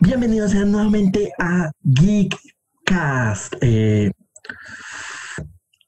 [0.00, 3.54] Bienvenidos sean nuevamente a Geekcast.
[3.62, 4.10] Eh,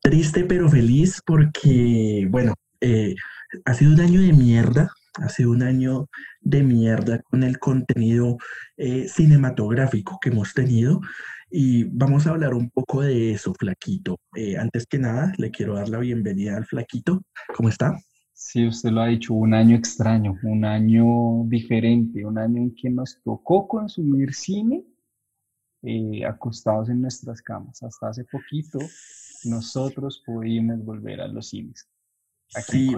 [0.01, 3.15] triste pero feliz porque, bueno, eh,
[3.67, 6.07] ha sido un año de mierda, ha sido un año
[6.41, 8.39] de mierda con el contenido
[8.79, 11.01] eh, cinematográfico que hemos tenido
[11.51, 14.19] y vamos a hablar un poco de eso, Flaquito.
[14.59, 17.23] antes que nada, le quiero dar la bienvenida al Flaquito.
[17.55, 17.95] ¿Cómo está?
[18.41, 22.89] Sí, usted lo ha dicho, un año extraño, un año diferente, un año en que
[22.89, 24.85] nos tocó consumir cine
[25.83, 27.83] eh, acostados en nuestras camas.
[27.83, 28.79] Hasta hace poquito
[29.43, 31.89] nosotros pudimos volver a los cines.
[32.65, 32.95] sí,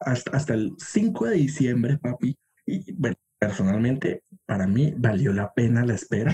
[0.00, 2.34] hasta, hasta, el 5 de diciembre, papi.
[2.64, 6.32] Y bueno, personalmente, para mí valió la pena la espera.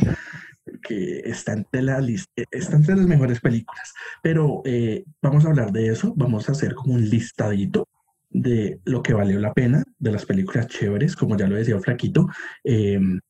[0.80, 3.92] que está entre, la está entre las mejores películas.
[4.22, 7.88] Pero eh, vamos a hablar de eso, vamos a hacer como un listadito
[8.30, 12.28] de lo que valió la pena, de las películas chéveres, como ya lo decía Flaquito.
[12.64, 13.20] Em,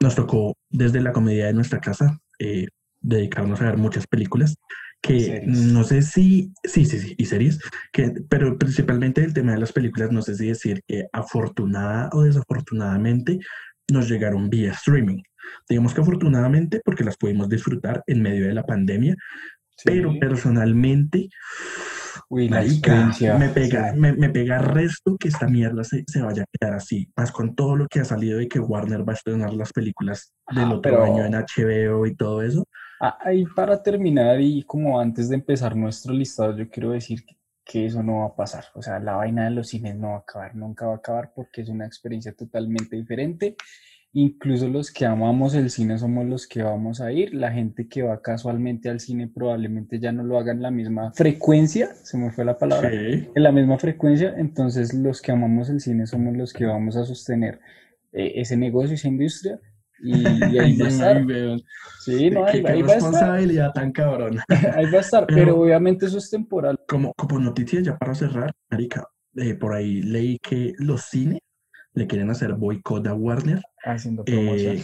[0.00, 2.68] nos tocó desde la comedia de nuestra casa eh,
[3.00, 4.56] dedicarnos a ver muchas películas
[5.00, 7.60] que no sé si, sí, sí, sí, y series,
[7.92, 12.22] que, pero principalmente el tema de las películas, no sé si decir que afortunada o
[12.22, 13.38] desafortunadamente
[13.90, 15.22] nos llegaron vía streaming.
[15.68, 19.16] Digamos que afortunadamente porque las pudimos disfrutar en medio de la pandemia,
[19.84, 21.28] pero personalmente
[22.30, 22.62] Uy, la
[23.38, 27.10] me pega, me, me, pega resto que esta mierda se, se, vaya a quedar así,
[27.16, 30.34] más con todo lo que ha salido de que Warner va a estrenar las películas
[30.54, 32.66] del ah, otro año en HBO y todo eso.
[33.00, 37.38] Ah, ahí para terminar y como antes de empezar nuestro listado, yo quiero decir que,
[37.64, 38.66] que eso no va a pasar.
[38.74, 41.32] O sea, la vaina de los cines no va a acabar, nunca va a acabar
[41.34, 43.56] porque es una experiencia totalmente diferente
[44.12, 47.34] Incluso los que amamos el cine somos los que vamos a ir.
[47.34, 51.12] La gente que va casualmente al cine probablemente ya no lo haga en la misma
[51.12, 54.34] frecuencia, se me fue la palabra, en la misma frecuencia.
[54.38, 57.60] Entonces los que amamos el cine somos los que vamos a sostener
[58.12, 59.60] eh, ese negocio, esa industria.
[60.00, 60.24] Y,
[60.58, 61.26] ahí va a estar.
[62.00, 64.38] Sí, no, ahí, qué, responsabilidad tan cabrón.
[64.74, 66.80] ahí va a estar, pero, obviamente eso es temporal.
[66.88, 71.40] Como, como noticia, ya para cerrar, Marica, eh, por ahí leí que los cines
[71.94, 73.62] le quieren hacer boicot a Warner.
[73.84, 74.76] Haciendo promoción.
[74.76, 74.82] Eh,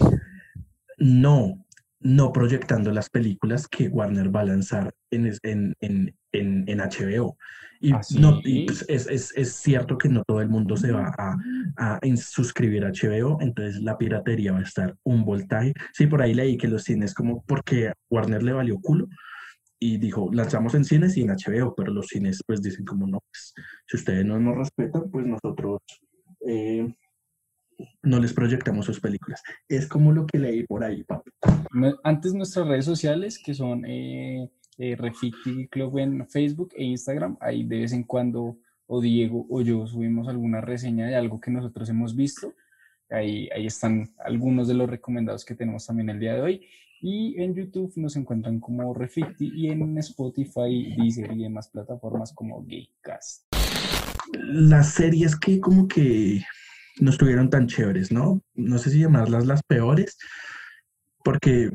[0.98, 1.64] no,
[2.00, 7.36] no proyectando las películas que Warner va a lanzar en, en, en, en HBO.
[7.80, 11.12] Y, ¿Ah, no, pues, es, es, es, cierto que no todo el mundo se va
[11.18, 11.36] a,
[11.76, 15.74] a, suscribir a HBO, entonces la piratería va a estar un voltaje.
[15.92, 19.08] Sí, por ahí leí que los cines, como porque Warner le valió culo
[19.78, 23.20] y dijo, lanzamos en cines y en HBO, pero los cines pues dicen como no,
[23.30, 23.52] pues,
[23.86, 25.80] si ustedes no nos respetan, pues nosotros
[26.46, 26.94] eh,
[28.02, 29.42] no les proyectamos sus películas.
[29.68, 31.30] Es como lo que leí por ahí, papi.
[32.02, 34.96] Antes nuestras redes sociales, que son eh, eh
[35.70, 40.28] Club en Facebook e Instagram, ahí de vez en cuando o Diego o yo subimos
[40.28, 42.54] alguna reseña de algo que nosotros hemos visto.
[43.10, 46.66] Ahí, ahí están algunos de los recomendados que tenemos también el día de hoy.
[47.00, 52.64] Y en YouTube nos encuentran como Reficti y en Spotify, Deezer y demás plataformas como
[52.64, 53.53] Gaycast.
[54.42, 56.44] Las series que como que
[57.00, 58.42] no estuvieron tan chéveres, ¿no?
[58.54, 60.16] No sé si llamarlas las peores,
[61.24, 61.70] porque,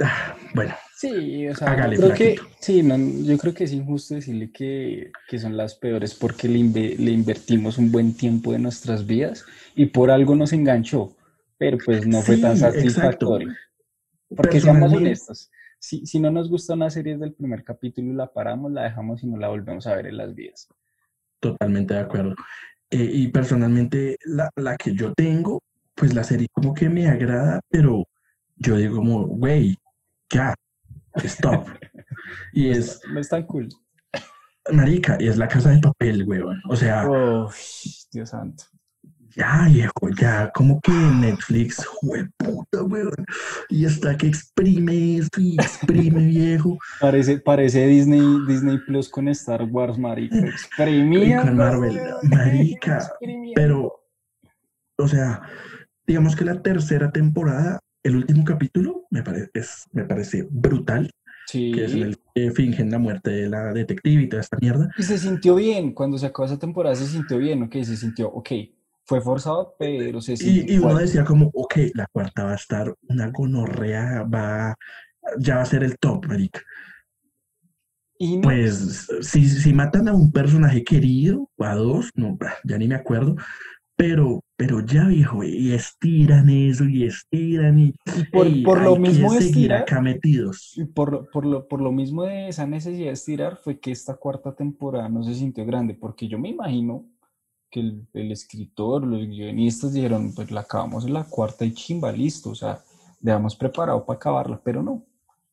[0.00, 0.74] ah, bueno.
[0.96, 2.82] Sí, o sea, yo creo que, sí,
[3.24, 8.14] yo creo que es injusto decirle que, son las peores porque le, invertimos un buen
[8.14, 9.44] tiempo de nuestras vidas
[9.74, 11.14] y por algo nos enganchó,
[11.58, 13.52] pero pues no fue tan satisfactorio.
[14.34, 18.32] Porque seamos honestos, si, si no nos gusta una serie del primer capítulo y la
[18.32, 20.68] paramos, la dejamos y no la volvemos a ver en las vidas.
[21.44, 22.34] Totalmente de acuerdo.
[22.88, 25.62] Eh, y personalmente la, la, que yo tengo,
[25.94, 28.08] pues la serie como que me agrada, pero
[28.56, 29.76] yo digo como, güey,
[30.32, 30.54] ya,
[31.16, 31.68] stop.
[32.54, 32.98] y es...
[33.12, 33.68] No es tan cool.
[34.72, 36.62] Marica, y es la casa de papel, weón.
[36.66, 37.06] O sea...
[37.06, 37.50] Oh,
[38.10, 38.64] Dios santo
[39.36, 41.84] ya viejo, ya, como que Netflix,
[42.36, 43.26] puta, weón,
[43.68, 46.78] y hasta que exprime esto y exprime, viejo.
[47.00, 51.42] Parece, parece Disney, Disney Plus con Star Wars, marica, exprimía.
[51.42, 53.08] Con Marvel, marica,
[53.54, 54.04] pero,
[54.98, 55.42] o sea,
[56.06, 59.50] digamos que la tercera temporada, el último capítulo, me, parece
[59.92, 61.10] me parece brutal.
[61.46, 61.72] Sí.
[61.72, 64.88] Que es el que fingen la muerte de la detective y toda esta mierda.
[64.96, 68.28] Y se sintió bien, cuando se acabó esa temporada se sintió bien, ok, se sintió,
[68.28, 68.50] ok,
[69.04, 72.94] fue forzado, pero se Y, y uno decía como, ok, la cuarta va a estar
[73.08, 74.74] una gonorrea, va,
[75.38, 76.62] ya va a ser el top, marica.
[78.18, 82.88] Y Pues si, si matan a un personaje querido, o a dos, no, ya ni
[82.88, 83.36] me acuerdo,
[83.96, 87.94] pero, pero ya viejo, y estiran eso, y estiran, y,
[88.32, 90.72] por, lo mismo de estirar, acá metidos.
[90.76, 94.16] Y por, por, lo, por lo mismo de esa necesidad de estirar fue que esta
[94.16, 97.04] cuarta temporada no se sintió grande, porque yo me imagino
[97.74, 102.12] que el, el, escritor, los guionistas dijeron, pues la acabamos en la cuarta y chimba,
[102.12, 102.78] listo, o sea,
[103.18, 105.04] dejamos preparado para acabarla, pero no.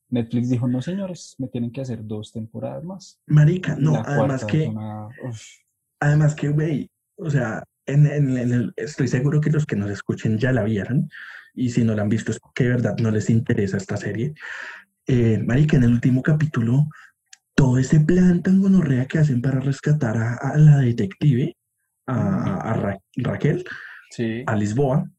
[0.09, 3.19] Netflix dijo, no señores, me tienen que hacer dos temporadas más.
[3.25, 4.71] Marica, no, además que,
[5.99, 10.37] además que, güey, o sea, en, en, el, estoy seguro que los que nos escuchen
[10.37, 11.09] ya la vieron,
[11.55, 14.35] y si no la han visto es que de verdad no les interesa esta serie.
[15.07, 16.87] Eh, marica, en el último capítulo,
[17.55, 21.55] todo ese plan tan gonorrea que hacen para rescatar a, la detective,
[22.11, 23.63] a, Raquel,
[24.45, 25.09] a Lisboa,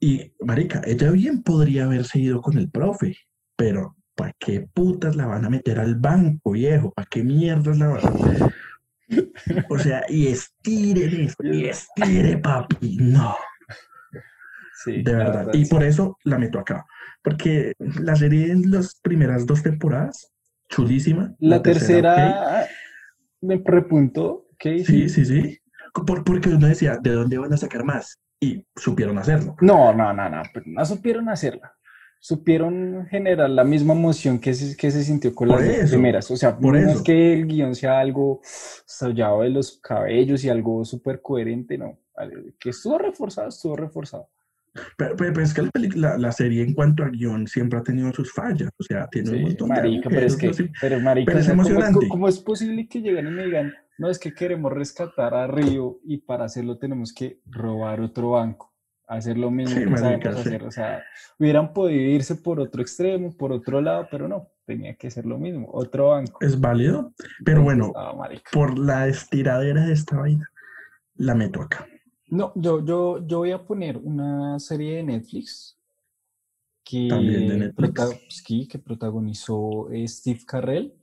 [0.00, 3.16] y, marica, ella bien podría haberse ido con el profe,
[3.54, 6.90] pero ¿para qué putas la van a meter al banco, viejo?
[6.92, 8.50] ¿Para qué mierdas la van a
[9.68, 13.36] O sea, y estire y estire, papi, no.
[14.82, 15.50] Sí, de verdad.
[15.52, 16.86] Y por eso la meto acá.
[17.22, 20.32] Porque la serie en las primeras dos temporadas,
[20.70, 21.34] chulísima.
[21.38, 22.66] La, tercera,
[23.42, 24.46] me prepunto.
[24.58, 24.82] ¿qué?
[24.84, 25.59] Sí, sí, sí.
[25.92, 28.18] Por, porque uno decía, ¿de dónde van a sacar más?
[28.40, 29.54] y supieron hacerlo.
[29.60, 31.74] No, no, no, no, no supieron hacerla.
[32.22, 36.30] Supieron generar la misma emoción que se, que se sintió con las primeras.
[36.30, 36.98] O sea, por no eso.
[36.98, 38.40] es que el guion sea algo
[38.86, 41.98] estallado de los cabellos y algo súper coherente, no.
[42.58, 44.28] Que estuvo reforzado, estuvo reforzado.
[44.96, 48.32] Pero, pero, es que la, la, serie en cuanto a guion siempre ha tenido sus
[48.32, 50.14] fallas, o sea, tiene un montón marica, de...
[50.14, 52.06] Pero es que, pero marica, pero es emocionante.
[52.06, 56.00] ¿cómo, es posible que lleguen y me digan, no, es que queremos rescatar a Río
[56.04, 58.72] y para hacerlo tenemos que robar otro banco,
[59.06, 60.64] hacer lo mismo que marica, hacer.
[60.64, 61.04] O sea,
[61.38, 65.36] hubieran podido irse por otro extremo, por otro lado, pero no, tenía que ser lo
[65.36, 66.38] mismo, otro banco.
[66.40, 67.12] Es válido,
[67.44, 67.92] pero bueno,
[68.50, 70.50] por la estiradera de esta vaina,
[71.16, 71.86] la meto acá.
[72.28, 75.78] No, yo, yo, yo voy a poner una serie de Netflix
[76.82, 77.06] que,
[78.66, 80.94] que protagonizó eh, Steve Carrell,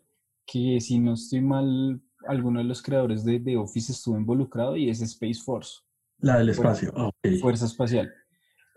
[0.47, 4.89] que si no estoy mal, alguno de los creadores de The Office estuvo involucrado y
[4.89, 5.79] es Space Force.
[6.19, 6.93] La del espacio,
[7.41, 8.11] Fuerza Espacial.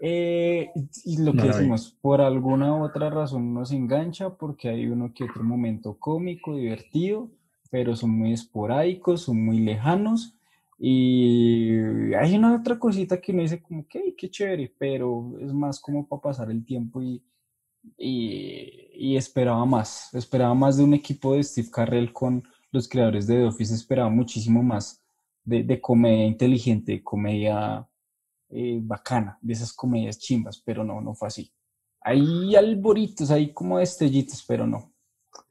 [0.03, 0.71] Eh,
[1.05, 5.43] y lo que decimos, por alguna otra razón nos engancha porque hay uno que otro
[5.43, 7.31] momento cómico, divertido,
[7.71, 10.35] pero son muy esporádicos, son muy lejanos
[10.83, 15.79] y hay una otra cosita que uno dice como que, qué chévere, pero es más
[15.79, 17.23] como para pasar el tiempo y,
[17.99, 20.09] y, esperaba más.
[20.15, 24.09] Esperaba más de un equipo de Steve Carrell con los creadores de The Office, esperaba
[24.09, 25.03] muchísimo más
[25.45, 27.87] de, de comedia inteligente, de comedia
[28.51, 31.53] eh, bacana, de esas comedias chimbas, pero no, no fue así.
[32.03, 34.93] Hay alboritos, hay como destellitos, pero no.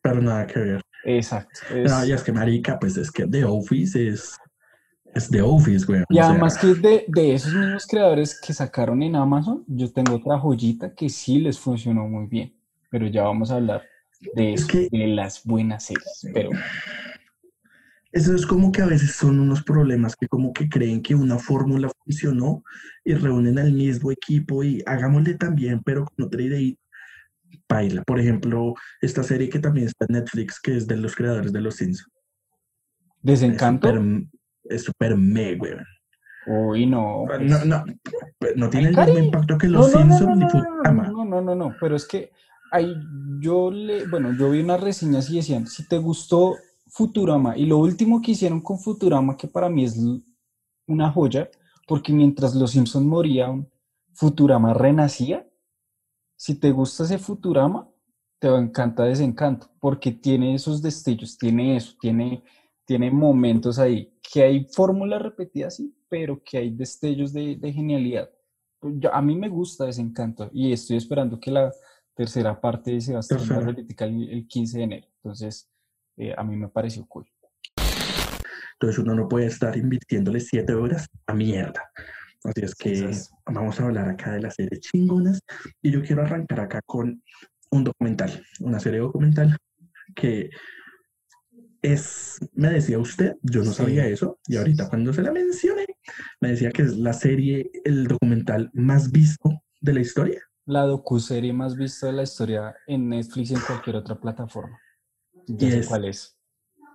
[0.02, 0.82] Pero nada que ver.
[1.06, 1.60] Exacto.
[1.72, 4.38] No, y es que marica, pues es que The Office es
[5.14, 6.04] es The Office, güey.
[6.10, 10.38] Y además que de, de, esos mismos creadores que sacaron en Amazon, yo tengo otra
[10.38, 12.54] joyita que sí les funcionó muy bien.
[12.90, 13.84] Pero ya vamos a hablar
[14.34, 16.28] de eso, de las buenas series.
[16.34, 16.50] Pero...
[18.12, 21.38] Eso es como que a veces son unos problemas que como que creen que una
[21.38, 22.64] fórmula funcionó
[23.04, 26.74] y reúnen al mismo equipo y hagámosle también, pero con otra idea.
[27.68, 28.04] Baila.
[28.04, 31.62] Por ejemplo, esta serie que también está en Netflix, que es de los creadores de
[31.62, 32.12] Los Simpsons.
[33.22, 33.94] ¿Desencanto?
[34.64, 35.74] es súper me, güey.
[36.48, 37.26] Uy, no.
[37.42, 37.86] No, no,
[38.56, 41.10] no tiene el mismo impacto que los Simpsons ni Futurama.
[41.10, 42.32] No, no, no, no, pero es que
[42.72, 42.96] ahí
[43.40, 46.56] yo le, bueno, yo vi unas reseñas y decían, si te gustó
[46.90, 49.98] Futurama y lo último que hicieron con Futurama, que para mí es
[50.88, 51.50] una joya,
[51.88, 53.70] porque mientras los Simpsons morían,
[54.14, 55.48] Futurama renacía.
[56.36, 57.90] Si te gusta ese Futurama,
[58.40, 62.44] te va a encantar Desencanto, porque tiene esos destellos, tiene eso, tiene,
[62.86, 68.30] tiene momentos ahí que hay fórmulas repetidas, sí, pero que hay destellos de, genialidad.
[68.80, 71.74] Pues a mí me gusta ese encanto y estoy esperando que la
[72.14, 75.08] tercera parte se va a estrenar el, el 15 de enero.
[75.16, 75.69] Entonces,
[76.20, 77.26] eh, a mí me pareció cool.
[78.74, 81.90] Entonces uno no puede estar invirtiéndole siete horas a mierda.
[82.44, 83.12] Así es que
[83.46, 85.42] vamos a hablar acá de las series chingonas
[85.82, 87.22] y yo quiero arrancar acá con
[87.72, 89.58] un documental, una serie documental
[90.16, 90.50] que
[91.82, 95.86] es, me decía usted, yo no sabía eso, y ahorita cuando se la mencioné,
[96.42, 100.42] me decía que es la serie, el documental más visto de la historia.
[100.66, 104.78] La docuserie más vista de la historia en Netflix y en cualquier otra plataforma.
[105.58, 106.38] Ya sé cuál es.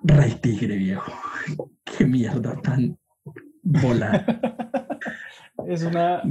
[0.03, 1.13] Ray Tigre, viejo.
[1.85, 2.99] Qué mierda tan
[3.63, 4.25] volada.
[5.67, 6.23] es una...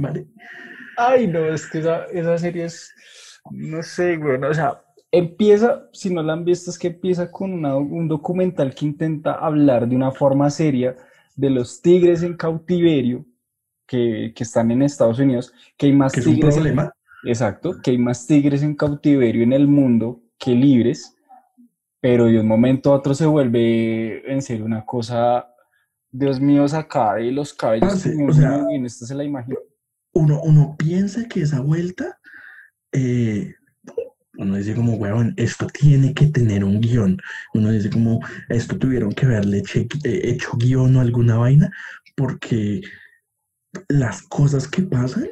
[0.96, 2.92] Ay, no, es que esa, esa serie es...
[3.50, 7.64] No sé, güey, o sea, empieza, si no la han visto, es que empieza con
[7.64, 10.96] un documental que intenta hablar de una forma seria
[11.36, 13.26] de los tigres en cautiverio
[13.86, 16.38] que, que están en Estados Unidos, que hay más ¿Que tigres.
[16.38, 16.92] Es un problema?
[17.24, 21.13] exacto, que hay más tigres en cautiverio en el mundo que libres,
[22.04, 25.48] pero de un momento a otro se vuelve en serio una cosa
[26.12, 27.88] Dios mío, saca y los cabellos.
[27.94, 29.24] Parce, como o sea, muy bien, esto se la.
[30.12, 32.20] Uno, uno piensa que esa vuelta,
[32.92, 33.54] eh,
[34.36, 37.16] uno dice como, weón, esto tiene que tener un guion.
[37.54, 38.20] Uno dice como,
[38.50, 41.72] esto tuvieron que haberle che- eh, hecho guion o alguna vaina,
[42.14, 42.82] porque
[43.88, 45.26] las cosas que pasan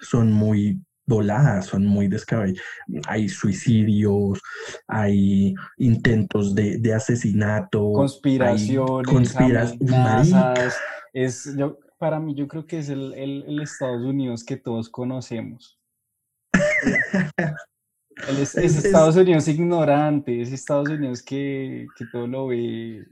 [0.00, 2.62] son muy voladas, son muy descabelladas.
[3.06, 4.40] Hay suicidios,
[4.86, 10.76] hay intentos de, de asesinato, Conspiraciones, conspiras- amenazas.
[11.12, 14.88] Es, yo, para mí, yo creo que es el, el- el Estados Unidos que todos
[14.88, 15.78] conocemos.
[18.28, 22.46] El es, es Es- es- Estados Unidos ignorante, es Estados Unidos que, que todo lo
[22.48, 23.06] ve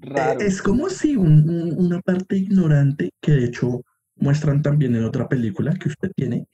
[0.00, 0.40] raro.
[0.40, 3.82] Es como si un- un- una parte ignorante, que de hecho
[4.16, 6.46] muestran también en otra película que usted tiene,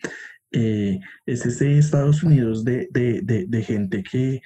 [0.52, 4.40] eh, es ese Estados Unidos de, de- de- de gente que,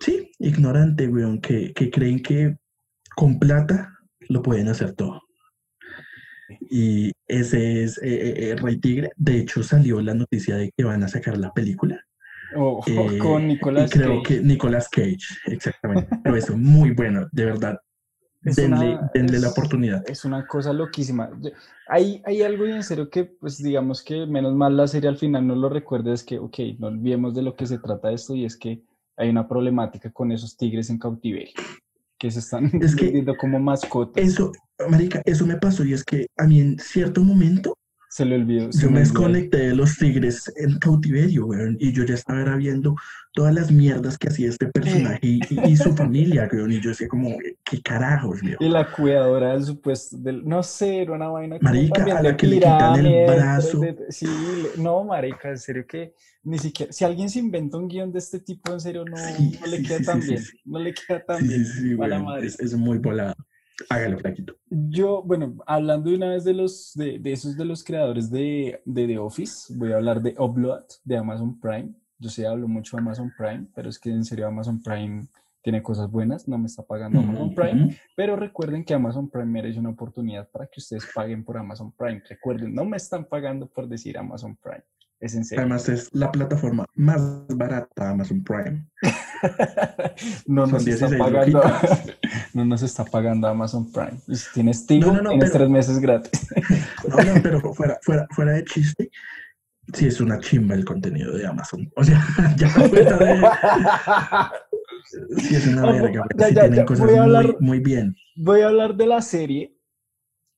[0.00, 2.56] sí, ignorante, weón, que, que creen que
[3.16, 3.90] con plata
[4.28, 5.22] lo pueden hacer todo.
[6.70, 9.10] Y ese es eh, eh, Rey Tigre.
[9.16, 12.00] De hecho, salió la noticia de que van a sacar la película.
[12.56, 14.36] O- o Eh, con y Nicolas creo Cage.
[14.36, 16.08] que Nicolas Cage, exactamente.
[16.22, 17.78] Pero eso, muy bueno, de verdad.
[18.44, 20.04] Es Denle, una- denle la es- oportunidad.
[20.08, 21.30] Es una cosa loquísima.
[21.86, 25.16] Hay, hay algo y en serio que, pues digamos que menos mal la serie al
[25.16, 28.34] final no lo recuerda, es que, ok, no olvidemos de lo que se trata esto
[28.34, 28.82] y es que
[29.16, 31.54] hay una problemática con esos tigres en cautiverio,
[32.18, 34.22] que se están Es que como mascotas.
[34.22, 34.52] Eso,
[34.90, 37.74] marica, eso me pasó y es que a mí en cierto momento
[38.14, 38.70] Se le olvidó.
[38.70, 42.94] se yo me desconecté de los tigres en cautiverio, weón, y yo ya estaba viendo
[43.32, 46.90] todas las mierdas que hacía este personaje y, y- y su familia, weón, y yo
[46.90, 47.30] decía como,
[47.64, 48.56] qué carajos, weón.
[48.60, 52.46] Y la cuidadora del supuesto, del, no sé, era una vaina Marica, a la que
[52.46, 53.80] le quitan el brazo.
[53.80, 54.28] de- de- sí,
[54.78, 58.38] no, marica, en serio que ni siquiera, si alguien se inventa un guion de este
[58.38, 61.24] tipo, en serio, no, Sí, no le sí, queda sí, tan bien, no le queda
[61.24, 62.46] tan bien, sí, sí, a la weón, madre.
[62.46, 63.34] es, es muy volado.
[63.90, 64.54] Hágalo, flaquito.
[64.70, 68.80] Yo, bueno, hablando de una vez de los, de, de esos de los creadores de,
[68.84, 71.92] de The Office, voy a hablar de Upload, de Amazon Prime.
[72.18, 75.26] Yo sé, hablo mucho de Amazon Prime, pero es que en serio Amazon Prime
[75.62, 79.80] tiene cosas buenas, no me está pagando Amazon Prime, pero recuerden que Amazon Prime merece
[79.80, 82.22] una oportunidad para que ustedes paguen por Amazon Prime.
[82.28, 84.84] Recuerden, no me están pagando por decir Amazon Prime.
[85.20, 85.62] Es en serio.
[85.62, 88.86] Además es la plataforma más barata, Amazon Prime.
[90.46, 91.62] no nos está 16 pagando.
[92.52, 94.18] no nos está pagando Amazon Prime.
[94.36, 96.46] Si tienes Tigo, No, no, no, tienes pero- tres meses gratis.
[97.08, 99.10] No, no, pero fuera, fuera, fuera de chiste,
[99.92, 101.90] sí es una chimba el contenido de Amazon.
[101.96, 102.20] O sea,
[102.56, 103.42] ya fuera de...
[105.36, 106.46] Sí es una verga, ya.
[106.48, 108.16] Sí ya, tienen ya, cosas voy a hablar- muy, muy bien.
[108.36, 109.78] Voy a hablar de la serie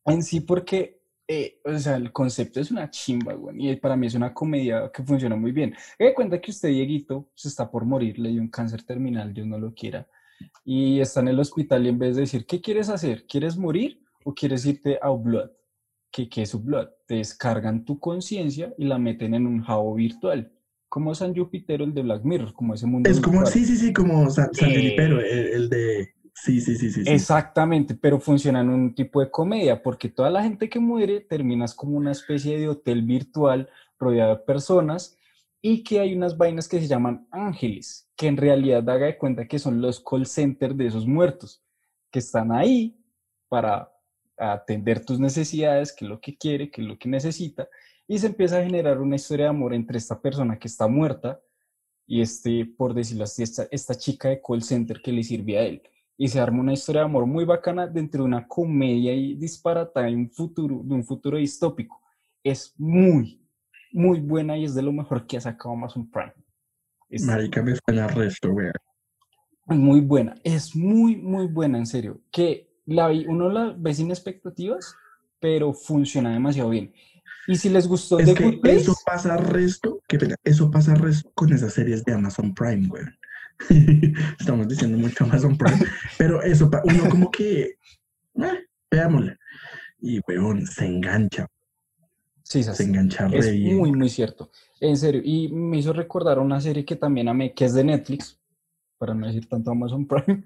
[0.06, 0.95] en sí porque,
[1.28, 4.90] eh, o sea, el concepto es una chimba, güey, y para mí es una comedia
[4.92, 5.74] que funciona muy bien.
[5.98, 9.46] Me cuenta que usted, Dieguito, se está por morir, le dio un cáncer terminal, Dios
[9.46, 10.06] no lo quiera,
[10.64, 13.26] y está en el hospital y en vez de decir, ¿qué quieres hacer?
[13.26, 15.50] ¿Quieres morir o quieres irte a Blood?
[16.12, 16.88] ¿Qué, qué es Blood?
[17.06, 20.52] Te descargan tu conciencia y la meten en un jabo virtual,
[20.88, 23.52] como San Júpiter, el de Black Mirror, como ese mundo Es como, virtual.
[23.52, 26.14] sí, sí, sí, como San, San Eh, Junipero, el, el de...
[26.36, 27.02] Sí, sí, sí, sí.
[27.02, 27.10] sí.
[27.10, 31.74] Exactamente, pero funciona en un tipo de comedia, porque toda la gente que muere terminas
[31.74, 35.16] como una especie de hotel virtual rodeado de personas
[35.62, 39.48] y que hay unas vainas que se llaman ángeles, que en realidad haga de cuenta
[39.48, 41.64] que son los call centers de esos muertos,
[42.10, 43.02] que están ahí
[43.48, 43.90] para
[44.36, 47.66] atender tus necesidades, que es lo que quiere, que es lo que necesita,
[48.06, 51.40] y se empieza a generar una historia de amor entre esta persona que está muerta
[52.06, 55.62] y este, por decirlo así, esta, esta chica de call center que le sirve a
[55.62, 55.82] él
[56.18, 60.06] y se arma una historia de amor muy bacana dentro de una comedia y disparatada
[60.06, 62.00] de un futuro, de un futuro distópico.
[62.42, 63.42] Es muy,
[63.92, 66.32] muy buena y es de lo mejor que ha sacado Amazon Prime.
[67.08, 68.68] Es Marica, me suena resto, güey.
[69.66, 72.20] muy buena, es muy, muy buena, en serio.
[72.30, 74.94] Que la vi- uno la ve sin expectativas,
[75.40, 76.92] pero funciona demasiado bien.
[77.48, 80.70] Y si les gustó Es The que Good Place, eso pasa resto, qué pena, eso
[80.70, 83.04] pasa resto con esas series de Amazon Prime, güey.
[84.38, 85.78] Estamos diciendo mucho Amazon Prime,
[86.18, 89.36] pero eso, pa- uno como que, eh, veámosla.
[90.00, 91.46] Y, weón, se engancha,
[92.42, 93.76] sí, se engancha re Es bien.
[93.78, 94.50] muy, muy cierto.
[94.80, 95.22] En serio.
[95.24, 98.38] Y me hizo recordar una serie que también amé, que es de Netflix,
[98.98, 100.44] para no decir tanto Amazon Prime,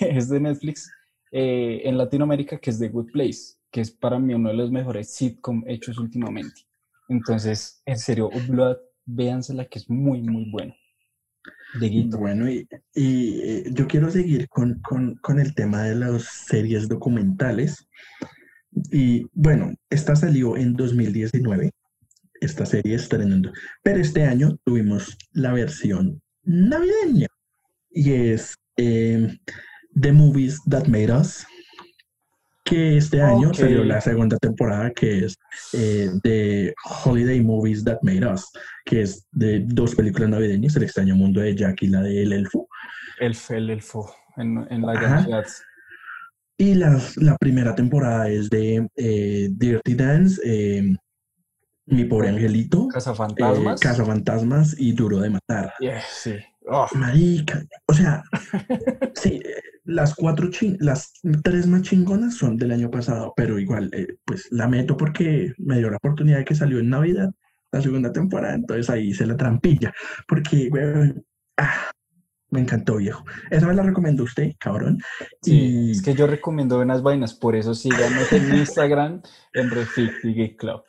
[0.00, 0.90] es de Netflix,
[1.32, 4.70] eh, en Latinoamérica, que es The Good Place, que es para mí uno de los
[4.70, 6.62] mejores sitcom hechos últimamente.
[7.08, 8.76] Entonces, en serio, Blood,
[9.06, 10.74] véansela, que es muy, muy bueno.
[12.18, 17.86] Bueno, y, eh, yo quiero seguir con el tema de las series documentales.
[18.90, 21.70] Y bueno, esta salió en 2019,
[22.40, 27.28] esta serie estrenando, pero este año tuvimos la versión navideña.
[27.90, 29.36] Y es eh,
[30.00, 31.44] The Movies That Made Us,
[32.70, 35.36] que este año salió la segunda temporada que es
[35.72, 36.72] eh, de
[37.04, 38.48] Holiday Movies That Made Us,
[38.84, 42.32] que es de dos películas navideñas, El extraño mundo de Jack y la de El
[42.32, 42.68] Elfo.
[43.18, 45.44] Elf, el Elfo, en, en la
[46.58, 50.94] Y la, la, primera temporada es de eh, Dirty Dance, eh,
[51.86, 53.80] Mi pobre angelito, Cazafantasmas.
[53.80, 55.74] Cazafantasmas y Duro de matar.
[56.08, 56.36] sí.
[56.72, 56.86] Oh.
[56.94, 58.22] Marica, o sea,
[59.14, 59.42] sí,
[59.84, 64.68] las cuatro las tres más chingonas son del año pasado, pero igual, eh, pues la
[64.68, 67.30] meto porque me dio la oportunidad de que salió en Navidad
[67.72, 69.92] la segunda temporada, entonces ahí se la trampilla,
[70.26, 71.14] porque, güey,
[71.56, 71.90] ah,
[72.50, 73.24] me encantó, viejo.
[73.50, 74.98] Esa me la recomendó usted, cabrón.
[75.40, 79.22] Sí, es que yo recomiendo unas vainas, por eso síganos en Instagram,
[79.54, 80.82] en Refit Club.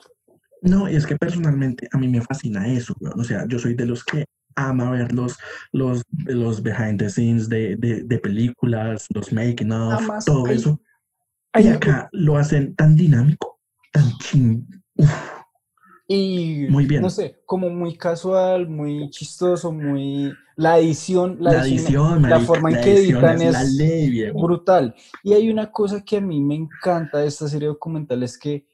[0.64, 3.86] No, y es que personalmente a mí me fascina eso, O sea, yo soy de
[3.86, 5.38] los que ama ver los,
[5.72, 10.80] los, los behind the scenes de, de, películas, los making of, todo eso.
[11.60, 13.60] Y acá lo hacen tan dinámico,
[13.92, 14.66] tan ching.
[16.08, 17.02] Y muy bien.
[17.02, 20.34] No sé, como muy casual, muy chistoso, muy.
[20.58, 24.94] La edición, la, edición, la forma en que editan es, brutal.
[25.24, 28.66] Y hay una cosa que a mí me encanta de esta serie documental: es que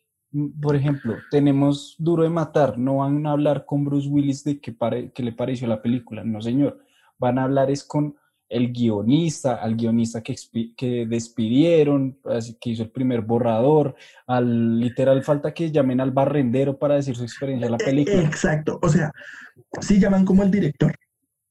[0.62, 4.76] por ejemplo, tenemos Duro de Matar, no van a hablar con Bruce Willis de qué,
[5.18, 6.80] le pareció la película, no señor,
[7.18, 8.16] van a hablar es con
[8.50, 10.36] el guionista, al guionista que,
[10.78, 12.18] que despidieron,
[12.62, 17.24] que hizo el primer borrador, al literal falta que llamen al barrendero para decir su
[17.24, 18.22] experiencia de la película.
[18.22, 19.12] Exacto, o sea,
[19.82, 20.96] sí llaman como el director,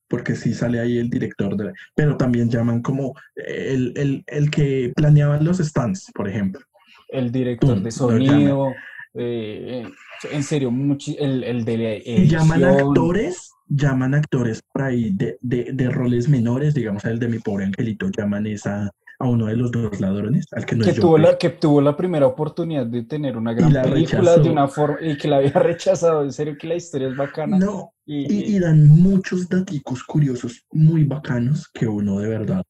[0.09, 4.93] porque sí sale ahí el director, de pero también llaman como el, el, el que
[4.95, 6.63] planeaba los stands, por ejemplo
[7.09, 8.73] el director de sonido,
[9.15, 9.87] eh,
[10.31, 10.73] en serio,
[11.19, 16.29] el, el de la Y llaman actores, llaman actores por ahí de, de, de, roles
[16.29, 20.47] menores, digamos, el de mi pobre angelito, llaman esa a uno de los dos ladrones,
[20.53, 23.73] al que no que tuvo la Que tuvo la primera oportunidad de tener una gran
[23.73, 27.17] película de una forma y que la había rechazado, en serio que la historia es
[27.17, 27.59] bacana.
[27.59, 32.63] No, y, y dan muchos datos curiosos muy bacanos que uno de verdad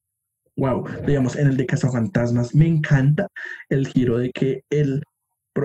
[0.56, 3.28] wow, digamos, en el de Cazafantasmas me encanta
[3.68, 5.02] el giro de que él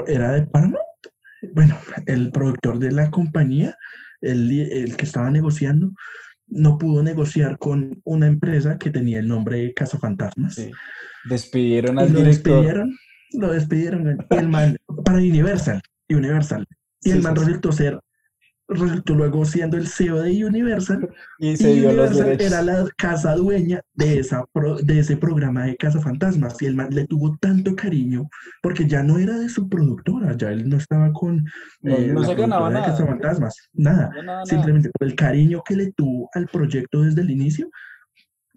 [0.07, 0.77] era de Paramount.
[1.53, 3.75] Bueno, el productor de la compañía,
[4.21, 5.91] el, el que estaba negociando,
[6.47, 10.55] no pudo negociar con una empresa que tenía el nombre de Cazafantasmas.
[10.55, 10.71] Sí.
[11.25, 12.97] Despidieron al lo Despidieron,
[13.33, 16.67] lo despidieron el man, para Universal, Universal.
[17.01, 17.99] Y el man resultó ser
[18.75, 24.45] resultó luego siendo el CEO de Universal y, Universal era la casa dueña de, esa
[24.83, 28.29] de ese programa de Casa Fantasmas y el man le tuvo tanto cariño
[28.61, 31.45] porque ya no era de su productora, ya él no estaba con
[31.81, 32.85] no, eh, se ganaba nada.
[32.85, 34.11] de Casa Fantasmas, nada,
[34.45, 37.69] simplemente por el cariño que le tuvo al proyecto desde el inicio,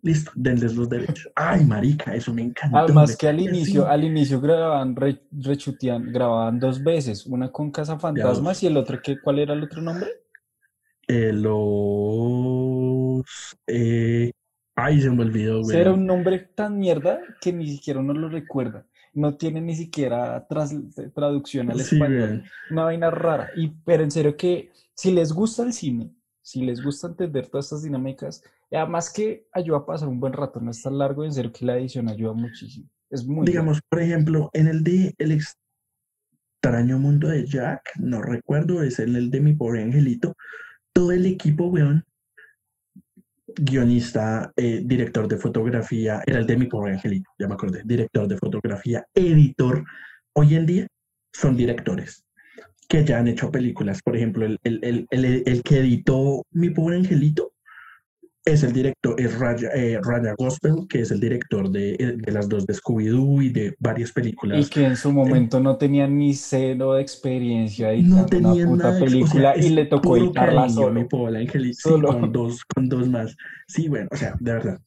[0.05, 1.29] listo, denles los derechos.
[1.35, 2.81] Ay, marica, eso me encanta.
[2.81, 8.67] Además que al inicio, al inicio grababan, grababan dos veces, una con Casa Fantasmas y
[8.67, 10.09] el otro, que, ¿cuál era el otro nombre?
[11.09, 13.25] Eh, los...
[13.67, 14.31] Eh,
[14.77, 15.77] ay, se me olvidó, güey.
[15.77, 18.87] Era un nombre tan mierda que ni siquiera uno lo recuerda.
[19.15, 20.47] No tiene ni siquiera
[21.15, 22.45] traducción al español.
[22.71, 23.51] Una vaina rara.
[23.57, 26.11] Y, pero en serio que si les gusta el cine,
[26.45, 30.61] si les gusta entender todas estas dinámicas, además que ayuda a pasar un buen rato,
[30.61, 32.87] no es tan largo, en serio que la edición ayuda muchísimo.
[33.45, 39.17] Digamos, por ejemplo, en el de El extraño mundo de Jack, no recuerdo, es el,
[39.17, 40.35] el de mi pobre angelito,
[40.93, 42.05] todo el equipo, weón,
[43.47, 48.29] guionista, eh, director de fotografía, era el de mi pobre angelito, ya me acordé, director
[48.29, 49.83] de fotografía, editor,
[50.35, 50.87] hoy en día
[51.33, 52.24] son directores
[52.89, 54.01] que ya han hecho películas.
[54.03, 57.55] Por ejemplo, el, el, el, el que editó Mi Pobre Angelito
[58.45, 59.99] es el director, es Raya, eh,
[60.37, 64.67] Gospel, que es el director de, de las dos de Scooby-Doo y de varias películas.
[64.67, 68.91] Y que en su momento no tenía ni cero de experiencia editando no tenía una
[68.91, 70.93] puta película y le tocó editarla solo.
[70.93, 73.35] Mi Pobre Angelito, Sí, con dos, con dos más.
[73.67, 74.79] Sí, bueno, o sea, de verdad,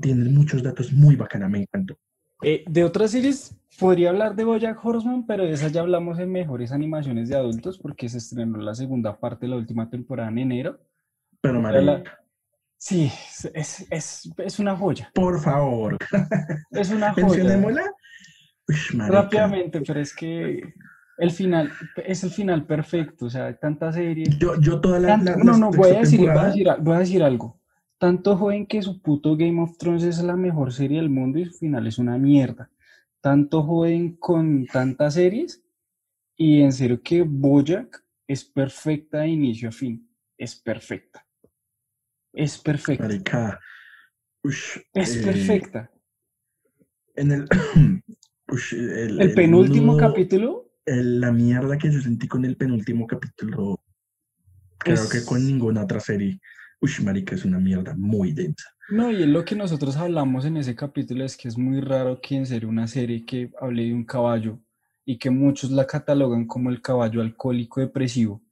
[0.00, 1.96] tiene muchos datos muy bacanas, me encantó.
[2.42, 6.30] Eh, de otras series, podría hablar de Bojack Horseman, pero de esa ya hablamos en
[6.30, 10.38] mejores animaciones de adultos porque se estrenó la segunda parte de la última temporada en
[10.38, 10.78] enero.
[11.40, 12.02] Pero María.
[12.78, 13.10] Sí,
[13.54, 15.10] es, es, es, una joya.
[15.14, 15.96] Por favor.
[16.70, 17.26] Es una joya.
[17.26, 17.82] Mencionémosla.
[18.92, 20.74] Rápidamente, pero es que
[21.18, 24.26] el final es el final perfecto, o sea, tanta serie.
[24.38, 27.22] Yo, yo toda la, No, no, voy a, decir, voy a, decir, voy a decir
[27.22, 27.55] algo
[27.98, 31.46] tanto joven que su puto Game of Thrones es la mejor serie del mundo y
[31.46, 32.70] su final es una mierda.
[33.20, 35.62] Tanto joven con tantas series
[36.36, 40.08] y en serio que Bojack es perfecta de inicio a fin.
[40.36, 41.26] Es perfecta.
[42.32, 43.60] Es perfecta.
[44.42, 45.90] es eh, perfecta.
[47.14, 47.48] En el,
[49.18, 50.70] el, penúltimo capítulo.
[50.84, 53.80] la mierda que yo sentí con el penúltimo capítulo,
[54.76, 56.38] creo que con ninguna otra serie.
[56.80, 58.68] Uy, marica, es una mierda muy densa.
[58.88, 62.20] No, y es lo que nosotros hablamos en ese capítulo, es que es muy raro
[62.20, 64.60] que en serio una serie que hable de un caballo
[65.04, 68.42] y que muchos la catalogan como el caballo alcohólico depresivo,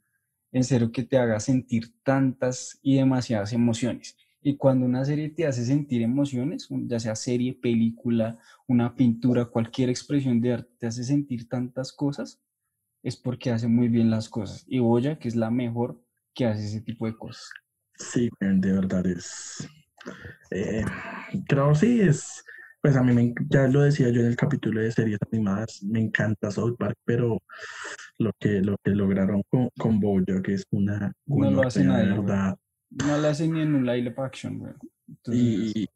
[0.52, 4.16] en serio que te haga sentir tantas y demasiadas emociones.
[4.40, 9.88] Y cuando una serie te hace sentir emociones, ya sea serie, película, una pintura, cualquier
[9.90, 12.40] expresión de arte, te hace sentir tantas cosas,
[13.02, 14.64] es porque hace muy bien las cosas.
[14.66, 16.02] Y Boya, que es la mejor
[16.34, 17.50] que hace ese tipo de cosas.
[17.96, 19.68] Sí, de verdad es.
[20.50, 20.84] Eh,
[21.48, 22.44] creo sí es.
[22.80, 26.00] Pues a mí me, ya lo decía yo en el capítulo de series animadas, me
[26.00, 27.42] encanta South Park, pero
[28.18, 32.06] lo que, lo que lograron con, con Boya, que es una, no lo hacen de
[32.06, 32.58] verdad,
[32.90, 34.72] no la hacen ni en un live action, güey.
[35.32, 35.88] y,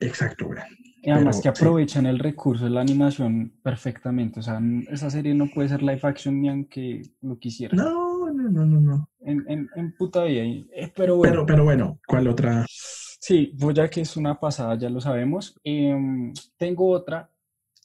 [0.00, 0.60] exacto, güey.
[1.02, 4.40] Y además que aprovechan el recurso de la animación perfectamente.
[4.40, 7.74] O sea, esa serie no puede ser live action ni aunque lo quisiera.
[7.74, 9.09] No, no, no, no, no.
[9.20, 10.42] En, en, en puta vida.
[10.42, 11.32] Eh, pero, bueno.
[11.32, 12.64] pero, pero bueno, ¿cuál otra?
[12.68, 15.58] Sí, ya que es una pasada, ya lo sabemos.
[15.62, 17.30] Em, tengo otra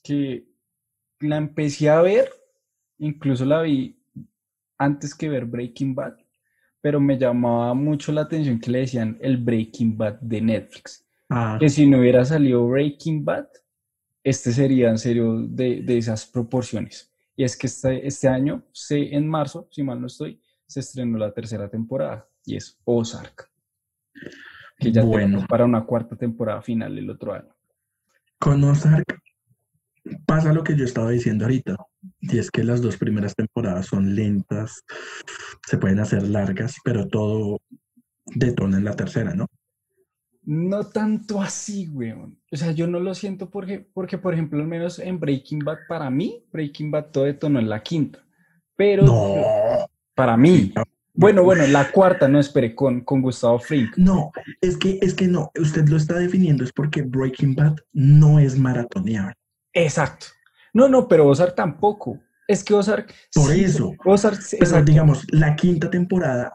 [0.01, 0.47] que
[1.19, 2.29] la empecé a ver,
[2.99, 3.99] incluso la vi
[4.77, 6.15] antes que ver Breaking Bad
[6.85, 11.03] pero me llamaba mucho la atención que le decían el Breaking Bad de Netflix.
[11.31, 11.57] Ah.
[11.59, 13.47] Que si no hubiera salido Breaking Bad,
[14.23, 17.11] este sería en serio de, de esas proporciones.
[17.35, 21.17] Y es que este, este año, se, en marzo, si mal no estoy, se estrenó
[21.17, 23.49] la tercera temporada y es Ozark.
[24.77, 25.45] Que ya bueno.
[25.47, 27.55] para una cuarta temporada final el otro año.
[28.39, 29.21] Con Ozark
[30.25, 31.77] pasa lo que yo estaba diciendo ahorita,
[32.21, 34.83] y es que las dos primeras temporadas son lentas,
[35.65, 37.59] se pueden hacer largas, pero todo
[38.25, 39.47] detona en la tercera, ¿no?
[40.43, 42.39] No tanto así, weón.
[42.51, 45.79] O sea, yo no lo siento porque, porque, por ejemplo, al menos en Breaking Bad,
[45.87, 48.23] para mí, Breaking Bad todo detonó en la quinta.
[48.75, 49.87] Pero no.
[50.15, 50.73] Para mí.
[51.13, 53.95] Bueno, bueno, la cuarta, no esperé, con, con Gustavo Frink.
[53.97, 58.39] No, es que, es que no, usted lo está definiendo, es porque Breaking Bad no
[58.39, 59.35] es maratoneable.
[59.73, 60.27] Exacto.
[60.73, 62.19] No, no, pero Ozark tampoco.
[62.47, 63.13] Es que Ozark.
[63.33, 63.93] Por eso.
[64.03, 66.53] Ozark, pero digamos, la quinta temporada,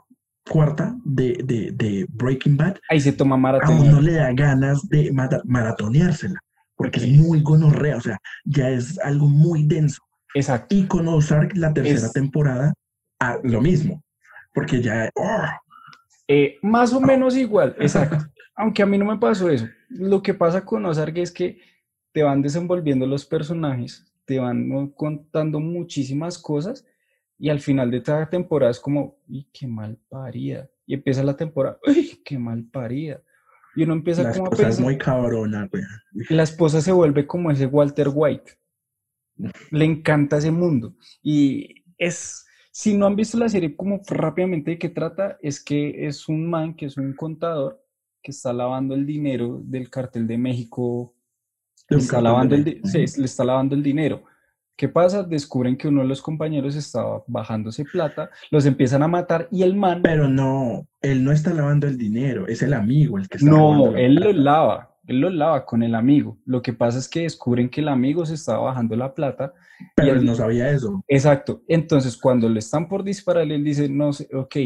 [0.48, 2.76] cuarta de, Breaking Bad.
[2.90, 3.78] Ahí se toma maratón.
[3.78, 5.10] A uno le da ganas de
[5.44, 6.38] maratoneársela.
[6.76, 10.02] Porque es muy gonorrea, o sea, ya es algo muy denso.
[10.34, 10.74] Exacto.
[10.74, 12.72] Y con Ozark, la tercera temporada,
[13.20, 14.02] a, lo mismo.
[14.52, 15.10] Porque ya.
[15.14, 15.46] ¡oh!
[16.26, 18.26] Eh, más o menos igual, exacto.
[18.56, 19.66] Aunque a mí no me pasó eso.
[19.88, 21.60] Lo que pasa con Ozark es que
[22.12, 26.84] te van desenvolviendo los personajes, te van contando muchísimas cosas
[27.38, 30.68] y al final de cada temporada es como, ¡y qué mal parida!
[30.86, 33.22] Y empieza la temporada, ¡ay, qué mal parida!
[33.74, 34.70] Y uno empieza la como a pensar.
[34.70, 35.82] Es muy cabrona, güey.
[36.28, 38.52] La esposa se vuelve como ese Walter White.
[39.70, 40.94] Le encanta ese mundo.
[41.22, 46.06] Y es, si no han visto la serie, como rápidamente de qué trata, es que
[46.06, 47.84] es un man que es un contador
[48.22, 51.14] que está lavando el dinero del cartel de México
[51.88, 54.22] le está, lavando el, le está lavando el dinero.
[54.76, 55.22] ¿Qué pasa?
[55.22, 59.76] Descubren que uno de los compañeros estaba bajándose plata, los empiezan a matar y el
[59.76, 60.00] man...
[60.02, 63.94] Pero no, él no está lavando el dinero, es el amigo el que está No,
[63.96, 66.38] él lo lava, él lo lava con el amigo.
[66.44, 69.52] Lo que pasa es que descubren que el amigo se estaba bajando la plata.
[69.96, 71.02] Pero él no sabía eso.
[71.08, 71.62] Exacto.
[71.66, 74.56] Entonces, cuando le están por disparar, él dice, no sé, ok,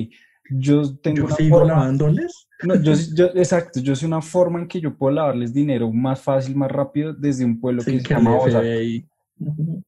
[0.50, 1.28] yo tengo...
[1.28, 2.48] ¿Yo sigo lavándoles?
[2.62, 2.92] No, yo,
[3.34, 7.12] exacto, yo sé una forma en que yo puedo lavarles dinero más fácil, más rápido
[7.12, 8.38] desde un pueblo que se llama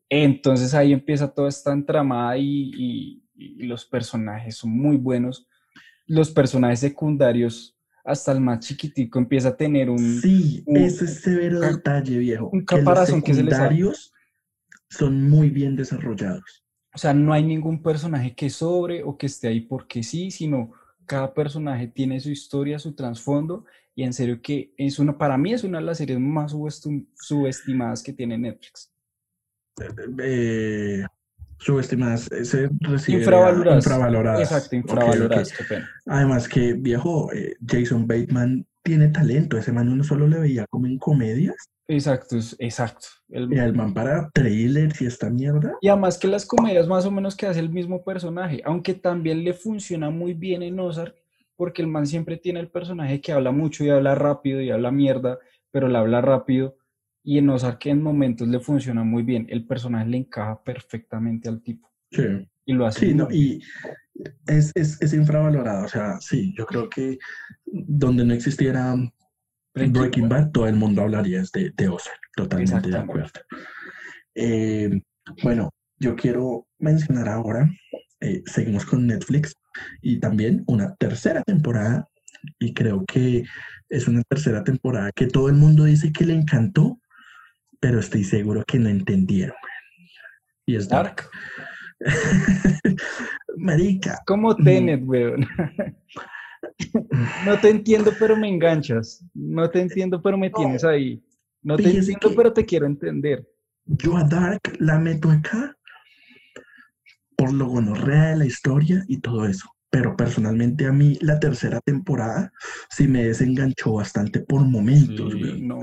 [0.09, 3.23] Entonces ahí empieza toda esta entramada y,
[3.59, 5.47] los personajes son muy buenos.
[6.07, 7.76] Los personajes secundarios,
[8.07, 10.21] hasta el más chiquitico, empieza a tener un...
[10.21, 12.49] Sí, ese es severo detalle, viejo.
[12.53, 14.12] Un caparazón que, los secundarios
[14.88, 16.64] son muy bien desarrollados.
[16.95, 20.73] O sea, no hay ningún personaje que sobre o que esté ahí porque sí, sino
[21.05, 23.64] cada personaje tiene su historia, su trasfondo,
[23.95, 26.55] y en serio que es una, para mí es una de las series más
[27.14, 28.92] subestimadas que tiene Netflix.
[30.23, 31.05] Eh,
[31.59, 33.85] subestimadas, se recibe infravaloradas.
[33.85, 34.40] infravaloradas.
[34.40, 35.53] Exacto, infravaloradas,
[36.07, 40.87] Además que, viejo, eh, Jason Bateman tiene talento, ese man uno solo le veía como
[40.87, 41.57] en comedias
[41.88, 43.07] Exacto, exacto.
[43.29, 45.75] El, y el man para trailers y esta mierda.
[45.81, 49.45] Y además que las comedias más o menos que hace el mismo personaje, aunque también
[49.45, 51.14] le funciona muy bien en Ozark,
[51.55, 54.90] porque el man siempre tiene el personaje que habla mucho y habla rápido y habla
[54.90, 55.38] mierda,
[55.71, 56.77] pero le habla rápido.
[57.27, 59.47] Y en Ozark en momentos le funciona muy bien.
[59.51, 61.91] El personaje le encaja perfectamente al tipo.
[62.12, 62.23] Sí.
[62.65, 63.07] Y lo hace.
[63.07, 63.61] Sí, no, y
[64.47, 65.85] es, es, es infravalorado.
[65.85, 67.19] O sea, sí, yo creo que
[67.67, 68.95] donde no existiera
[69.75, 73.41] Breaking, Bad, todo el mundo hablaría de, de Ozark, totalmente de acuerdo.
[74.37, 75.01] Eh,
[75.43, 77.69] bueno, yo quiero mencionar ahora,
[78.21, 79.55] eh, seguimos con Netflix
[80.01, 82.09] y también una tercera temporada
[82.59, 83.45] y creo que
[83.89, 87.01] es una tercera temporada que todo el mundo dice que le encantó,
[87.81, 89.57] pero estoy seguro que no entendieron.
[90.67, 91.29] Y es Dark.
[93.57, 94.19] Marica.
[94.27, 94.55] Como.
[94.57, 95.47] Tenet, weón.
[97.45, 99.25] no te entiendo, pero me enganchas.
[99.35, 101.23] No te entiendo, pero me tienes ahí.
[101.62, 103.47] No te entiendo, pero te quiero entender.
[103.85, 105.77] Yo a Dark la meto acá
[107.37, 109.69] por lo gonorrea de la historia y todo eso.
[109.90, 112.53] Pero personalmente a mí la tercera temporada
[112.90, 115.33] sí me desenganchó bastante por momentos.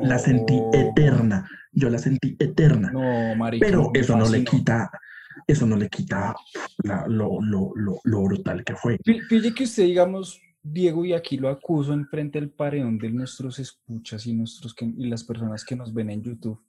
[0.04, 1.50] La sentí eterna.
[1.72, 2.92] Yo la sentí eterna.
[2.92, 4.92] No, Pero eso no le quita,
[5.48, 6.36] eso no le quita
[7.08, 8.98] lo, lo, brutal que fue.
[9.04, 13.58] Fíjate que usted, digamos, Diego, y aquí lo acuso en frente al paredón de nuestros
[13.60, 16.62] escuchas y, nuestros y las personas que nos ven en YouTube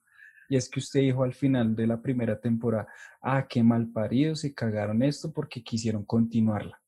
[0.49, 2.87] y es que usted dijo al final de la primera temporada,
[3.23, 6.81] ah, qué mal parido, se cagaron esto porque quisieron continuarla.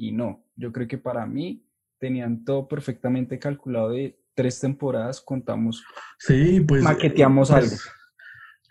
[0.00, 1.62] Y no, yo creo que para mí
[1.98, 5.84] tenían todo perfectamente calculado de tres temporadas, contamos,
[6.18, 7.76] sí, pues, maqueteamos pues, algo.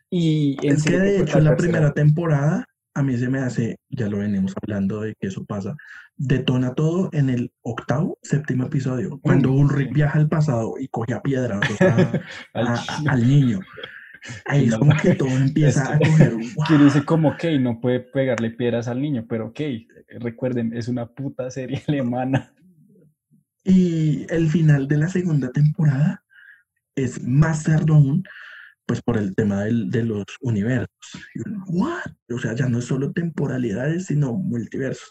[0.09, 2.65] Y es que de hecho la primera temporada
[2.95, 5.75] a mí se me hace, ya lo venimos hablando de que eso pasa,
[6.15, 11.21] detona todo en el octavo, séptimo episodio, cuando Ulrich viaja al pasado y coge a
[11.21, 11.59] piedra
[13.05, 13.59] al niño.
[14.45, 16.43] Ahí es como que todo empieza a coger un...
[16.67, 19.59] Que dice como, ok, no puede pegarle piedras al niño, pero ok,
[20.19, 22.53] recuerden, es una puta serie alemana.
[23.63, 26.23] Y el final de la segunda temporada
[26.95, 28.23] es más cerdo aún,
[28.85, 30.89] pues por el tema del, de los universos.
[31.67, 32.11] ¿What?
[32.33, 35.09] O sea, ya no es solo temporalidades, sino multiversos.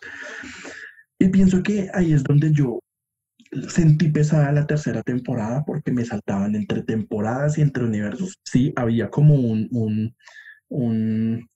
[1.18, 2.80] Y pienso que ahí es donde yo
[3.68, 8.38] sentí pesada la tercera temporada porque me saltaban entre temporadas y entre universos.
[8.44, 10.14] Sí, había como un, un,
[10.68, 11.48] un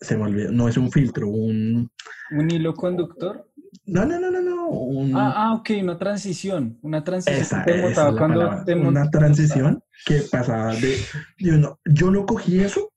[0.00, 1.90] se me olvidó, no es un filtro, un...
[2.30, 3.50] ¿Un hilo conductor?
[3.84, 5.18] No, no, no, no, no.
[5.18, 7.64] Ah, ah, ok, una transición, una transición.
[8.86, 10.96] una transición que pasaba de,
[11.38, 12.92] yo, yo no cogí eso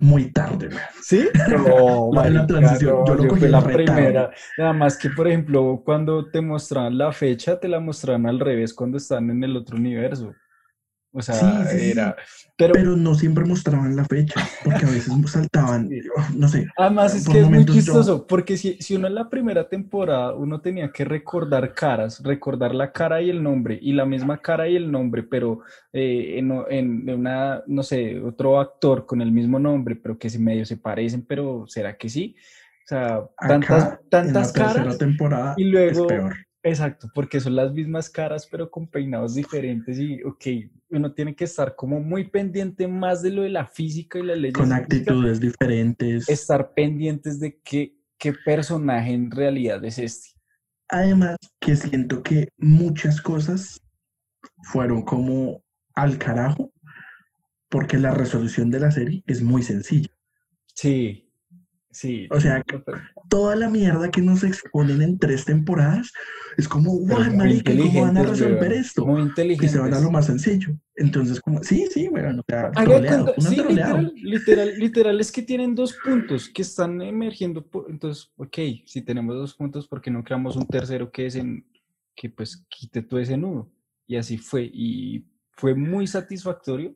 [0.00, 0.70] muy tarde,
[1.02, 1.28] ¿Sí?
[1.48, 3.04] No, la transición.
[3.06, 4.30] yo lo cogí la primera.
[4.58, 8.74] Nada más que, por ejemplo, cuando te mostraban la fecha, te la mostraban al revés
[8.74, 10.34] cuando están en el otro universo.
[11.16, 12.14] O sea, era...
[12.58, 15.90] Pero, no siempre mostraban la fecha, porque a veces saltaban,
[16.34, 16.66] no sé.
[16.76, 20.60] Además es que es muy chistoso, porque si, si uno en la primera temporada, uno
[20.60, 24.76] tenía que recordar caras, recordar la cara y el nombre, y la misma cara y
[24.76, 25.60] el nombre, pero
[25.92, 30.38] eh, en, en, una, no sé, otro actor con el mismo nombre, pero que se
[30.38, 32.36] medio se parecen, pero ¿será que sí?
[32.84, 34.98] O sea, tantas, tantas caras.
[34.98, 36.08] Temporada y luego...
[36.66, 40.46] Exacto, porque son las mismas caras, pero con peinados diferentes y, ok,
[40.90, 44.34] uno tiene que estar como muy pendiente más de lo de la física y la
[44.34, 44.54] leyes.
[44.54, 46.28] Con actitudes diferentes.
[46.28, 50.30] Estar pendientes de qué, qué personaje en realidad es este.
[50.88, 53.80] Además, que siento que muchas cosas
[54.64, 55.62] fueron como
[55.94, 56.72] al carajo,
[57.68, 60.10] porque la resolución de la serie es muy sencilla.
[60.74, 61.25] Sí,
[61.96, 62.28] Sí.
[62.30, 62.62] O sea,
[63.30, 66.12] toda la mierda que nos exponen en tres temporadas
[66.58, 69.06] es como, guau, marica, ¿cómo van a resolver esto?
[69.06, 69.64] Muy inteligente.
[69.64, 70.78] Y se van a lo más sencillo.
[70.94, 72.70] Entonces, como, sí, sí, bueno, o sea,
[73.38, 77.66] sí, literal, literal, literal, es que tienen dos puntos que están emergiendo.
[77.88, 81.66] entonces, ok, si tenemos dos puntos, ¿por qué no creamos un tercero que es en,
[82.14, 83.72] que pues quite todo ese nudo?
[84.06, 86.94] Y así fue, y fue muy satisfactorio.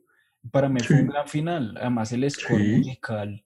[0.51, 1.75] Para mí fue un gran final.
[1.79, 3.43] Además, el score musical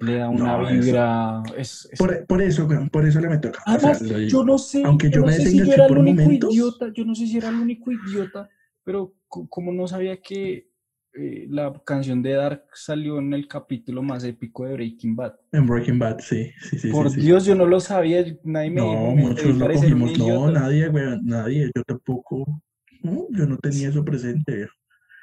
[0.00, 1.42] le da una vibra.
[1.56, 5.32] Es, Por, por, eso, por eso le meto Además, yo no sé, aunque yo, me
[5.32, 8.48] sé si yo era el único idiota, yo no sé si era el único idiota,
[8.82, 10.70] pero como no sabía que
[11.12, 15.34] eh, la canción de Dark salió en el capítulo más épico de Breaking Bad.
[15.52, 16.90] En Breaking Bad, sí, sí, sí.
[16.90, 21.20] Por Dios, yo no lo sabía, nadie me No, muchos lo cogimos, no, nadie, güey,
[21.22, 22.62] nadie, yo tampoco,
[23.02, 24.68] no, yo no tenía eso presente.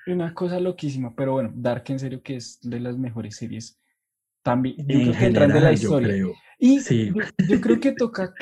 [0.06, 3.78] Una cosa loquísima, pero bueno, Dark en serio que es de las mejores series
[4.48, 6.26] también, yo creo que entran de la historia.
[6.58, 8.34] Y yo, creo que toca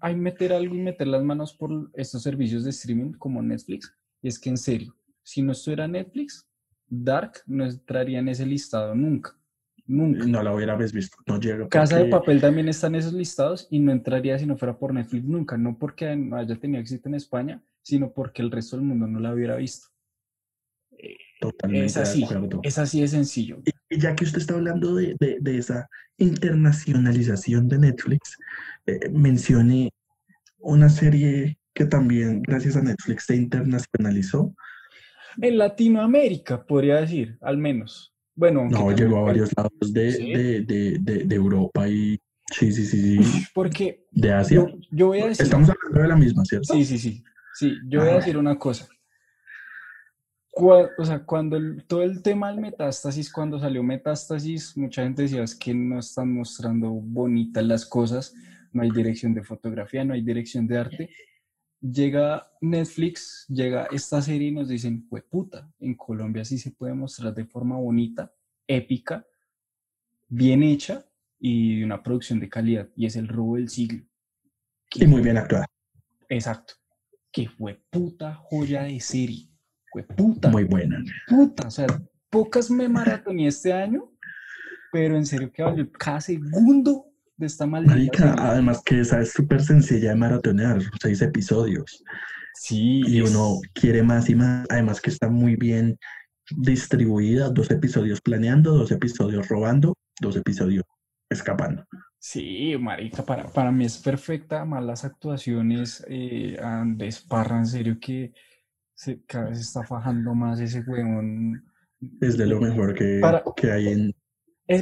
[0.00, 3.94] hay meter algo y meter las manos por estos servicios de streaming como Netflix.
[4.20, 6.48] Y es que en serio, si no estuviera Netflix,
[6.88, 9.38] Dark no entraría en ese listado nunca.
[9.86, 10.26] Nunca.
[10.26, 11.68] No la hubieras visto, no llega.
[11.68, 14.92] Casa de Papel también está en esos listados y no entraría si no fuera por
[14.92, 15.56] Netflix nunca.
[15.56, 19.32] No porque haya tenido éxito en España, sino porque el resto del mundo no la
[19.32, 19.86] hubiera visto.
[21.40, 22.26] Totalmente es así,
[22.64, 23.62] es así de sencillo.
[23.64, 28.36] Y ya que usted está hablando de, de, esa internacionalización de Netflix,
[28.86, 29.92] eh, mencione
[30.58, 34.54] una serie que también, gracias a Netflix, se internacionalizó.
[35.40, 38.14] En Latinoamérica, podría decir, al menos.
[38.34, 42.20] Bueno, no, llegó a varios lados de, de, de, de, Europa y
[42.52, 43.44] sí, sí, sí, sí.
[43.54, 44.66] Porque de Asia.
[44.90, 45.44] Yo, voy a decir.
[45.44, 46.74] Estamos hablando de la misma, ¿cierto?
[46.74, 47.24] Sí, sí, sí.
[47.54, 48.88] Sí, yo voy a decir una cosa.
[50.56, 55.54] O sea, cuando todo el tema del metástasis, cuando salió metástasis, mucha gente decía es
[55.54, 58.34] que no están mostrando bonitas las cosas,
[58.72, 61.10] no hay dirección de fotografía, no hay dirección de arte
[61.80, 66.94] llega Netflix, llega esta serie y nos dicen, pues puta, en Colombia sí se puede
[66.94, 68.32] mostrar de forma bonita,
[68.66, 69.26] épica,
[70.28, 71.06] bien hecha
[71.38, 72.88] y de una producción de calidad.
[72.96, 74.04] Y es el robo del siglo.
[74.94, 75.66] Y muy bien actuada.
[76.28, 76.74] Exacto.
[77.30, 79.48] Que fue puta joya de serie.
[79.96, 80.50] Fue puta.
[80.50, 81.02] Muy buena.
[81.26, 81.68] Puta.
[81.68, 81.86] O sea,
[82.28, 84.12] pocas me maratoné este año,
[84.92, 87.06] pero en serio que valió cada segundo
[87.38, 92.04] de esta maldita además que esa es súper sencilla de maratonear, seis episodios.
[92.54, 93.04] Sí.
[93.06, 94.66] Y uno quiere más y más.
[94.68, 95.98] Además que está muy bien
[96.50, 100.84] distribuida, dos episodios planeando, dos episodios robando, dos episodios
[101.30, 101.86] escapando.
[102.18, 107.98] Sí, marica, para, para mí es perfecta, más las actuaciones, eh, Andrés Parra, en serio
[107.98, 108.34] que
[108.96, 111.64] se, cada vez está fajando más ese huevón.
[112.20, 113.20] Es de lo mejor que,
[113.56, 114.14] que hay en,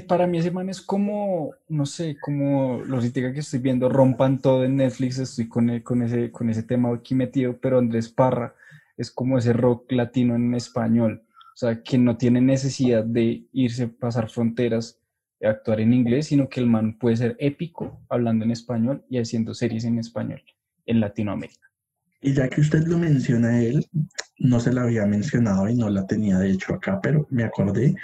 [0.06, 4.64] para mí ese man es como, no sé, como los que estoy viendo, rompan todo
[4.64, 8.54] en Netflix, estoy con, e, con, ese, con ese tema aquí metido, pero Andrés Parra
[8.96, 13.88] es como ese rock latino en español, o sea, que no tiene necesidad de irse,
[13.88, 15.00] pasar fronteras,
[15.42, 19.52] actuar en inglés, sino que el man puede ser épico hablando en español y haciendo
[19.52, 20.42] series en español
[20.86, 21.73] en Latinoamérica.
[22.24, 23.86] Y ya que usted lo menciona a él,
[24.38, 27.94] no se la había mencionado y no la tenía de hecho acá, pero me acordé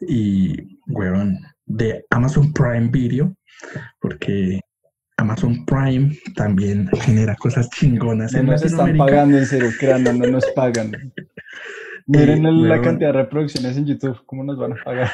[0.00, 3.36] y, weón, de Amazon Prime Video,
[4.00, 4.58] porque
[5.18, 8.32] Amazon Prime también genera cosas chingonas.
[8.32, 11.12] No nos están pagando en serio, no nos pagan.
[12.06, 15.10] Miren la cantidad de reproducciones en YouTube, ¿cómo nos van a pagar?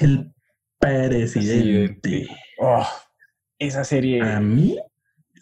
[0.00, 0.30] El
[0.78, 2.26] presidente.
[2.58, 2.86] Oh,
[3.58, 4.20] esa serie.
[4.20, 4.76] A mí,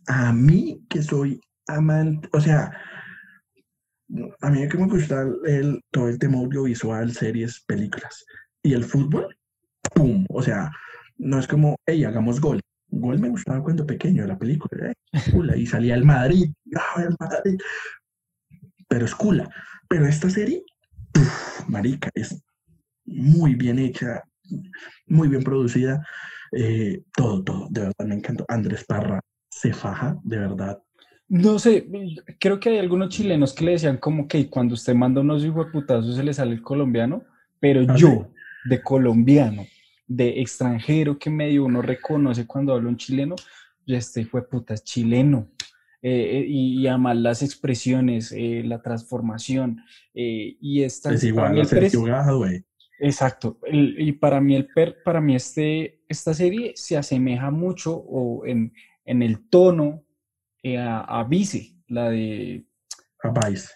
[0.07, 1.40] a mí que soy
[1.74, 2.72] amante, o sea,
[4.40, 8.24] a mí que me gusta el, todo el tema audiovisual, series, películas.
[8.62, 9.37] Y el fútbol,
[9.94, 10.26] ¡pum!
[10.28, 10.70] O sea,
[11.18, 12.61] no es como, hey, hagamos gol.
[12.88, 14.94] Gol me gustaba cuando pequeño, la película, ¿eh?
[15.56, 16.52] y salía el Madrid,
[16.96, 17.59] el Madrid.
[18.88, 19.48] Pero es cula.
[19.88, 20.64] Pero esta serie,
[21.68, 22.42] marica, es
[23.04, 24.24] muy bien hecha,
[25.06, 26.04] muy bien producida.
[26.52, 28.44] Eh, todo, todo, de verdad me encantó.
[28.48, 30.83] Andrés Parra se faja, de verdad.
[31.31, 31.87] No sé,
[32.40, 35.66] creo que hay algunos chilenos que le decían como que cuando usted manda unos hijos
[35.66, 37.23] de putazos se le sale el colombiano,
[37.61, 38.33] pero ¿Ah, yo,
[38.64, 39.64] de colombiano,
[40.09, 43.37] de extranjero que medio uno reconoce cuando habla un chileno,
[43.87, 45.49] yo este fue puta chileno.
[46.03, 51.12] Eh, eh, y, y las expresiones, eh, la transformación, y esta...
[51.12, 52.64] Es igual a güey.
[52.99, 58.45] Exacto, y para mí, el per, para mí este, esta serie se asemeja mucho o
[58.45, 60.03] en, en el tono
[60.62, 62.64] eh, a, Vice, la de...
[63.23, 63.68] A Vice.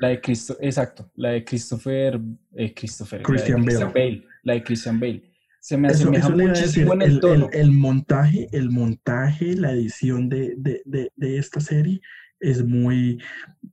[0.00, 2.20] La de Cristo, exacto, la de Christopher,
[2.54, 4.24] eh, Christopher, Christian, Bale.
[4.44, 5.22] La de Christian Bale.
[5.60, 7.48] Se me asemeja muchísimo en el, tono.
[7.52, 12.00] El, montaje, el montaje, la edición de, de, de, de, esta serie
[12.38, 13.20] es muy,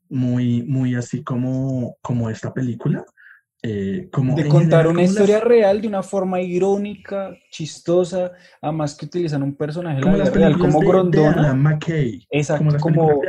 [0.10, 3.06] muy, muy así como, como esta película.
[3.68, 9.42] Eh, como de contar una historia real de una forma irónica, chistosa, además que utilizan
[9.42, 11.56] un personaje como real, como Grondona.
[11.56, 12.28] McKay.
[12.30, 13.24] Exacto, como,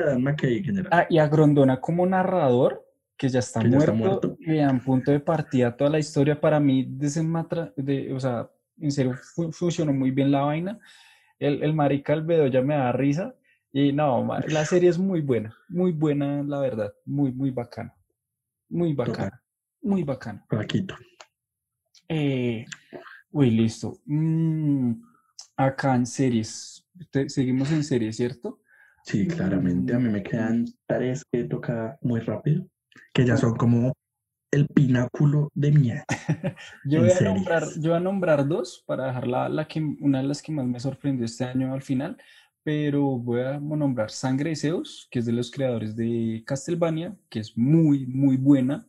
[0.91, 2.85] ah, y a Grondona como narrador,
[3.17, 8.13] que ya está, muerto, y a punto de partida toda la historia, para mí, de,
[8.13, 9.15] o sea, en serio,
[9.53, 10.79] funcionó muy bien la vaina.
[11.39, 13.35] El, el marica Albedo ya me da risa,
[13.73, 17.95] y no, la serie es muy buena, muy buena, la verdad, muy, muy bacana,
[18.69, 19.43] muy bacana
[19.87, 20.45] muy bacano.
[20.49, 20.97] Flaquito.
[22.09, 22.65] Eh,
[23.31, 24.01] uy, listo.
[24.05, 24.93] Mm,
[25.57, 26.87] acá en series.
[27.29, 28.61] seguimos en series, ¿cierto?
[29.05, 29.95] Sí, claramente.
[29.95, 32.67] A mí me quedan tres que toca muy rápido,
[33.15, 33.93] que ya son como
[34.51, 36.05] el pináculo de mierda.
[36.85, 40.29] yo, voy a nombrar, yo voy a nombrar dos para dejar la, que, una de
[40.29, 42.17] las que más me sorprendió este año al final,
[42.65, 47.39] pero voy a nombrar Sangre de Zeus, que es de los creadores de Castlevania, que
[47.39, 48.89] es muy, muy buena.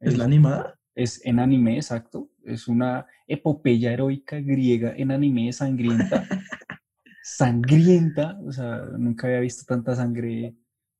[0.00, 0.78] ¿Es, la animada?
[0.94, 2.30] Es en anime, exacto.
[2.44, 6.26] Es una epopeya heroica griega en anime sangrienta.
[7.22, 10.54] sangrienta, o sea, nunca había visto tanta sangre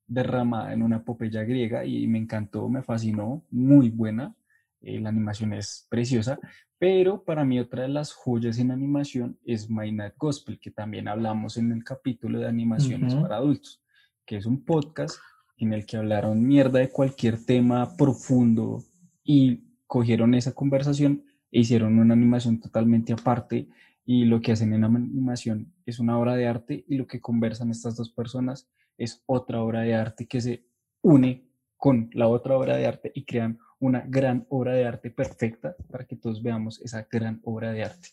[0.07, 4.35] derramada en una epopeya griega y me encantó, me fascinó, muy buena.
[4.81, 6.39] Eh, la animación es preciosa,
[6.77, 11.09] pero para mí otra de las joyas en animación es My Night Gospel, que también
[11.09, 13.83] hablamos en el capítulo de animaciones para adultos,
[14.25, 15.19] que es un podcast
[15.59, 18.83] en el que hablaron mierda de cualquier tema profundo
[19.23, 23.67] y cogieron esa conversación e hicieron una animación totalmente aparte
[24.05, 27.71] y lo que hacen en animación es una obra de arte y lo que conversan
[27.71, 30.65] estas dos personas es otra obra de arte que se
[31.01, 31.47] une
[31.77, 36.05] con la otra obra de arte y crean una gran obra de arte perfecta para
[36.05, 38.09] que todos veamos esa gran obra de arte.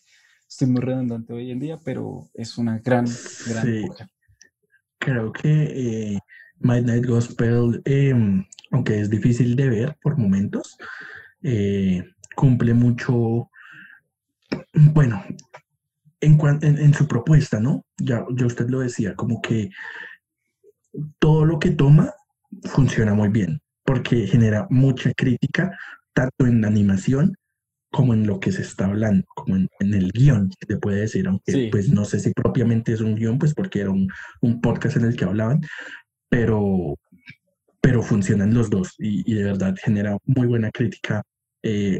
[0.47, 3.05] Estoy muy redundante hoy en día, pero es una gran,
[3.47, 3.85] gran sí.
[4.97, 6.19] Creo que eh,
[6.59, 10.77] Midnight Gospel, em, aunque es difícil de ver por momentos,
[11.43, 12.03] eh,
[12.35, 13.49] cumple mucho,
[14.73, 15.23] bueno,
[16.21, 17.85] en, en, su propuesta, ¿no?
[17.97, 19.69] Ya, ya usted lo decía, como que
[21.19, 22.13] todo lo que toma
[22.63, 25.77] funciona muy bien, porque genera mucha crítica,
[26.13, 27.35] tanto en la animación
[27.91, 31.69] como en lo que se está hablando, como en, el guion, se puede decir, aunque
[31.71, 34.09] pues no sé si propiamente es un guion, pues porque era un,
[34.41, 35.61] un podcast en el que hablaban,
[36.29, 36.95] pero,
[37.81, 41.23] pero funcionan los dos y, de verdad genera muy buena crítica
[41.63, 41.99] eh,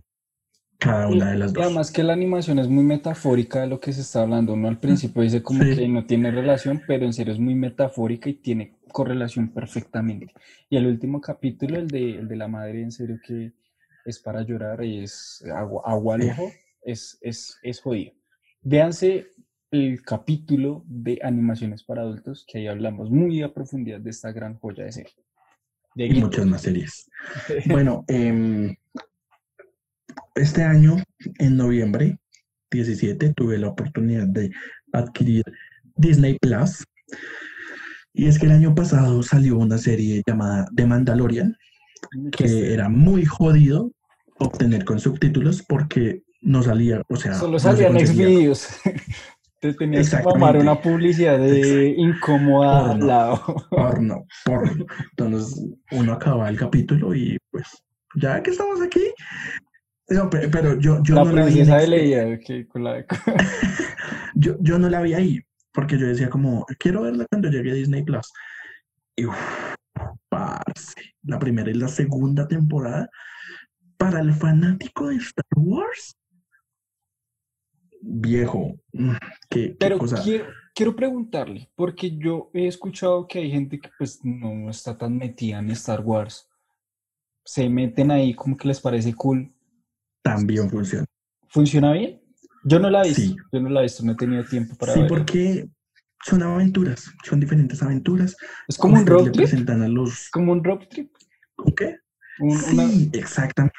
[0.77, 1.65] cada una de las dos.
[1.65, 4.67] Además que la animación es muy metafórica de lo que se está hablando, ¿no?
[4.67, 8.35] Al principio dice como que no tiene relación, pero en serio es muy metafórica y
[8.35, 10.33] tiene correlación perfectamente.
[10.69, 13.53] Y el último capítulo, el de, el de la madre, en serio que
[14.05, 16.51] es para llorar y es agua, agua al ojo,
[16.83, 18.13] es, es, es jodido.
[18.61, 19.27] Véanse
[19.71, 24.57] el capítulo de animaciones para adultos, que ahí hablamos muy a profundidad de esta gran
[24.57, 25.13] joya de serie.
[25.95, 27.09] y muchas más series.
[27.67, 28.75] bueno, eh,
[30.35, 30.97] este año,
[31.39, 32.17] en noviembre
[32.71, 34.51] 17, tuve la oportunidad de
[34.93, 35.43] adquirir
[35.95, 36.83] Disney Plus.
[38.13, 41.55] Y es que el año pasado salió una serie llamada The Mandalorian,
[42.31, 43.91] que era muy jodido
[44.39, 47.35] obtener con subtítulos porque no salía, o sea...
[47.35, 48.69] Solo salían no Xvideos.
[49.59, 53.41] Te tenías que tomar una publicidad de incómoda al lado.
[53.69, 54.85] Porno, porno.
[55.11, 57.65] Entonces uno acaba el capítulo y pues
[58.15, 59.13] ya que estamos aquí,
[60.09, 61.63] no, pero, yo, yo la no la vi.
[61.63, 63.05] de con la...
[64.35, 65.41] yo, yo no la vi ahí,
[65.73, 68.31] porque yo decía como, quiero verla cuando llegue a Disney Plus.
[69.17, 69.75] Y uff,
[71.23, 73.09] la primera y la segunda temporada,
[73.97, 76.15] para el fanático de Star Wars,
[78.07, 79.11] viejo, mm,
[79.49, 84.69] qué, Pero Quiero, quiero, preguntarle, porque yo he escuchado que hay gente que pues no
[84.69, 86.47] está tan metida en Star Wars.
[87.43, 89.53] Se meten ahí como que les parece cool
[90.27, 91.05] también funciona.
[91.47, 92.21] ¿Funciona bien?
[92.63, 94.93] Yo no la he visto, yo no la he visto, no he tenido tiempo para
[94.93, 95.69] Sí, porque
[96.25, 98.35] son aventuras, son diferentes aventuras.
[98.67, 99.35] Es como un road trip.
[99.35, 100.29] Presentan a los...
[100.29, 101.11] Como un road trip.
[101.57, 101.99] ¿Un qué?
[102.69, 103.77] sí, exactamente.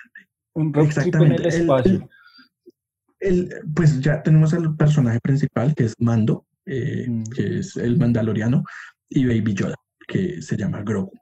[0.54, 2.08] Un road trip en el espacio.
[3.74, 7.24] Pues ya tenemos al personaje principal, que es Mando, eh, mm.
[7.24, 8.62] que es el mandaloriano,
[9.08, 9.74] y Baby Yoda,
[10.06, 11.12] que se llama Grogu.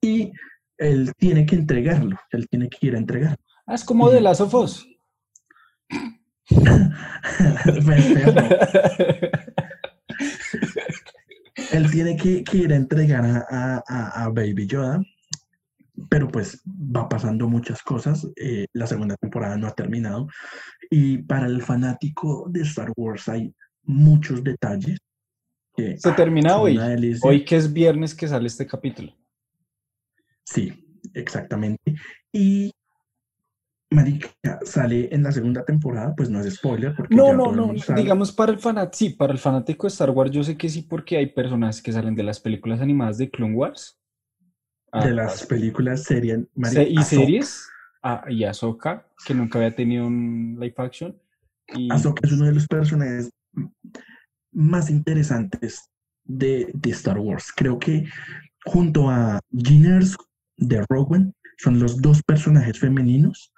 [0.00, 0.32] Y
[0.78, 3.42] él tiene que entregarlo, él tiene que ir a entregarlo.
[3.66, 4.86] Ah, es como de las ofos.
[11.72, 15.02] Él tiene que, ir a entregar a, Baby Yoda,
[16.08, 18.28] pero pues va pasando muchas cosas.
[18.36, 20.28] Eh, la segunda temporada no ha terminado.
[20.90, 24.98] Y para el fanático de Star Wars hay muchos detalles.
[25.76, 26.78] Se termina hoy.
[27.22, 29.16] Hoy que es viernes que sale este capítulo.
[30.44, 31.94] Sí, exactamente.
[32.30, 32.72] Y
[33.92, 34.28] Marica,
[34.64, 36.94] sale en la segunda temporada, pues no es spoiler.
[36.94, 40.30] Porque no, no, no, digamos para el fanático, sí, para el fanático de Star Wars
[40.30, 43.54] yo sé que sí porque hay personajes que salen de las películas animadas de Clone
[43.54, 43.98] Wars.
[44.92, 46.40] De ah, las películas series.
[46.88, 47.68] ¿Y series?
[48.02, 51.16] Ah, y Ahsoka, que nunca había tenido un live action.
[51.74, 51.90] Y...
[51.92, 53.30] Ahsoka es uno de los personajes
[54.52, 55.90] más interesantes
[56.24, 57.52] de, de Star Wars.
[57.54, 58.04] Creo que
[58.64, 60.16] junto a Giners
[60.56, 63.52] de Rowan son los dos personajes femeninos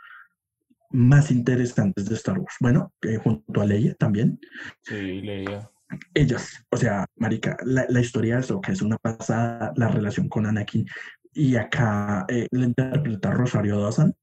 [0.90, 2.54] más interesantes de Star Wars.
[2.60, 4.38] Bueno, eh, junto a Leia también.
[4.82, 5.70] Sí, Leia.
[6.14, 10.86] Ellas, o sea, Marica, la, historia de que es una pasada, la relación con Anakin.
[11.34, 14.14] Y acá eh, la interpreta Rosario Dawson,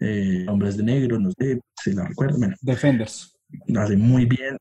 [0.00, 2.54] eh, Hombres de Negro, no sé si la recuerdan.
[2.60, 3.36] Defenders.
[3.66, 4.56] Lo hace muy bien.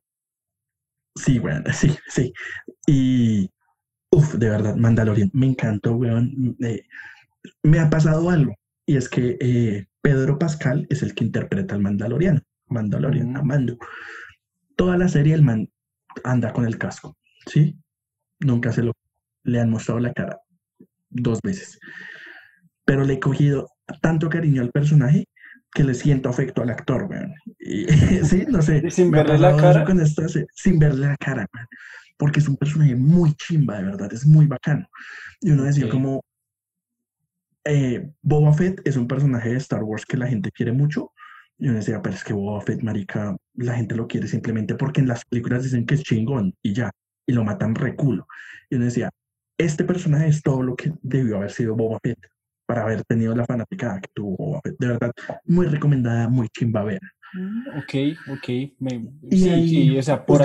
[1.15, 2.33] Sí, bueno, sí, sí.
[2.87, 3.49] Y,
[4.11, 6.57] uff, de verdad, Mandalorian, me encantó, weón.
[7.63, 8.55] me ha pasado algo,
[8.85, 13.77] y es que Pedro Pascal es el que interpreta al Mandaloriano, Mandalorian, Amando.
[14.75, 15.69] Toda la serie el man
[16.23, 17.75] anda con el casco, ¿sí?
[18.39, 18.93] Nunca se lo
[19.43, 20.39] le han mostrado la cara
[21.09, 21.79] dos veces.
[22.85, 23.69] Pero le he cogido
[24.01, 25.25] tanto cariño al personaje
[25.73, 27.33] que le siento afecto al actor, weón.
[28.23, 28.89] sí, no sé.
[28.89, 29.85] sin verle la cara.
[30.53, 31.47] sin verle la cara,
[32.17, 34.87] Porque es un personaje muy chimba, de verdad, es muy bacano.
[35.41, 36.23] Y uno decía como,
[37.65, 41.11] eh, Boba Fett es un personaje de Star Wars que la gente quiere mucho
[41.57, 45.01] Y uno decía, pero es que Boba Fett, marica, la gente lo quiere simplemente porque
[45.01, 46.91] en las películas dicen que es chingón y ya,
[47.27, 48.25] y lo matan reculo.
[48.69, 49.09] Y uno decía,
[49.57, 52.19] este personaje es todo lo que debió haber sido Boba Fett
[52.65, 54.75] para haber tenido la fanaticada que tuvo Boba Fett.
[54.77, 55.11] De verdad,
[55.45, 57.01] muy recomendada, muy chimba ver.
[57.33, 58.45] Mm, ok, ok.
[59.31, 60.39] sí, sí, o sea, por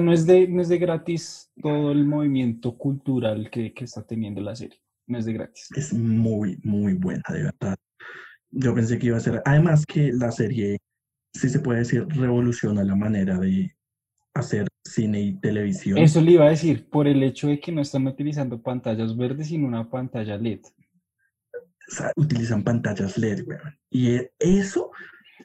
[0.00, 4.40] no, es de, no es de gratis todo el movimiento cultural que, que está teniendo
[4.40, 4.78] la serie.
[5.06, 5.68] No es de gratis.
[5.74, 7.76] Es muy, muy buena, de verdad.
[8.50, 10.78] Yo pensé que iba a ser, además que la serie,
[11.34, 13.74] si se puede decir, revoluciona la manera de
[14.34, 15.98] hacer cine y televisión.
[15.98, 19.48] Eso le iba a decir, por el hecho de que no están utilizando pantallas verdes,
[19.48, 20.60] sino una pantalla LED.
[21.88, 23.78] O sea, utilizan pantallas LED, weón.
[23.90, 24.90] Y e, eso...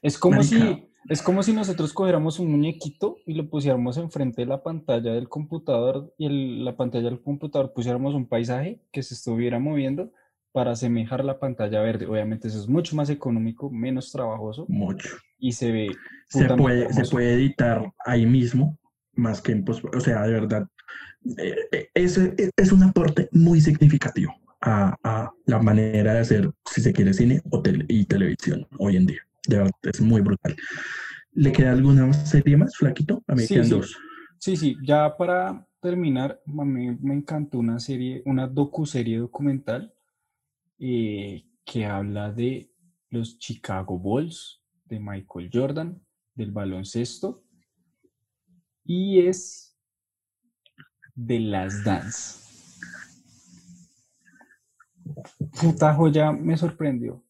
[0.02, 0.84] Es como si...
[1.10, 5.30] Es como si nosotros cogiéramos un muñequito y lo pusiéramos enfrente de la pantalla del
[5.30, 10.12] computador y en la pantalla del computador pusiéramos un paisaje que se estuviera moviendo
[10.52, 12.08] para asemejar la pantalla verde.
[12.08, 14.66] Obviamente eso es mucho más económico, menos trabajoso.
[14.68, 15.18] Mucho.
[15.40, 15.92] Y se ve...
[16.30, 18.78] Se puede, se puede editar ahí mismo,
[19.14, 19.84] más que en post...
[19.96, 20.68] O sea, de verdad,
[21.38, 22.20] eh, eh, es,
[22.56, 27.42] es, un aporte muy significativo a, a, la manera de hacer, si se quiere, cine
[27.50, 29.22] o y televisión hoy en día.
[29.48, 30.56] De verdad, es muy brutal.
[31.32, 33.24] ¿Le queda alguna serie más, Flaquito?
[33.28, 33.82] A mí sí, sí.
[34.40, 39.94] Sí, sí, ya para terminar, a mí me encantó una serie, una docu-serie documental
[40.80, 42.72] eh, que habla de
[43.10, 46.02] los Chicago Bulls, de Michael Jordan,
[46.36, 47.44] del baloncesto,
[48.84, 49.78] y es
[51.16, 52.46] de las Dance.
[55.62, 57.24] Puta joya, me sorprendió.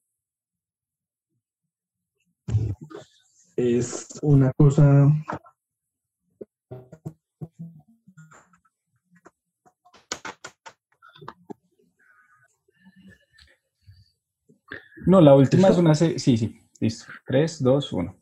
[3.55, 5.09] Es una cosa
[15.07, 15.95] No, la última es una.
[15.95, 17.05] Sí, sí, listo.
[17.25, 18.15] 3, 2, 1.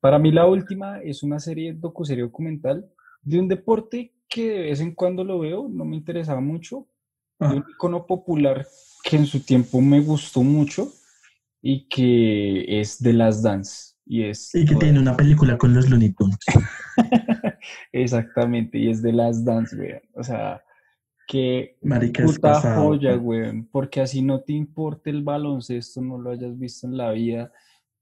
[0.00, 2.88] Para mí, la última es una serie docuserie documental
[3.22, 6.86] de un deporte que de vez en cuando lo veo, no me interesaba mucho,
[7.38, 8.66] de un icono popular
[9.02, 10.92] que en su tiempo me gustó mucho
[11.62, 13.94] y que es The Last Dance.
[14.04, 16.38] Y, es y que tiene una película con los Looney Tunes.
[17.92, 20.00] Exactamente, y es The Last Dance, weón.
[20.14, 20.62] O sea,
[21.26, 23.68] que Marica, puta joya, weón.
[23.70, 27.52] Porque así no te importe el baloncesto, no lo hayas visto en la vida.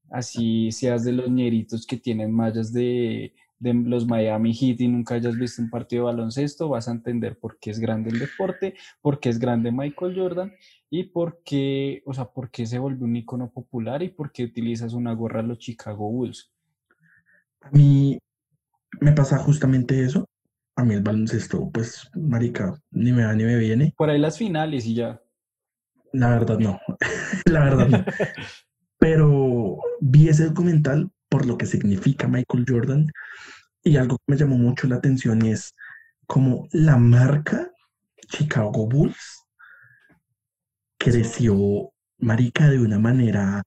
[0.09, 5.15] Así seas de los ñeritos que tienen mallas de, de los Miami Heat y nunca
[5.15, 8.75] hayas visto un partido de baloncesto, vas a entender por qué es grande el deporte,
[9.01, 10.53] por qué es grande Michael Jordan
[10.89, 14.43] y por qué, o sea, por qué se volvió un icono popular y por qué
[14.43, 16.51] utilizas una gorra de los Chicago Bulls.
[17.61, 18.17] A mí
[19.01, 20.25] me pasa justamente eso.
[20.75, 23.93] A mí el baloncesto, pues, marica, ni me va ni me viene.
[23.97, 25.21] Por ahí las finales y ya.
[26.13, 26.79] La verdad no,
[27.45, 28.05] la verdad no.
[28.99, 33.07] Pero vi ese documental por lo que significa Michael Jordan
[33.83, 35.75] y algo que me llamó mucho la atención es
[36.25, 37.71] como la marca
[38.27, 39.45] Chicago Bulls
[40.97, 43.63] creció, marica, de una manera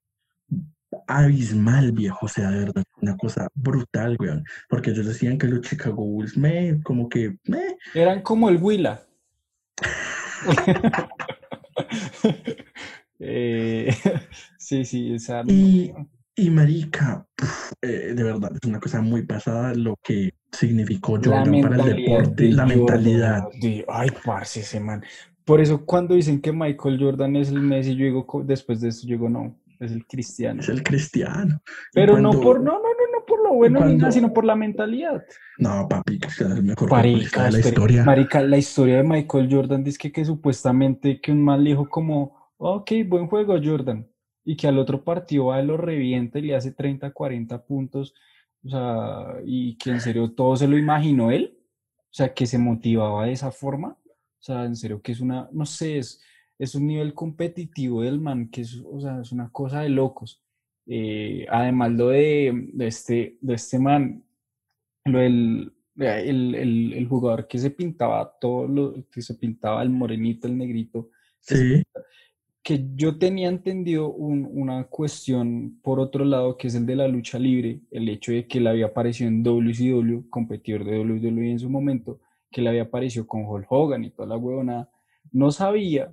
[1.07, 5.61] abismal, viejo, o sea, de verdad, una cosa brutal, weón, porque ellos decían que los
[5.61, 7.77] Chicago Bulls, me, como que, me.
[7.93, 9.01] Eran como el Willa.
[13.23, 13.93] Eh,
[14.57, 15.43] sí, sí, esa...
[15.45, 15.93] Y,
[16.35, 17.25] y marica,
[17.81, 22.51] eh, de verdad, es una cosa muy pasada lo que significó Jordan para el deporte,
[22.51, 23.43] la mentalidad.
[23.87, 25.03] ay, parce, ese man.
[25.45, 29.01] Por eso cuando dicen que Michael Jordan es el Messi, yo digo, después de eso,
[29.03, 30.61] yo digo, no, es el cristiano.
[30.61, 31.61] Es el cristiano.
[31.93, 34.55] Pero no por, no, no, no, no por lo bueno ni nada, sino por la
[34.55, 35.23] mentalidad.
[35.57, 38.03] No, papi, que es el mejor Marica, de la historia.
[38.03, 42.40] Marica, la historia de Michael Jordan dice que, que supuestamente que un mal dijo como,
[42.61, 44.07] ok, buen juego Jordan,
[44.45, 48.13] y que al otro partido va, lo revienta y le hace 30, 40 puntos,
[48.63, 51.57] o sea, y que en serio todo se lo imaginó él,
[51.97, 55.49] o sea, que se motivaba de esa forma, o sea, en serio que es una,
[55.51, 56.21] no sé, es,
[56.59, 60.43] es un nivel competitivo del man, que es, o sea, es una cosa de locos.
[60.85, 64.23] Eh, además lo de, de, este, de este man,
[65.05, 69.89] lo del, el, el, el, jugador que se pintaba todo lo que se pintaba el
[69.89, 71.09] morenito, el negrito,
[71.39, 71.83] sí
[72.63, 77.39] que yo tenía entendido una cuestión por otro lado, que es el de la lucha
[77.39, 81.69] libre, el hecho de que él había aparecido en WCW, competidor de WWE en su
[81.69, 82.19] momento,
[82.51, 84.89] que él había aparecido con Hulk Hogan y toda la huevona.
[85.31, 86.11] No sabía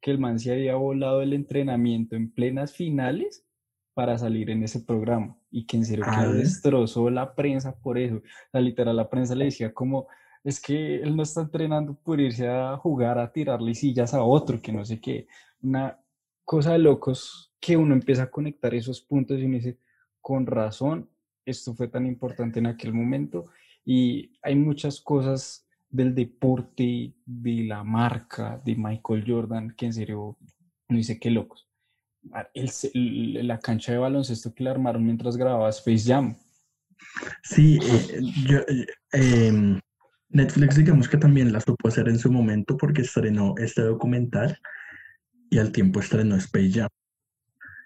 [0.00, 3.46] que el man se había volado el entrenamiento en plenas finales
[3.94, 7.96] para salir en ese programa y que en serio que ah, destrozó la prensa por
[7.96, 8.20] eso.
[8.52, 10.08] La literal, la prensa le decía como,
[10.44, 14.60] es que él no está entrenando por irse a jugar, a tirarle sillas a otro,
[14.60, 15.26] que no sé qué
[15.66, 16.00] una
[16.44, 19.78] cosa de locos que uno empieza a conectar esos puntos y uno dice,
[20.20, 21.10] con razón,
[21.44, 23.46] esto fue tan importante en aquel momento
[23.84, 30.36] y hay muchas cosas del deporte, de la marca, de Michael Jordan, que en serio
[30.88, 31.68] no dice qué locos.
[32.94, 36.36] la cancha de baloncesto que le armaron mientras grababa Space Jam.
[37.42, 39.80] Sí, eh, yo, eh, em,
[40.28, 44.58] Netflix digamos que también la supo hacer en su momento porque estrenó este documental
[45.50, 46.88] y al tiempo estrenó Space Jam.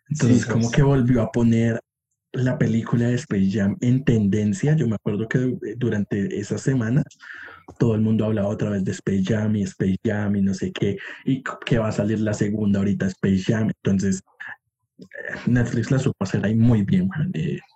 [0.09, 1.81] Entonces como que volvió a poner
[2.33, 4.77] la película de Space Jam en tendencia.
[4.77, 7.05] Yo me acuerdo que durante esas semanas
[7.79, 10.73] todo el mundo hablaba otra vez de Space Jam y Space Jam y no sé
[10.73, 13.71] qué, y que va a salir la segunda ahorita Space Jam.
[13.83, 14.23] Entonces,
[14.99, 15.05] eh,
[15.47, 17.09] Netflix la supo hacer ahí muy bien.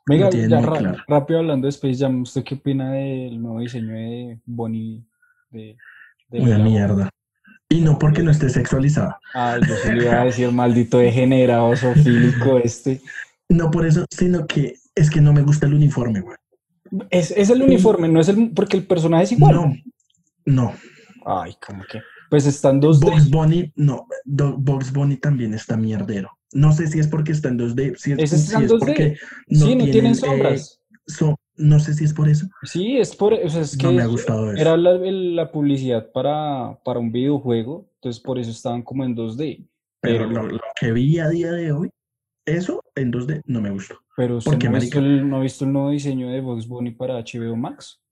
[0.07, 0.61] Venga, ya
[1.07, 5.05] rápido hablando de Space Jam, ¿usted qué opina del nuevo diseño de Bonnie?
[5.51, 5.77] De,
[6.31, 7.11] Una mierda.
[7.75, 9.19] Y no porque no esté sexualizada.
[9.33, 13.01] Ay, yo se le iba a decir maldito degenerado, sofílico este.
[13.49, 16.37] No por eso, sino que es que no me gusta el uniforme, güey.
[17.11, 18.51] Es, es el uniforme, no es el.
[18.51, 19.57] Porque el personaje es igual.
[19.57, 19.75] No,
[20.47, 20.75] no.
[21.27, 22.01] Ay, como que.
[22.31, 26.31] Pues están dos Box Bunny, no, Box Bunny también está mierdero.
[26.53, 27.97] No sé si es porque está en 2D.
[27.97, 29.17] Si es, si es porque
[29.49, 30.81] no sí, no tienen, sombras.
[31.09, 32.47] Eh, no sé si es por eso.
[32.63, 34.61] Sí, es por o sea, es que no me ha gustado eso.
[34.61, 39.67] Era la, la, publicidad para, para un videojuego, entonces por eso estaban como en 2D.
[40.01, 41.91] Pero, lo, que vi a día de hoy,
[42.45, 43.99] eso en 2D no me gustó.
[44.17, 46.91] Pero usted no, ha visto el, no ha visto el nuevo diseño de Box Bunny
[46.91, 48.03] para HBO Max,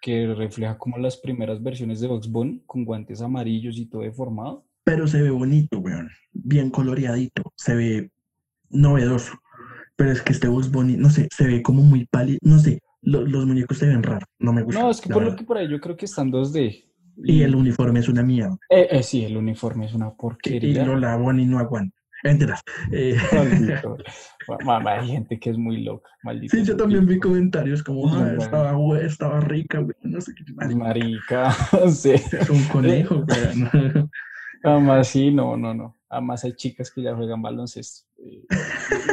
[0.00, 4.64] que refleja como las primeras versiones de Box Bunny con guantes amarillos y todo deformado.
[4.84, 6.10] Pero se ve bonito, weón.
[6.32, 7.52] Bien coloreadito.
[7.56, 8.10] Se ve
[8.70, 9.32] novedoso.
[9.98, 12.38] Pero es que este Box Bunny, no sé, se ve como muy pálido.
[12.42, 14.28] No sé, los muñecos se ven raros.
[14.38, 14.80] No me gusta.
[14.80, 16.84] No, es que por lo que por ahí yo creo que están 2D.
[17.24, 18.56] Y, el uniforme es una mierda.
[18.70, 20.82] Eh, eh, sí, el uniforme es una porquería.
[20.82, 21.96] Y, lo lavan y no aguanta.
[22.22, 22.62] Enteras.
[22.92, 23.16] Eh.
[24.64, 26.08] Mamá, hay gente que es muy loca.
[26.22, 29.96] Maldito sí, yo también vi comentarios como ah, estaba, estaba rica, güey.
[30.02, 30.74] No sé qué.
[30.76, 31.50] Marica,
[31.90, 32.12] sí.
[32.12, 34.08] Es un conejo, güey.
[34.62, 35.96] Además, sí, no, no, no.
[36.08, 38.06] Además hay chicas que ya juegan baloncesto.
[38.18, 38.44] Eh,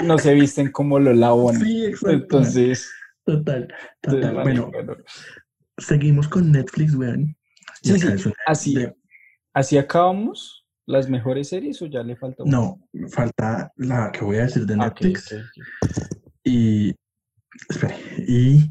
[0.03, 1.59] no se visten como lo labón.
[1.59, 2.11] Sí, exacto.
[2.11, 2.89] Entonces.
[3.23, 4.33] Total, total.
[4.43, 4.71] bueno,
[5.77, 7.35] seguimos con Netflix, güey.
[7.81, 8.87] Sí, sí, así,
[9.53, 12.57] así acabamos las mejores series o ya le falta una?
[12.57, 15.35] No, falta la que voy a decir de ah, Netflix.
[16.43, 16.95] Y,
[17.69, 17.95] espere,
[18.27, 18.69] y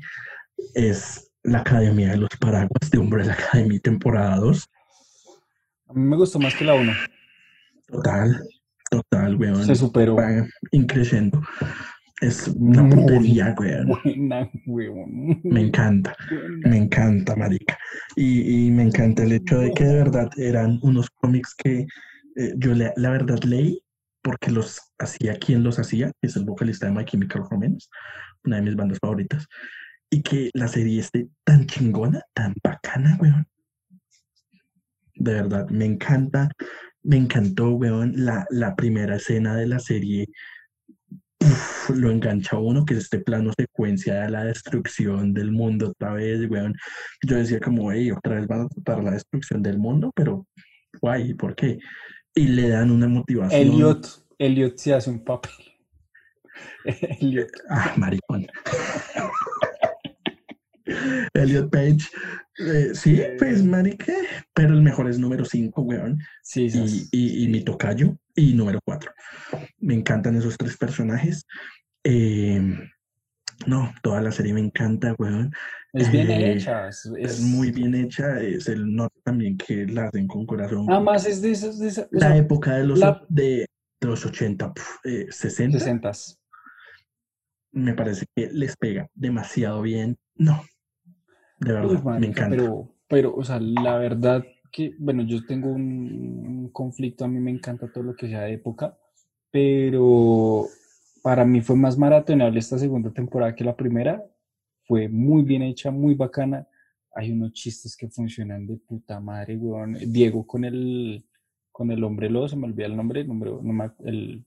[0.74, 4.70] es la Academia de los Paraguas de Umbrella Academy temporada 2.
[5.94, 6.92] A mí me gustó más que la 1.
[7.86, 8.42] Total,
[8.90, 9.64] total, weón.
[9.64, 10.16] Se superó.
[10.72, 11.40] increciendo.
[12.20, 13.96] Es una putería, weón.
[15.44, 16.16] Me encanta,
[16.64, 17.78] me encanta, marica.
[18.16, 21.86] Y, me encanta el hecho de que de verdad eran unos cómics que
[22.36, 23.80] eh, yo la verdad leí
[24.20, 27.88] porque los hacía quien los hacía, que es el vocalista de My Chemical Romance,
[28.42, 29.46] una de mis bandas favoritas,
[30.10, 33.46] y que la serie esté tan chingona, tan bacana, weón.
[35.14, 36.50] De verdad, me encanta,
[37.02, 40.28] me encantó, weón, la, la primera escena de la serie
[41.94, 46.48] lo engancha uno, que es este plano secuencia de la destrucción del mundo otra vez,
[46.48, 46.74] weón.
[47.22, 50.46] Yo decía como, hey, otra vez van a tratar la destrucción del mundo, pero
[51.00, 51.78] guay, ¿por qué?
[52.34, 53.60] Y le dan una motivación.
[53.60, 55.52] Elliot, Elliot se hace un papel.
[57.20, 57.50] Elliot.
[57.68, 58.46] Ah, maricón.
[61.34, 62.08] Elliot Page.
[62.58, 64.12] Eh, sí, pues marica,
[64.52, 66.18] pero el mejor es número 5, weón.
[66.42, 67.08] Sí, sí.
[67.10, 69.12] Y, y, mi tocayo, y número 4.
[69.78, 71.46] Me encantan esos tres personajes.
[72.04, 72.60] Eh,
[73.66, 75.52] no, toda la serie me encanta, weón.
[75.92, 76.88] Es bien eh, hecha.
[76.88, 78.40] Es, muy bien hecha.
[78.40, 80.86] Es el norte también que la hacen con corazón.
[80.90, 81.78] Además es de esas...
[81.78, 83.66] De la época de los, de,
[84.00, 84.72] los 80,
[85.30, 85.78] 60.
[85.78, 86.12] 60.
[87.72, 90.16] Me parece que les pega demasiado bien.
[90.36, 90.64] No,
[91.64, 92.56] de verdad, me encanta.
[92.56, 97.50] Pero, pero, o sea, la verdad que, bueno, yo tengo un, conflicto, a mí me
[97.50, 98.98] encanta todo lo que sea de época,
[99.50, 100.66] pero
[101.22, 104.24] para mí fue más maratonable esta segunda temporada que la primera.
[104.86, 106.66] Fue muy bien hecha, muy bacana.
[107.14, 109.96] Hay unos chistes que funcionan de puta madre, weón.
[110.08, 111.24] Diego con el,
[111.70, 113.52] con el hombre lobo, se me olvida el nombre, el, nombre,
[114.04, 114.44] el,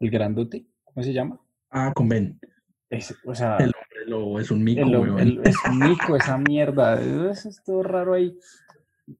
[0.00, 1.40] el grandote, ¿cómo se llama?
[1.70, 2.38] Ah, con Ben.
[3.26, 3.72] o sea, el
[4.40, 4.86] es un mico,
[5.44, 7.00] Es un mico, esa mierda.
[7.30, 8.38] es todo raro ahí.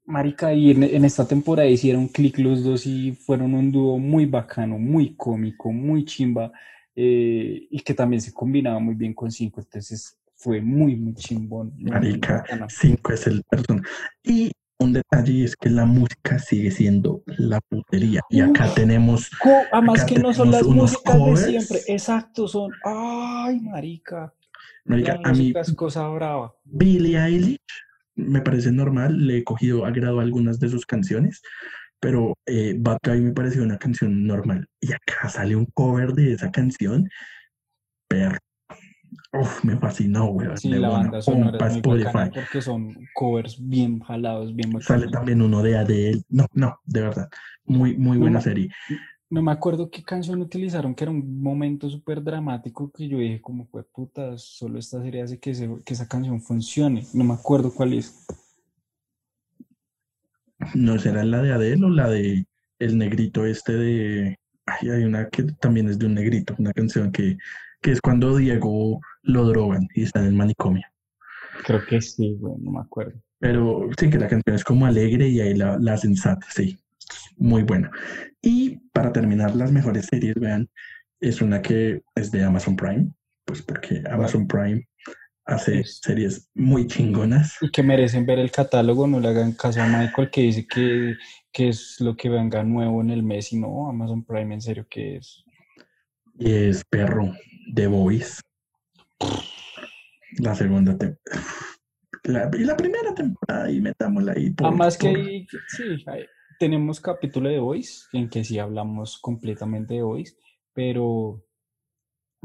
[0.04, 4.78] Marica, y en, esta temporada hicieron clic los dos y fueron un dúo muy bacano,
[4.78, 6.50] muy cómico, muy chimba,
[6.94, 11.72] eh, y que también se combinaba muy bien con Cinco, entonces fue muy, muy chimbón.
[11.78, 13.88] Marica, Cinco es el personaje.
[14.24, 18.20] Y un detalle es que la música sigue siendo la putería.
[18.28, 19.30] Y acá tenemos.
[19.72, 21.80] Además que no son las músicas de siempre.
[21.86, 22.72] Exacto, son.
[22.84, 24.34] ¡Ay, marica!
[24.86, 25.52] Marica, a mí.
[25.54, 26.54] Es cosa brava.
[26.64, 27.58] Billie Eilish
[28.14, 29.26] me parece normal.
[29.26, 31.42] Le he cogido agrado a algunas de sus canciones.
[31.98, 34.68] Pero eh, Bad Guy me pareció una canción normal.
[34.80, 37.08] Y acá sale un cover de esa canción.
[38.08, 38.38] Perro
[39.32, 40.48] Uf, me fascinó, güey.
[40.56, 44.86] Sí, la banda sonora es muy porque son covers bien jalados, bien bacanos.
[44.86, 46.22] Sale también uno de Adele.
[46.28, 47.28] No, no, de verdad.
[47.64, 48.70] Muy, muy buena serie.
[49.28, 53.40] No me acuerdo qué canción utilizaron, que era un momento súper dramático que yo dije,
[53.40, 55.52] como fue puta, solo esta serie hace que,
[55.84, 57.04] que esa canción funcione.
[57.12, 58.26] No me acuerdo cuál es.
[60.74, 62.46] ¿No será la de Adele o la de
[62.78, 64.38] el negrito este de...
[64.66, 67.36] Ay, hay una que también es de un negrito, una canción que
[67.86, 70.84] que es cuando Diego lo drogan y está en el manicomio.
[71.64, 73.20] Creo que sí, bueno, no me acuerdo.
[73.38, 76.78] Pero sí que la canción es como alegre y ahí la, la sensata, sí,
[77.36, 77.90] muy buena.
[78.42, 80.68] Y para terminar, las mejores series, vean,
[81.20, 83.08] es una que es de Amazon Prime,
[83.44, 84.86] pues porque Amazon Prime
[85.44, 87.56] hace series muy chingonas.
[87.60, 91.14] Y que merecen ver el catálogo, no le hagan caso a Michael que dice que,
[91.52, 94.86] que es lo que venga nuevo en el mes y no, Amazon Prime en serio
[94.90, 95.44] que es.
[96.38, 97.32] Y es perro,
[97.74, 98.40] The Voice.
[100.38, 102.50] La segunda temporada.
[102.58, 104.52] y la primera temporada, y metámosla ahí.
[104.58, 106.04] Además que sí,
[106.58, 110.36] tenemos capítulo de Voice, en que sí hablamos completamente de Voice,
[110.72, 111.44] pero,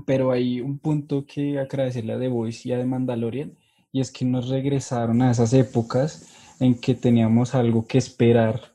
[0.06, 3.58] pero hay un punto que agradecerle a The Voice y a The Mandalorian,
[3.92, 6.28] y es que nos regresaron a esas épocas
[6.60, 8.74] en que teníamos algo que esperar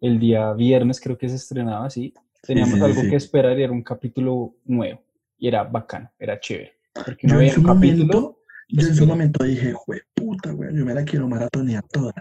[0.00, 3.82] el día viernes, creo que se estrenaba así, teníamos algo que esperar y era un
[3.82, 5.02] capítulo nuevo
[5.38, 6.78] y era bacano, era chévere.
[6.92, 10.94] Porque yo, en su momento, yo en su momento dije, güey, puta, güey, yo me
[10.94, 12.12] la quiero maratonear toda.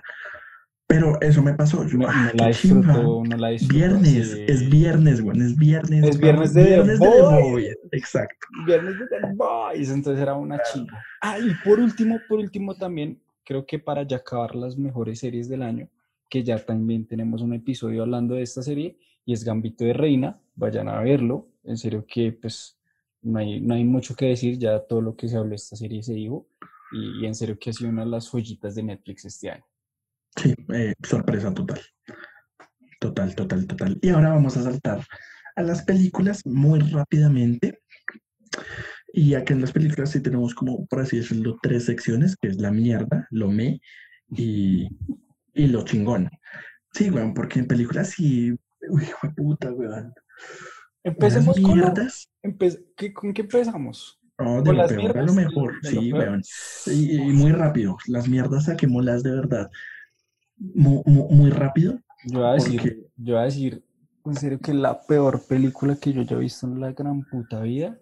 [0.88, 1.86] Pero eso me pasó.
[1.86, 6.06] Yo, no, ah, la disfruto, no la disfruto, Viernes, es viernes, güey, es viernes.
[6.06, 7.78] Es viernes de viernes The Boys.
[7.92, 8.48] Exacto.
[8.66, 11.04] Viernes de The Boys, entonces era una chinga.
[11.22, 15.50] Ah, y por último, por último también, creo que para ya acabar las mejores series
[15.50, 15.90] del año,
[16.30, 20.40] que ya también tenemos un episodio hablando de esta serie, y es Gambito de Reina,
[20.56, 22.78] vayan a verlo, en serio que pues
[23.22, 25.76] no hay, no hay mucho que decir, ya todo lo que se habló de esta
[25.76, 26.48] serie se dijo,
[26.92, 29.66] y, en serio que ha sido una de las joyitas de Netflix este año.
[30.38, 31.82] Sí, eh, sorpresa total.
[33.00, 34.00] Total, total, total.
[34.02, 35.06] Y ahora vamos a saltar
[35.56, 37.80] a las películas muy rápidamente.
[39.14, 42.58] Y aquí en las películas sí tenemos como, por así decirlo, tres secciones, que es
[42.58, 43.82] la mierda, lo me
[44.30, 44.88] y,
[45.54, 46.30] y lo chingón.
[46.94, 48.52] Sí, weón, porque en películas sí,
[48.90, 50.14] uy, hijo de puta, weón.
[51.04, 51.82] Empecemos con,
[53.14, 54.20] ¿Con qué empezamos?
[54.40, 56.42] No, de lo peor a lo mejor, sí, weón.
[56.86, 59.70] Y, muy rápido, las mierdas saquémoslas de verdad.
[60.58, 62.00] Muy, muy, rápido.
[62.26, 63.84] Yo voy a decir, yo voy a decir,
[64.26, 67.98] en serio, que la peor película que yo haya visto en la gran puta vida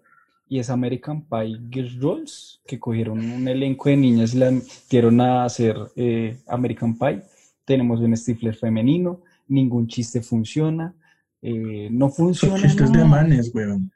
[0.48, 5.44] y es American Pie Girls, que cogieron un elenco de niñas y la metieron a
[5.44, 7.22] hacer eh, American Pie.
[7.64, 10.94] Tenemos un Stifler femenino, ningún chiste funciona,
[11.42, 12.62] eh, no funciona.
[12.62, 13.90] Chistes de manes, weón.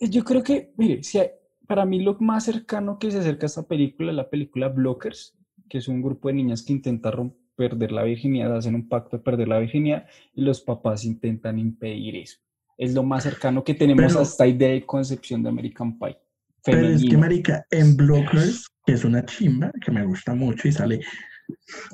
[0.00, 1.20] Yo creo que, mire, si
[1.66, 5.34] para mí lo más cercano que se acerca a esta película es la película Blockers,
[5.68, 7.10] que es un grupo de niñas que intenta
[7.56, 12.16] perder la virginidad, hacen un pacto de perder la virginidad y los papás intentan impedir
[12.16, 12.38] eso.
[12.78, 16.18] Es lo más cercano que tenemos a esta idea de concepción de American Pie.
[16.62, 20.72] Pero es que, marica, en Blockers, que es una chimba, que me gusta mucho y
[20.72, 21.00] sale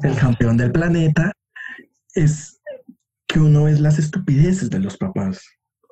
[0.02, 1.32] el campeón del planeta,
[2.14, 2.60] es
[3.26, 5.44] que uno es las estupideces de los papás.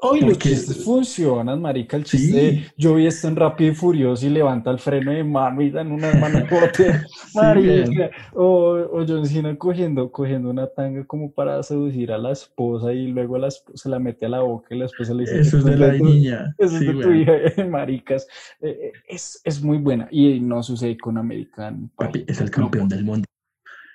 [0.02, 1.96] Ay, los chistes funcionan, marica.
[1.96, 5.60] El chiste, yo vi esto en Rápido y Furioso y levanta el freno de mano
[5.62, 6.44] y dan una mano
[7.34, 8.10] marica.
[8.32, 13.08] o, o John Cena cogiendo, cogiendo una tanga como para seducir a la esposa y
[13.08, 15.40] luego la se la mete a la boca y la esposa le dice...
[15.40, 16.54] Eso es de la niña.
[16.58, 17.32] Eso es de tu hija,
[17.68, 18.26] maricas.
[18.60, 22.88] Eh, eh, es, es, muy buena y no sucede con American Papi, es el campeón
[22.88, 23.26] del mundo.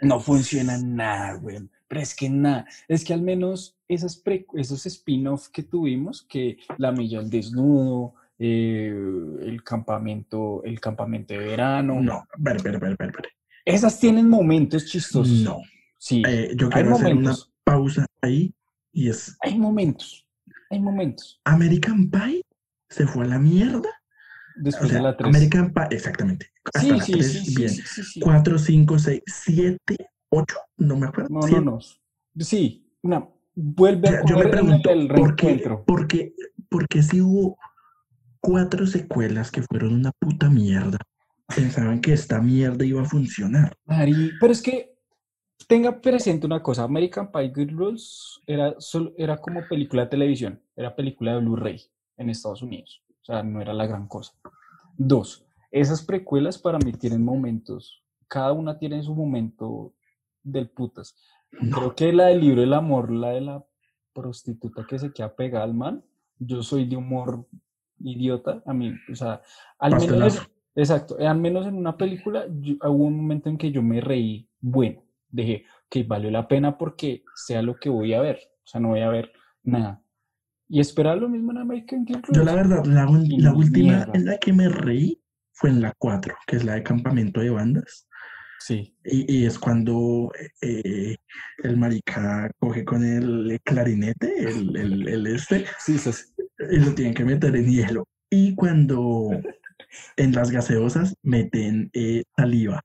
[0.01, 1.58] No funciona nada, güey.
[1.88, 4.21] Pero es que nada, es que al menos esas
[4.53, 8.93] esos spin-off que tuvimos, que la milla al desnudo, eh,
[9.41, 12.01] el campamento, el campamento de verano.
[12.01, 13.13] No, ver, ver, ver, ver,
[13.63, 15.41] Esas tienen momentos chistosos.
[15.41, 15.61] No.
[15.97, 16.21] Sí.
[16.27, 18.53] Eh, yo quiero hacer una pausa ahí
[18.91, 19.38] y es.
[19.41, 20.27] Hay momentos.
[20.69, 21.39] Hay momentos.
[21.45, 22.41] American Pie
[22.89, 23.89] se fue a la mierda.
[24.57, 25.27] Después de la 3.
[25.27, 26.51] American Pie, exactamente.
[26.63, 27.71] Hasta sí, la sí, 3, sí, bien.
[28.21, 29.79] 4, 5, 6, 7,
[30.29, 31.29] ocho, no me acuerdo.
[31.29, 31.79] No, no, no.
[32.39, 36.34] Sí, una, vuelve a Yo me pregunto, el ¿por qué, porque,
[36.70, 37.58] porque si hubo
[38.39, 40.97] cuatro secuelas que fueron una puta mierda,
[41.56, 43.76] pensaban que esta mierda iba a funcionar.
[44.39, 44.93] pero es que
[45.68, 50.62] tenga presente una cosa, American Pie Good Rules era, solo, era como película de televisión,
[50.76, 51.82] era película de Blu-ray
[52.18, 54.34] en Estados Unidos, o sea, no era la gran cosa.
[54.97, 59.93] Dos, esas precuelas para mí tienen momentos, cada una tiene su momento
[60.43, 61.16] del putas.
[61.60, 63.66] Creo que la del libro del amor, la de la
[64.14, 66.03] prostituta que se queda pegada al man,
[66.39, 67.47] yo soy de humor
[67.99, 69.41] idiota, a mí, o sea,
[69.80, 74.01] al menos, exacto, al menos en una película hubo un momento en que yo me
[74.01, 78.68] reí, bueno, dije, que valió la pena porque sea lo que voy a ver, o
[78.68, 79.32] sea, no voy a ver
[79.64, 80.01] nada.
[80.68, 82.22] Y esperar lo mismo en American Girl.
[82.32, 86.56] Yo la verdad, la, última en la que me reí fue en la 4, que
[86.56, 88.08] es la de campamento de bandas.
[88.60, 88.95] Sí.
[89.03, 90.32] Y, es cuando
[90.62, 91.16] eh,
[91.64, 94.76] el marica coge con el clarinete, el,
[95.08, 96.12] el, este, sí, sí,
[96.72, 98.08] y lo tienen que meter en hielo.
[98.30, 99.30] Y cuando
[100.18, 102.82] en las gaseosas meten eh, saliva.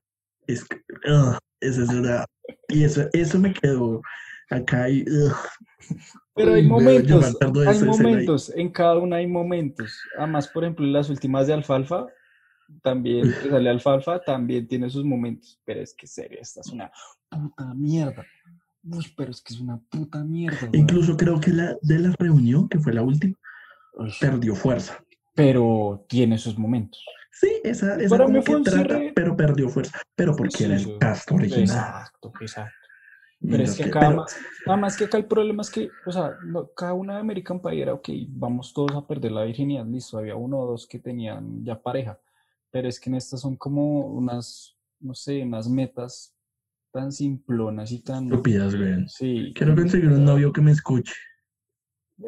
[0.47, 0.65] Es,
[1.61, 2.25] esa es una
[2.67, 4.01] y eso, eso me quedó
[4.49, 5.05] acá y...
[6.35, 9.99] Pero hay momentos, hay momentos, en cada una hay momentos.
[10.17, 12.07] Además, por ejemplo, las últimas de Alfalfa,
[12.81, 15.59] también sale Alfalfa, también tiene sus momentos.
[15.65, 16.91] Pero es que serio, esta es una
[17.29, 18.25] puta mierda.
[18.83, 20.69] Uy, pero es que es una puta mierda.
[20.73, 23.35] Incluso creo que la de la reunión, que fue la última,
[24.19, 25.03] perdió fuerza.
[25.33, 27.03] Pero tiene sus momentos.
[27.31, 29.99] Sí, esa, esa como que trata, pero perdió fuerza.
[30.15, 31.63] Pero porque era el cast original.
[31.63, 32.81] Exacto, exacto.
[33.41, 34.15] Pero es que acá,
[34.77, 36.37] más, que acá el problema es que, o sea,
[36.75, 40.35] cada una de American Pie era, ok, vamos todos a perder la virginidad, listo, había
[40.35, 42.19] uno o dos que tenían ya pareja,
[42.71, 46.35] pero es que en estas son como unas, no sé, unas metas
[46.91, 48.25] tan simplonas y tan...
[48.25, 49.07] Estúpidas, güey.
[49.07, 49.53] Sí.
[49.55, 51.13] Quiero conseguir un novio que me escuche.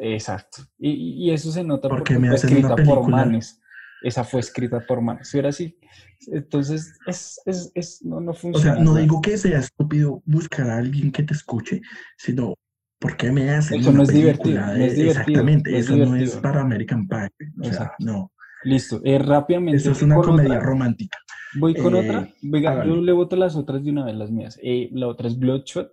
[0.00, 0.62] Exacto.
[0.78, 3.00] Y, y eso se nota porque, me hacen una película.
[3.00, 3.60] por manes
[4.04, 5.28] esa fue escrita por manos.
[5.28, 5.78] Si era así,
[6.26, 8.72] entonces es, es, es, no, no funciona.
[8.72, 11.80] O sea, no digo que sea estúpido buscar a alguien que te escuche,
[12.18, 12.54] sino
[12.98, 15.10] porque me hacen Eso no es, divertido, no es divertido.
[15.10, 17.30] Exactamente, eso no es para American Pie.
[17.62, 18.30] O sea, no.
[18.64, 19.78] Listo, eh, rápidamente.
[19.78, 21.18] Eso es una comedia romántica.
[21.58, 22.22] Voy con otra.
[22.22, 24.58] Eh, Venga, yo le voto las otras de una vez, las mías.
[24.62, 25.92] Eh, la otra es Bloodshot,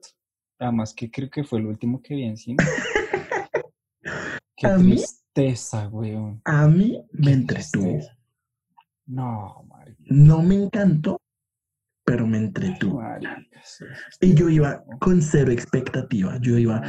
[0.59, 2.57] además que creo que fue el último que vi en cine.
[4.55, 6.41] Qué tristeza, weón.
[6.45, 7.99] A mí me entretuvo.
[9.05, 9.67] No.
[10.05, 11.19] No me encantó,
[12.03, 13.01] pero me entretuvo.
[14.19, 16.37] y yo iba con cero expectativa.
[16.41, 16.81] Yo iba,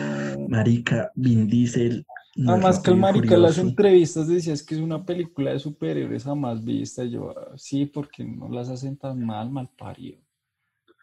[0.48, 2.04] marica, Vin Diesel.
[2.46, 6.64] Además que el marica las entrevistas decía es que es una película de superhéroes jamás
[6.64, 7.04] vista.
[7.04, 10.18] Yo, ah, sí, porque no las hacen tan mal, mal parido.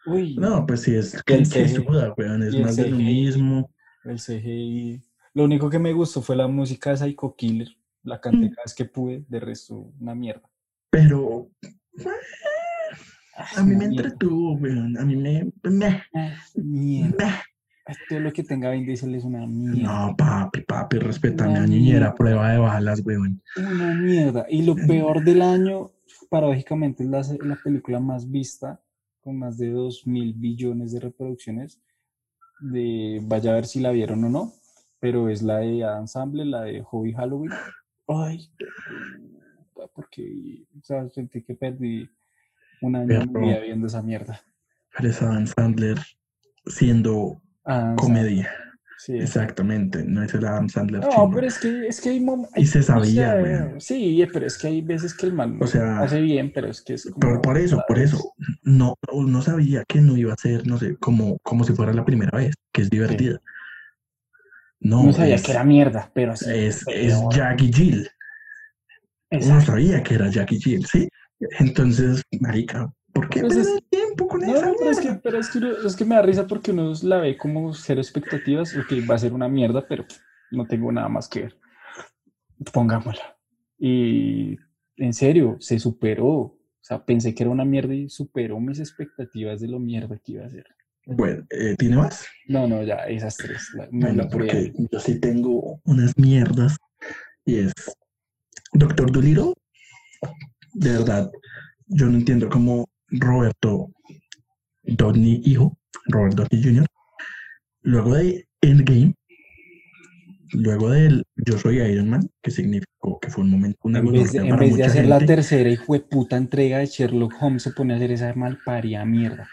[0.06, 0.36] Uy.
[0.36, 1.50] No, pues sí, es que, es
[2.60, 3.70] más de lo mismo.
[4.04, 5.02] El CGI
[5.32, 7.68] lo único que me gustó fue la música de Psycho Killer.
[8.02, 8.50] La canté mm.
[8.50, 10.48] cada vez que pude, de resto, una mierda.
[10.90, 11.50] Pero.
[13.56, 14.98] A mí me entretuvo, weón.
[14.98, 15.50] A mí me.
[15.62, 16.02] me
[16.54, 17.42] mierda.
[18.08, 20.08] Todo lo que tenga Vin Diesel es una mierda.
[20.08, 23.42] No, papi, papi, respétame a niñera, prueba de balas, weón.
[23.56, 24.46] Una mierda.
[24.48, 25.90] Y lo peor del año,
[26.28, 28.80] paradójicamente, es la, la película más vista,
[29.20, 31.80] con más de 2 mil billones de reproducciones.
[32.60, 34.52] De, vaya a ver si la vieron o no
[35.00, 37.52] pero es la de Adam la de Hobby Halloween.
[38.06, 38.48] Ay,
[39.94, 42.08] porque o sea, sentí que perdí
[42.82, 43.26] un año
[43.62, 44.40] viendo esa mierda.
[44.98, 45.98] Es Adam Sandler
[46.66, 47.40] siendo
[47.96, 48.50] comedia.
[48.98, 51.00] Sí, Exactamente, no es el Adam Sandler.
[51.00, 52.52] No, pero es que, es que hay momentos.
[52.58, 56.20] Y se sabía, Sí, pero es que hay veces que el man o sea, hace
[56.20, 57.40] bien, pero es que es como.
[57.40, 58.34] por eso, por eso.
[58.62, 62.04] No, no sabía que no iba a ser, no sé, como, como si fuera la
[62.04, 63.40] primera vez, que es divertida.
[64.80, 66.50] No, sabía que era mierda, pero sí.
[66.52, 68.06] Es, es Jackie Jill.
[69.30, 71.08] No sabía que era Jackie Jill, ¿sí?
[71.58, 75.48] Entonces, marica, ¿por qué pues el tiempo con no, esa pero es, que, pero es,
[75.50, 79.14] que, es que me da risa porque uno la ve como cero expectativas, que va
[79.14, 80.04] a ser una mierda, pero
[80.50, 81.58] no tengo nada más que ver.
[82.72, 83.36] Pongámosla.
[83.78, 84.56] Y
[84.96, 86.28] en serio, se superó.
[86.28, 90.32] O sea, pensé que era una mierda y superó mis expectativas de lo mierda que
[90.32, 90.66] iba a ser.
[91.06, 92.26] Bueno, eh, ¿tiene más?
[92.46, 93.68] No, no, ya, esas tres.
[93.90, 96.76] bueno, porque yo sí tengo unas mierdas
[97.44, 97.72] y es
[98.72, 99.54] Doctor Dolittle.
[100.74, 101.30] De verdad,
[101.86, 103.90] yo no entiendo cómo Roberto
[104.82, 106.86] Downey, hijo, Robert Downey Jr.,
[107.82, 109.14] luego de Endgame,
[110.52, 114.32] luego del Yo soy Iron Man, que significó que fue un momento, una En vez
[114.32, 117.72] de, en vez de hacer la tercera y fue puta entrega de Sherlock Holmes, se
[117.72, 119.48] pone a hacer esa malparia mierda.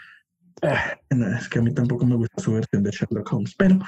[0.62, 0.98] Ah,
[1.38, 3.78] es que a mí tampoco me gusta su versión de Sherlock Holmes, pero.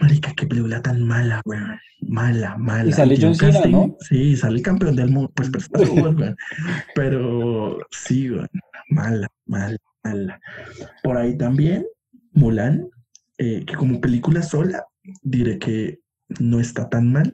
[0.00, 1.78] Marica, qué película tan mala, weón.
[2.00, 2.88] Mala, mala.
[2.88, 3.96] Y sale John Cena, ¿no?
[4.00, 5.30] Sí, sale campeón del mundo.
[5.34, 6.14] Pues, pero,
[6.94, 8.48] pero sí, weón.
[8.90, 10.40] Mala, mala, mala.
[11.02, 11.86] Por ahí también,
[12.32, 12.88] Mulan,
[13.38, 14.84] eh, que como película sola,
[15.22, 16.00] diré que
[16.40, 17.32] no está tan mal,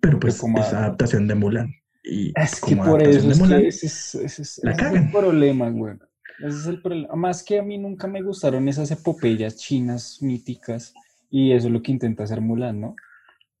[0.00, 1.72] pero pues como es adaptación de Mulan.
[2.02, 4.92] Y Es que por eso es Mulan, que ese es, ese es- la ese es
[4.94, 5.94] el problema, güey.
[6.38, 7.14] Ese es el problema.
[7.14, 10.92] Más que a mí nunca me gustaron esas epopeyas chinas míticas
[11.36, 12.94] y eso es lo que intenta hacer Mulan, ¿no?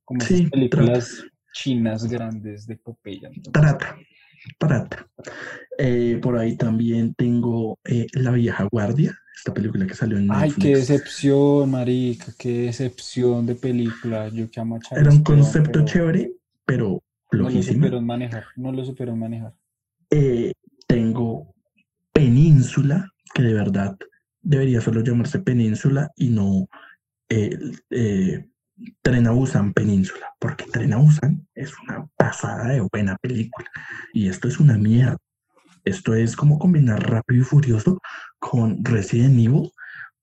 [0.04, 3.26] Como esas Sí, películas chinas grandes de epopeya.
[3.28, 3.96] entonces- trata,
[4.58, 5.08] trata.
[5.78, 10.50] Eh, por ahí también tengo eh, La vieja guardia, esta película que salió en Ay,
[10.50, 10.62] Netflix.
[10.64, 14.28] qué decepción, marica, qué decepción de película.
[14.28, 16.32] Yo que amo a Era un concepto pero chévere,
[16.64, 17.02] pero
[17.32, 19.52] No lo supieron manejar, no lo supieron manejar.
[20.10, 20.52] Eh,
[20.86, 21.52] tengo
[22.12, 23.96] Península, que de verdad
[24.42, 26.68] debería solo llamarse Península y no
[27.28, 27.58] eh,
[27.90, 28.46] eh,
[29.02, 33.68] Tren a Busan Península, porque Tren a Busan es una pasada de buena película
[34.12, 35.16] y esto es una mierda.
[35.84, 38.00] Esto es como combinar Rápido y Furioso
[38.38, 39.70] con Resident Evil,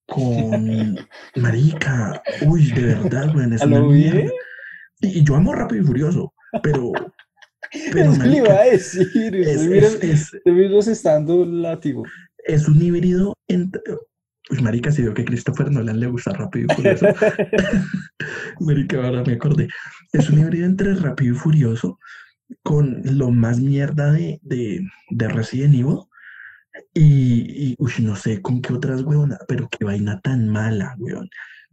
[0.07, 0.97] con
[1.35, 2.21] Marica.
[2.45, 4.31] Uy, de verdad, güey, es ¿A una mierda.
[5.01, 6.33] Y, y yo amo Rápido y Furioso,
[6.63, 6.91] pero...
[7.93, 9.33] pero le iba a decir.
[9.35, 10.31] es, es- es-
[12.43, 13.81] es un híbrido entre.
[14.51, 17.05] Uy, marica, si veo que Christopher Nolan le gusta Rápido y Furioso.
[18.59, 19.69] marica, ahora me acordé.
[20.11, 21.99] Es un híbrido entre Rápido y Furioso
[22.63, 25.99] con lo más mierda de, de, de Resident Evil.
[26.93, 31.29] Y, y uy, no sé con qué otras huevonas, pero qué vaina tan mala, weón.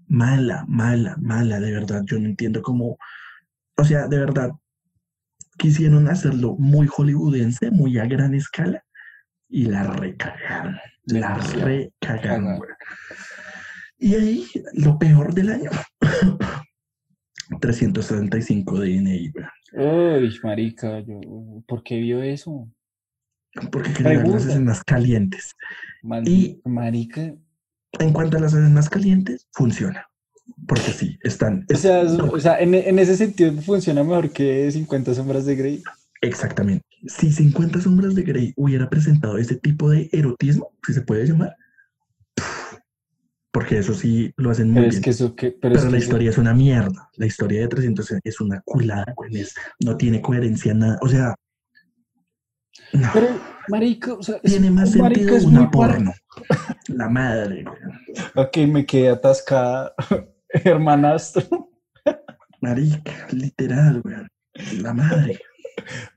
[0.07, 2.03] Mala, mala, mala, de verdad.
[2.07, 2.97] Yo no entiendo cómo.
[3.77, 4.53] O sea, de verdad,
[5.59, 8.85] quisieron hacerlo muy hollywoodense, muy a gran escala,
[9.49, 10.79] y la recagaron.
[11.09, 12.57] La recagaron, Cagaron.
[12.59, 12.71] güey.
[13.99, 15.71] Y ahí, lo peor del año.
[17.61, 19.45] 375 DNI, güey.
[19.73, 21.21] Uy, marica, yo,
[21.67, 22.69] ¿por qué vio eso?
[23.73, 24.49] Porque quería las Pregunta.
[24.49, 25.55] escenas calientes.
[26.25, 27.35] Y- marica,
[27.99, 30.07] En cuanto a las escenas calientes, funciona.
[30.67, 31.65] Porque sí, están.
[31.73, 35.47] o sea, es- no, o sea, en, en ese sentido funciona mejor que 50 sombras
[35.47, 35.83] de Grey.
[36.21, 36.85] Exactamente.
[37.07, 41.55] Si 50 sombras de Grey hubiera presentado ese tipo de erotismo, si se puede llamar,
[43.53, 45.03] porque eso sí lo hacen muy Pero es bien.
[45.03, 47.09] que eso que, pero, Pero es que la eso- historia es una mierda.
[47.17, 50.99] La historia de 300 es una culada, es- no tiene coherencia nada.
[51.03, 51.35] O sea,
[52.93, 53.09] no.
[53.13, 53.29] pero,
[53.69, 56.13] marica, o sea, es- tiene más sentido es una par- porno.
[56.89, 57.65] La madre.
[58.35, 59.95] Ok, me quedé atascada,
[60.49, 61.71] hermanastro.
[62.61, 64.17] Marica, literal, güey.
[64.83, 65.39] La madre.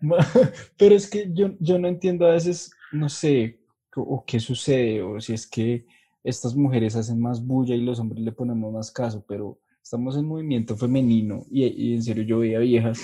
[0.77, 3.59] Pero es que yo, yo no entiendo a veces, no sé,
[3.95, 5.85] o, o qué sucede, o si es que
[6.23, 10.25] estas mujeres hacen más bulla y los hombres le ponemos más caso, pero estamos en
[10.25, 13.01] movimiento femenino y, y en serio yo veía viejas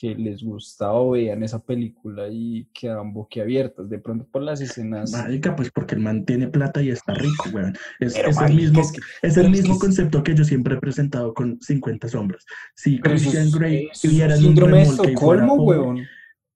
[0.00, 5.10] que les gustaba o veían esa película y quedaban boquiabiertas, de pronto por las escenas.
[5.10, 7.72] Marica, pues porque el man tiene plata y está rico, güey.
[7.98, 10.78] Es, el mismo, es que- es pero el mismo es- concepto que yo siempre he
[10.78, 12.46] presentado con 50 sombras.
[12.76, 16.06] Si Christian Grey viera en un síndrome de Estocolmo, pobre, huevón.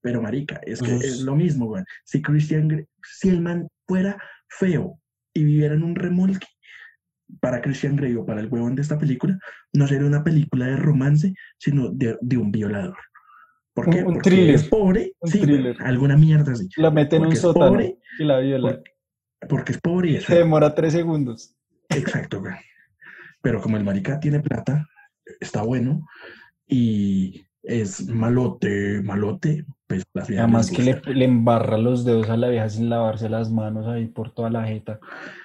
[0.03, 1.83] Pero marica, es que es lo mismo, güey.
[2.05, 4.17] Si Christian Grey, si el man fuera
[4.49, 5.01] feo
[5.35, 6.47] y viviera en un remolque,
[7.41, 9.39] para Christian Grey o para el huevón de esta película,
[9.73, 12.97] no sería una película de romance, sino de, de un violador.
[13.75, 13.99] ¿Por Un- qué?
[14.05, 15.77] un Porque thriller, es pobre, un sí, thriller.
[15.81, 16.69] alguna mierda así.
[16.77, 18.69] La mete en un Porque sótano pobre, y la viola.
[18.73, 18.91] Porque,
[19.49, 21.55] porque es pobre y es Se demora tres segundos.
[21.89, 22.55] Exacto, güey.
[23.41, 24.87] Pero como el marica tiene plata,
[25.41, 26.07] está bueno
[26.67, 30.83] y es malote, malote, pues las viejas Además que
[31.15, 34.65] le, embarra los dedos a la vieja sin lavarse las manos ahí por toda la
[34.67, 34.99] jeta.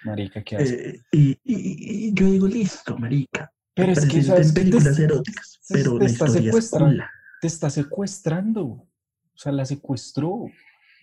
[0.03, 0.69] Marica, qué asco.
[0.78, 3.51] Eh, y, y- y yo digo, listo, marica.
[3.73, 7.03] Pero es que, ¿sabes películas eróticas, te- pero te la historia es secuestrando.
[7.41, 8.63] Te está secuestrando.
[8.65, 8.88] O
[9.35, 10.45] sea, la secuestró.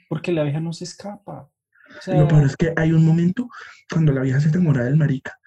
[0.09, 1.51] Porque la vieja no se escapa.
[1.99, 3.49] O sea, Lo peor es que hay un momento
[3.91, 5.39] cuando la vieja se enamora del marica,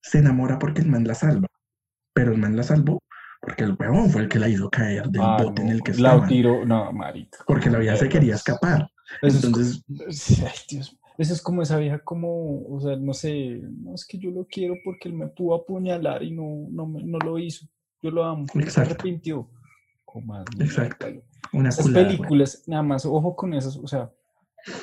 [0.00, 1.48] se enamora porque el man la salva,
[2.14, 3.02] pero el man la salvó
[3.42, 5.90] porque el huevón fue el que la hizo caer del ah, bote en el que
[5.94, 6.64] la estaba, tiró.
[6.64, 7.38] No, marica.
[7.44, 8.88] porque la vieja se quería escapar.
[9.20, 9.84] Eso es Entonces,
[10.40, 10.96] Ay, Dios.
[11.18, 14.46] Eso es como esa vieja como, o sea, no sé, no es que yo lo
[14.46, 17.66] quiero porque él me pudo apuñalar y no, no, no lo hizo.
[18.00, 18.46] Yo lo amo.
[18.54, 19.04] él Se Exacto.
[20.12, 20.42] Arrepintió.
[20.46, 21.06] Comas Exacto.
[21.52, 24.10] una Esas culada, películas, nada más, ojo con esas, o sea,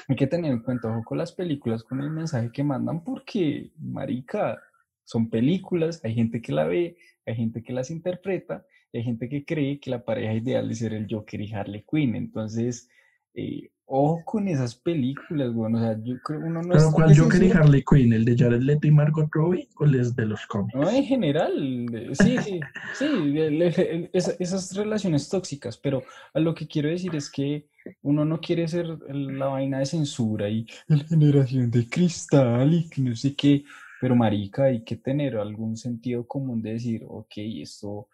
[0.08, 3.72] hay que tener en cuenta, ojo con las películas, con el mensaje que mandan, porque,
[3.78, 4.62] marica,
[5.04, 9.30] son películas, hay gente que la ve, hay gente que las interpreta, y hay gente
[9.30, 12.16] que cree que la pareja ideal es ser el Joker y Harley Quinn.
[12.16, 12.90] Entonces,
[13.34, 15.74] eh, ojo con esas películas, güey.
[15.74, 18.14] O sea, yo creo uno no ¿Pero cuál Joker y Harley Quinn?
[18.14, 20.76] ¿El de Jared Leto y Margot Robbie o el de los cómics?
[20.76, 22.60] No, en general, sí, sí,
[22.94, 23.40] sí,
[24.14, 27.68] esas, relaciones tóxicas, pero a lo que quiero decir es que
[28.04, 33.02] uno no quiere ser la vaina de censura y la generación de cristal y que
[33.02, 33.64] no sé qué,
[34.00, 38.08] pero marica, hay que tener algún sentido común de decir, ok, esto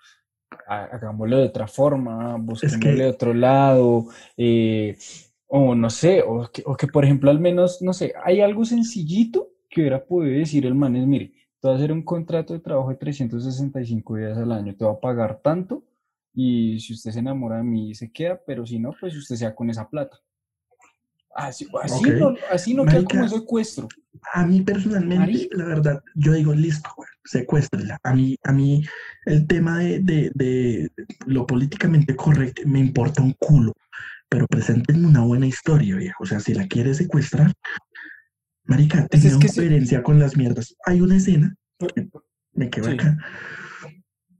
[0.67, 4.07] hagámoslo de otra forma, busquémosle de otro lado,
[4.37, 4.97] eh,
[5.47, 9.81] o no sé, o que, por ejemplo al menos, no sé, hay algo sencillito que
[9.81, 12.89] hubiera podido decir el man es, mire, te voy a hacer un contrato de trabajo
[12.89, 15.83] de 365 días al año, te va a pagar tanto
[16.33, 19.55] y si usted se enamora de mí se queda, pero si no, pues usted sea
[19.55, 20.19] con esa plata.
[21.33, 23.89] Así, así no, así no queda como secuestro.
[24.33, 26.89] A mí personalmente, la verdad, yo digo, listo,
[27.25, 27.99] secuéstrela.
[28.03, 28.83] A mí, a mí
[29.25, 30.91] el tema de, de, de,
[31.25, 33.73] lo políticamente correcto me importa un culo
[34.29, 36.23] pero presenten una buena historia, viejo.
[36.23, 37.53] O sea, si la quiere secuestrar,
[38.63, 40.75] marica, pues tenga es con las mierdas.
[40.85, 41.55] Hay una escena,
[42.53, 43.17] me quedo acá.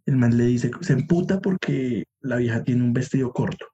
[0.06, 3.68] El man le dice, se emputa porque la vieja tiene un vestido corto.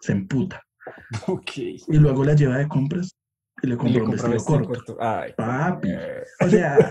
[0.00, 0.62] Se emputa.
[1.28, 1.56] Ok.
[1.56, 3.16] Y luego la lleva de compras
[3.62, 4.98] y le compra un vestido, corto.
[5.00, 5.88] Ay, Papi.
[6.40, 6.76] O sea,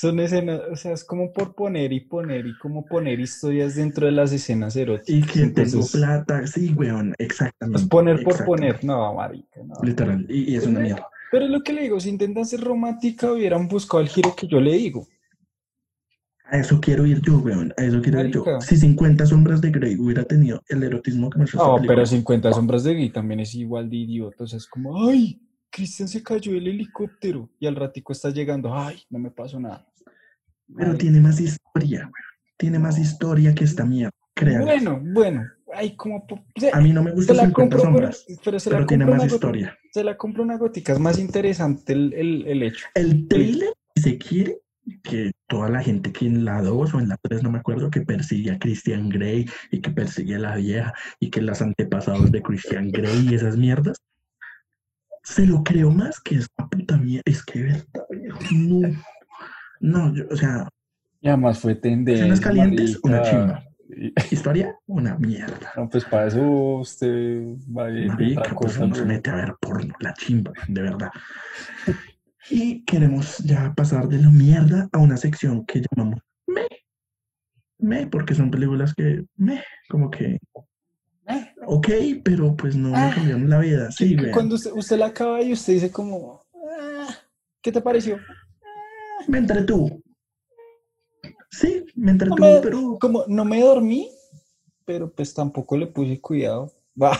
[0.00, 4.06] Son escenas, o sea, es como por poner y poner y como poner historias dentro
[4.06, 5.14] de las escenas eróticas.
[5.14, 7.82] Y que tengo plata, sí, weón, exactamente.
[7.82, 9.74] Es poner por poner, no, marica, no.
[9.82, 11.06] Literal, y, es una mierda.
[11.30, 14.46] Pero es lo que le digo, si intentan ser romántica, hubieran buscado el giro que
[14.46, 15.06] yo le digo.
[16.46, 18.42] A eso quiero ir yo, weón, a eso quiero ir yo.
[18.62, 22.84] Si 50 sombras de Grey hubiera tenido el erotismo que me No, pero 50 sombras
[22.84, 26.52] de Grey también es igual de idiota, o sea, es como, ay, Cristian se cayó
[26.52, 29.89] del helicóptero y al ratico está llegando, ay, no me pasó nada.
[30.76, 32.22] Pero tiene más historia, güey.
[32.56, 34.12] Tiene más historia que esta mierda.
[34.34, 34.64] Créanme.
[34.64, 35.44] Bueno, bueno.
[35.72, 36.26] Hay como.
[36.72, 38.26] a mí no me gusta 50 sombras.
[38.44, 39.78] Pero, se pero tiene más historia.
[39.92, 40.92] Se la compro una gótica.
[40.92, 42.86] Es más interesante el, el, el hecho.
[42.94, 44.58] El trailer, si se quiere,
[45.02, 47.90] que toda la gente que en la 2 o en la 3, no me acuerdo,
[47.90, 52.30] que persigue a Christian Grey y que persigue a la vieja y que las antepasados
[52.32, 53.98] de Christian Grey y esas mierdas,
[55.22, 57.22] se lo creo más que esta puta mierda.
[57.26, 58.06] Es que verdad,
[58.52, 58.88] no.
[59.80, 60.68] No, o sea.
[61.20, 62.24] Y además fue tendencia.
[62.24, 63.64] Escenas calientes, una chimba.
[64.30, 65.72] Historia, una mierda.
[65.76, 66.42] No, pues para eso
[66.76, 67.42] usted
[67.76, 71.10] va a ir pues uno se mete a ver porno, la chimba, de verdad.
[72.48, 76.66] Y queremos ya pasar de la mierda a una sección que llamamos me.
[77.78, 80.38] Me, porque son películas que me, como que.
[81.66, 81.88] Ok,
[82.24, 83.90] pero pues no me cambiaron la vida.
[83.92, 87.08] Sí, Cuando usted, usted la acaba y usted dice como, ah,
[87.62, 88.18] ¿qué te pareció?
[89.28, 90.02] Me entretuvo.
[91.50, 92.98] Sí, me entretuvo, pero.
[93.00, 94.10] Como no me dormí,
[94.84, 96.72] pero pues tampoco le puse cuidado.
[97.00, 97.18] Va.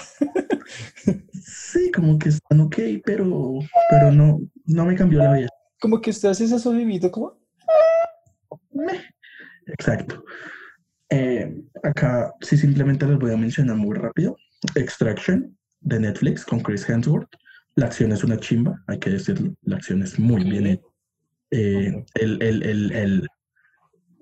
[1.33, 5.49] Sí, como que están ok, pero, pero no, no me cambió la vida.
[5.81, 7.39] Como que usted hace ese sonidito como.
[9.67, 10.25] Exacto.
[11.11, 14.37] Eh, acá sí simplemente les voy a mencionar muy rápido.
[14.75, 17.29] Extraction de Netflix con Chris Hemsworth.
[17.77, 19.55] La acción es una chimba, hay que decirlo.
[19.63, 20.90] La acción es muy bien hecha.
[21.51, 23.29] Eh, el, el, el,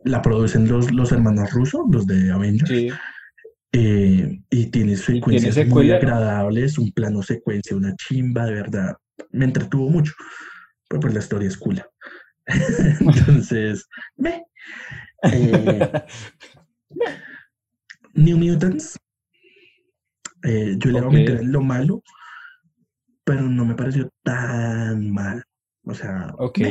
[0.05, 2.95] la producen los, los hermanos rusos, los de Avengers.
[3.73, 8.97] Eh, y tiene secuencias muy agradables, un plano secuencia, una chimba, de verdad.
[9.31, 10.15] Me entretuvo mucho,
[10.89, 11.83] pero pues la historia es cool.
[13.01, 14.45] Entonces, me.
[15.25, 15.91] Eh,
[18.15, 18.99] New Mutants.
[20.43, 22.03] yo le voy a meter lo malo,
[23.23, 25.45] pero no me pareció tan mal.
[25.89, 26.35] O sea.
[26.39, 26.61] Ok.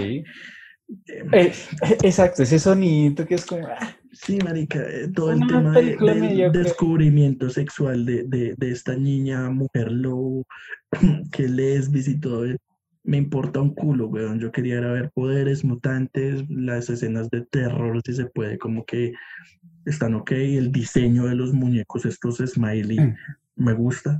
[1.33, 1.51] Eh,
[1.83, 3.67] eh, exacto, ese sonito que es como.
[3.67, 9.49] Ah, sí, marica, eh, todo el tema del descubrimiento sexual de, de, de, esta niña,
[9.49, 10.45] mujer lobo,
[11.33, 12.45] que lesbis y todo
[13.03, 14.39] Me importa un culo, weón.
[14.39, 19.11] Yo quería ver poderes, mutantes, las escenas de terror, si se puede, como que
[19.85, 20.31] están ok.
[20.31, 23.15] El diseño de los muñecos, estos smiley, mm.
[23.57, 24.19] me gusta.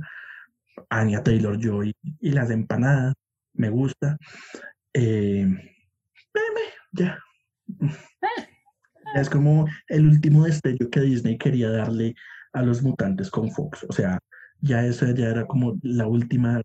[0.90, 3.14] Anya Taylor Joy y las empanadas,
[3.54, 4.18] me gusta.
[4.98, 5.46] Eh,
[6.92, 7.18] ya.
[9.14, 12.14] Es como el último destello que Disney quería darle
[12.52, 13.86] a los mutantes con Fox.
[13.88, 14.18] O sea,
[14.60, 16.60] ya esa ya era como la última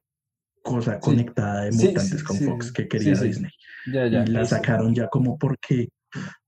[0.64, 3.52] cosa conectada de mutantes con Fox que quería Disney.
[3.92, 5.90] Ya, ya, y la sacaron ya como porque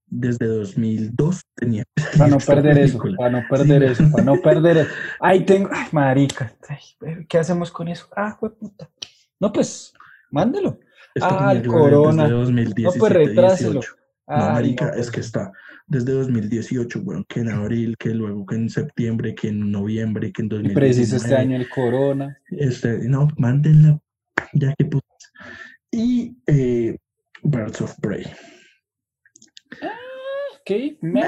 [0.06, 1.84] desde 2002 tenía.
[2.18, 4.90] Para no perder eso, para no perder eso, para no perder eso.
[5.20, 6.52] Ay, tengo, ay, marica,
[7.28, 8.08] ¿qué hacemos con eso?
[8.16, 8.88] Ah, puta.
[9.38, 9.92] No, pues,
[10.30, 10.78] mándelo
[11.22, 12.28] ah, el Corona.
[12.28, 12.44] no,
[12.98, 13.80] pues retráselo.
[14.28, 15.52] No, marica, es que está
[15.86, 20.42] desde 2018, bueno, que en abril, que luego que en septiembre, que en noviembre, que
[20.42, 20.86] en 2019.
[20.86, 22.36] Preciso este año el corona.
[22.50, 24.00] Este, no, mándenla,
[24.52, 25.32] ya que putas.
[25.90, 26.96] Y eh,
[27.42, 28.24] Birds of Prey.
[30.60, 31.22] Ok, me...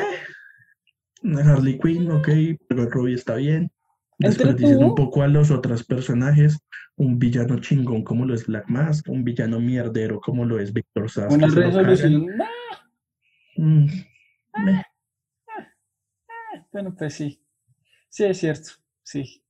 [1.22, 2.28] Harley Quinn, ok,
[2.68, 3.70] pero Robbie está bien.
[4.18, 6.58] Desperdician un poco a los otros personajes.
[6.96, 11.08] Un villano chingón como lo es Black Mask, un villano mierdero como lo es Victor
[11.08, 11.32] Sass.
[11.32, 12.26] Una resolución.
[13.56, 13.86] Mm,
[16.72, 17.40] bueno, pues sí.
[18.08, 18.70] Sí, es cierto.
[19.02, 19.42] Sí.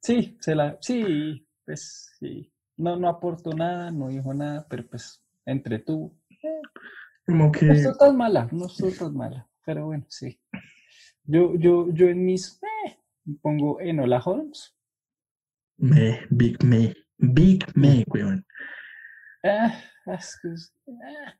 [0.00, 0.78] Sí, se la.
[0.80, 2.52] Sí, pues sí.
[2.76, 6.14] No, no aportó nada, no dijo nada, pero pues entre tú.
[6.42, 6.62] Eh,
[7.26, 7.66] como que.
[7.66, 9.48] No estoy tan mala, no estoy tan mala.
[9.64, 10.40] Pero bueno, sí.
[11.24, 12.60] Yo, yo, yo en mis.
[12.62, 12.97] Eh,
[13.36, 14.74] pongo Enola Holmes.
[15.76, 16.94] Me, Big Me.
[17.16, 18.44] Big Me, weón.
[19.44, 20.48] Ah, es que,
[20.92, 21.34] ah,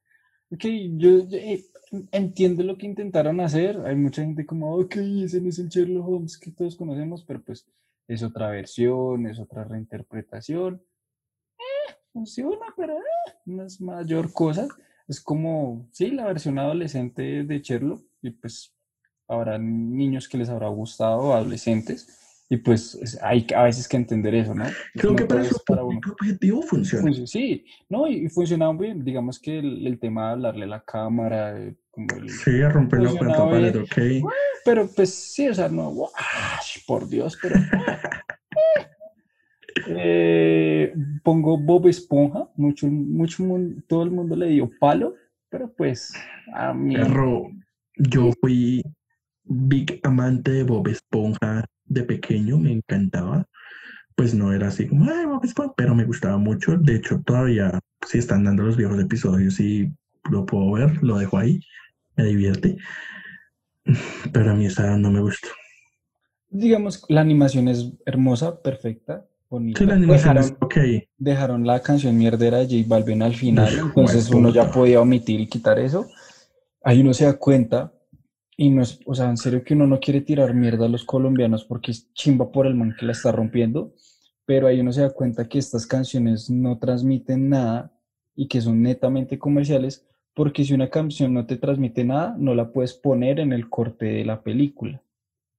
[0.50, 0.64] ok,
[0.96, 1.64] yo, yo eh,
[2.12, 3.80] entiendo lo que intentaron hacer.
[3.84, 7.42] Hay mucha gente como, ok, ese no es el Sherlock Holmes que todos conocemos, pero
[7.42, 7.66] pues
[8.06, 10.82] es otra versión, es otra reinterpretación.
[11.58, 14.68] Eh, funciona, pero eh, no es mayor cosa.
[15.06, 18.74] Es como, sí, la versión adolescente de Sherlock, y pues
[19.28, 24.54] habrá niños que les habrá gustado, adolescentes, y pues hay a veces que entender eso,
[24.54, 24.64] ¿no?
[24.94, 26.00] Creo No que para su para uno.
[26.10, 27.04] objetivo funciona.
[27.10, 29.04] Func- Sí, no, y, funcionaba muy bien.
[29.04, 32.70] Digamos que el, el tema de hablarle a la cámara, eh, como el- Sí, a
[32.70, 33.10] romper la
[33.50, 34.22] pared, bien.
[34.22, 34.30] ok.
[34.64, 35.92] pero pues sí, o sea, no,
[36.86, 37.56] por Dios, pero...
[39.90, 40.92] Eh,
[41.22, 43.44] pongo Bob Esponja, mucho, mucho,
[43.86, 45.14] todo el mundo le dio palo,
[45.48, 46.12] pero pues
[46.52, 46.94] a mí...
[46.96, 47.50] Perro,
[47.96, 48.82] yo fui
[49.48, 53.46] big amante de Bob Esponja de pequeño, me encantaba.
[54.14, 56.76] Pues no era así como, ay, Bob Esponja, pero me gustaba mucho.
[56.76, 59.92] De hecho, todavía si están dando los viejos episodios y
[60.30, 61.60] lo puedo ver, lo dejo ahí,
[62.16, 62.76] me divierte.
[64.32, 65.48] Pero a mí esa no me gustó.
[66.50, 69.78] Digamos, la animación es hermosa, perfecta, bonita.
[69.80, 73.86] Sí, la animación es Dejaron- dejaron la canción mierdera de J Balvin al final, Uf,
[73.88, 76.06] entonces uno ya podía omitir y quitar eso.
[76.82, 77.92] Ahí uno se da cuenta,
[78.60, 81.04] y no es, o sea, en serio que uno no quiere tirar mierda a los
[81.04, 83.94] colombianos porque es chimba por el man que la está rompiendo,
[84.44, 87.92] pero ahí uno se da cuenta que estas canciones no transmiten nada
[88.34, 90.04] y que son netamente comerciales,
[90.34, 94.06] porque si una canción no te transmite nada, no la puedes poner en el corte
[94.06, 95.00] de la película.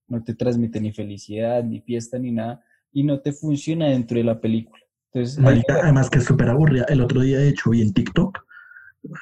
[0.09, 4.25] No te transmite ni felicidad, ni fiesta, ni nada, y no te funciona dentro de
[4.25, 4.83] la película.
[5.13, 6.85] Entonces, Marica, además que es súper aburrida.
[6.89, 8.45] El otro día, de hecho, vi en TikTok,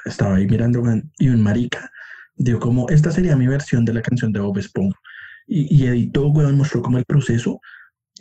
[0.06, 0.82] estaba ahí mirando
[1.20, 1.92] y un marica
[2.38, 4.98] dio como, esta sería mi versión de la canción de Bob Esponja.
[5.48, 7.60] Y, y editó, weón, mostró como el proceso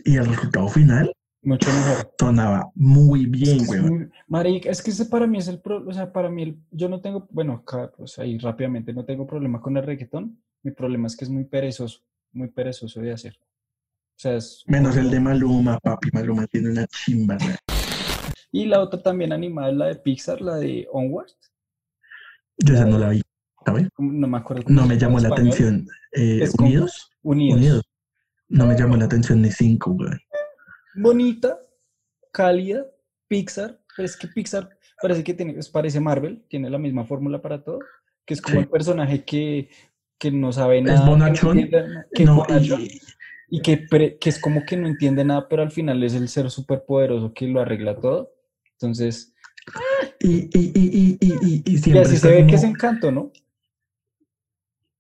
[0.05, 1.13] y el resultado final
[1.43, 2.13] mucho mejor.
[2.19, 3.89] sonaba muy bien, Es weón.
[3.89, 6.59] muy- Marica, es que ese para mí es el pro, o sea, para mí el-
[6.71, 10.41] yo no tengo, bueno, acá, pues ahí rápidamente no tengo problema con el reggaetón.
[10.63, 12.01] Mi problema es que es muy perezoso,
[12.33, 13.37] muy perezoso de hacer.
[13.39, 16.09] O sea, es Menos el de Maluma, papi.
[16.13, 17.57] Maluma tiene una chimba, weón.
[18.53, 21.29] Y la otra también animada es la de Pixar, la de Onward.
[22.59, 23.23] Yo esa no la vi,
[23.99, 24.65] No me acuerdo.
[24.69, 25.53] No me llamó la español.
[25.53, 25.89] atención.
[26.13, 27.11] Eh, Es ¿Unidos?
[27.23, 27.59] Unidos.
[27.59, 27.83] Unidos.
[28.49, 30.21] No me llamó la atención ni cinco, weón.
[30.95, 31.59] Bonita,
[32.33, 32.87] cálida,
[33.29, 34.71] Pixar, pero es que Pixar
[35.03, 37.81] parece que tiene, es- parece Marvel, tiene la misma fórmula para todo,
[38.25, 38.63] que es como Sí.
[38.63, 39.69] el personaje que,
[40.19, 41.01] que no sabe nada.
[41.05, 43.01] no bonachón, que es No, bonachón, y,
[43.51, 46.29] y que, pre- que es como que no entiende nada, pero al final es el
[46.29, 48.33] ser superpoderoso que lo arregla todo.
[48.73, 49.35] Entonces,
[50.21, 53.33] y, y, y, y, y, y- siempre así se ve que es Encanto, ¿no?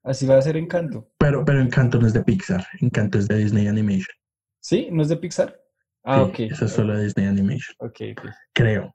[0.06, 1.10] Así va a ser Encanto.
[1.18, 4.14] Pero, pero Encanto no es de Pixar, Encanto es de Disney Animation.
[4.60, 4.88] ¿Sí?
[4.92, 5.60] ¿No es de Pixar?
[6.04, 6.52] Ah, Sí, ok.
[6.52, 8.94] Eso es solo de Disney Animation, Ok, ok, creo.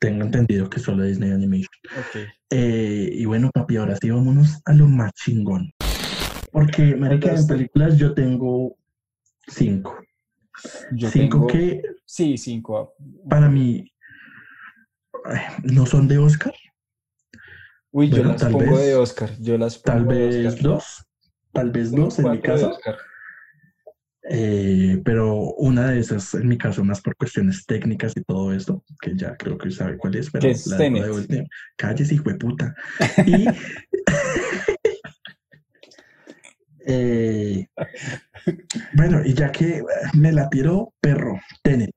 [0.00, 1.70] Tengo entendido que es solo Disney Animation.
[1.96, 2.16] ok.
[2.50, 5.70] Eh, y bueno, papi, ahora sí vámonos a lo más chingón.
[6.50, 8.76] Porque, marica, en películas yo tengo
[9.46, 9.96] cinco.
[10.92, 12.94] Yo cinco tengo- que Sí, cinco.
[13.28, 13.88] para mí
[15.62, 16.54] no son de Oscar,
[17.92, 19.30] Uy, yo Bueno, las tal pongo vez- de Oscar.
[19.40, 20.62] Yo las tal pongo vez Oscar.
[20.62, 21.04] dos,
[21.52, 22.78] tal vez dos en mi caso.
[24.32, 28.84] Eh, pero una de esas, en mi caso, más por cuestiones técnicas y todo esto,
[29.00, 31.46] que ya creo que sabe cuál es, pero es la de.
[31.76, 32.74] Cállese, hijo de puta.
[33.26, 33.46] Y,
[36.86, 37.66] eh,
[38.94, 39.82] bueno, y ya que
[40.14, 41.94] me la tiró, perro, Tenet,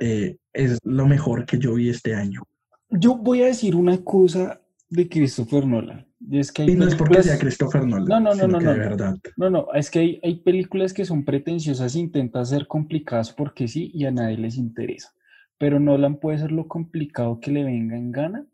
[0.00, 2.42] eh, es lo mejor que yo vi este año.
[2.90, 4.60] Yo voy a decir una cosa
[4.90, 6.06] de Christopher Nolan.
[6.20, 8.60] Y es que hay Y no es porque sea Christopher Nolan, No, no, no, no,
[8.60, 8.84] no, de no.
[8.84, 9.16] verdad.
[9.36, 13.90] No, no, es que hay, hay películas que son pretenciosas, intentan ser complicadas porque sí
[13.94, 15.14] y a nadie les interesa.
[15.58, 18.46] Pero Nolan puede ser lo complicado que le venga en gana,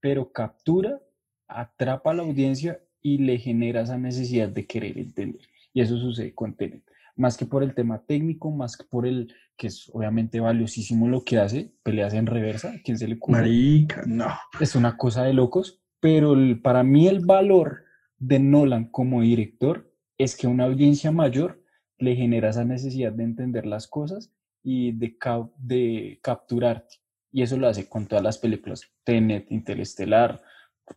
[0.00, 1.00] pero captura
[1.46, 5.42] atrapa a la audiencia y le genera esa necesidad de querer entender.
[5.72, 6.82] Y eso sucede con Tenet.
[7.16, 11.22] Más que por el tema técnico, más que por el que es obviamente valiosísimo lo
[11.22, 13.40] que hace, peleas en reversa, ¿quién se le ocurre?
[13.40, 14.28] Marica, no.
[14.60, 17.84] Es una cosa de locos, pero para mí el valor
[18.18, 21.62] de Nolan como director es que una audiencia mayor
[21.98, 24.32] le genera esa necesidad de entender las cosas
[24.62, 25.16] y de,
[25.58, 26.96] de capturarte.
[27.30, 30.42] Y eso lo hace con todas las películas, Tenet, Interestelar,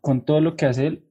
[0.02, 1.08] con todo lo que hace él,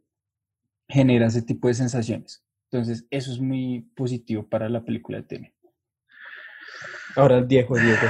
[0.88, 2.45] genera ese tipo de sensaciones.
[2.70, 5.54] Entonces, eso es muy positivo para la película de Tenet.
[7.14, 8.06] Ahora, Diego, Diego.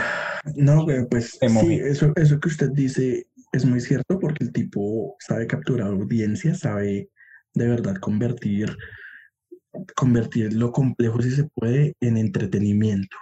[0.55, 5.47] No, pues sí, eso, eso que usted dice es muy cierto porque el tipo sabe
[5.47, 7.11] capturar audiencia, sabe
[7.55, 8.77] de verdad convertir,
[9.95, 13.17] convertir lo complejo si se puede en entretenimiento.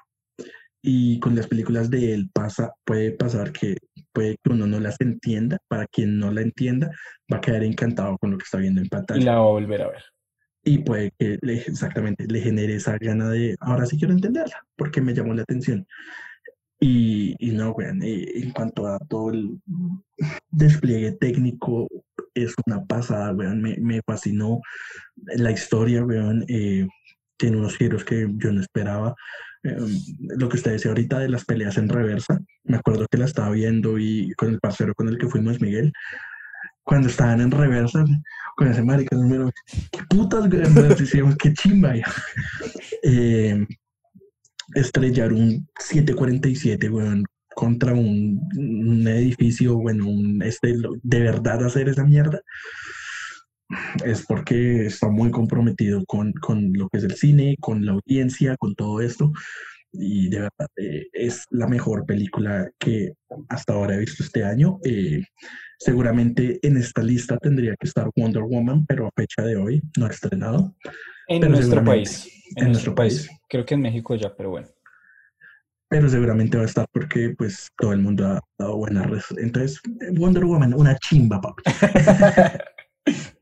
[0.82, 3.77] Y con las películas de él pasa, puede pasar que
[4.12, 6.90] puede que uno no las entienda, para quien no la entienda,
[7.32, 9.20] va a quedar encantado con lo que está viendo en pantalla.
[9.20, 10.02] Y la va a volver a ver.
[10.64, 15.00] Y puede que le, exactamente le genere esa gana de, ahora sí quiero entenderla, porque
[15.00, 15.86] me llamó la atención.
[16.80, 19.60] Y, y no, weón, eh, en cuanto a todo el
[20.50, 21.88] despliegue técnico,
[22.34, 24.60] es una pasada, weón, me, me fascinó
[25.36, 26.86] la historia, weón, eh,
[27.36, 29.14] tiene unos giros que yo no esperaba.
[29.62, 29.98] Em,
[30.36, 33.50] lo que usted decía ahorita de las peleas en reversa, me acuerdo que la estaba
[33.50, 35.92] viendo y con el parcero con el que fuimos, Miguel,
[36.85, 38.05] cuando estaban en reversa,
[38.56, 39.51] con ese marica, número,
[39.90, 41.94] qué putas, decíamos, qué chimba.
[43.02, 43.66] eh,
[44.74, 47.24] estrellar un 747, weón,
[47.55, 52.40] contra un, un, edificio, bueno, un, este, de verdad hacer esa mierda,
[54.05, 58.56] es porque está muy comprometido con, con, lo que es el cine, con la audiencia,
[58.56, 59.32] con todo esto.
[59.96, 63.14] Y de verdad eh, es la mejor película que
[63.48, 64.78] hasta ahora he visto este año.
[64.84, 65.22] Eh,
[65.78, 70.06] seguramente en esta lista tendría que estar Wonder Woman, pero a fecha de hoy no
[70.06, 70.74] ha estrenado.
[71.28, 72.28] En nuestro país.
[72.56, 73.28] En, nuestro, país.
[73.48, 74.68] Creo que en México ya, pero bueno.
[75.88, 79.06] Pero seguramente va a estar porque pues todo el mundo ha dado buenas
[79.38, 79.80] Entonces,
[80.12, 81.62] Wonder Woman, una chimba, papi.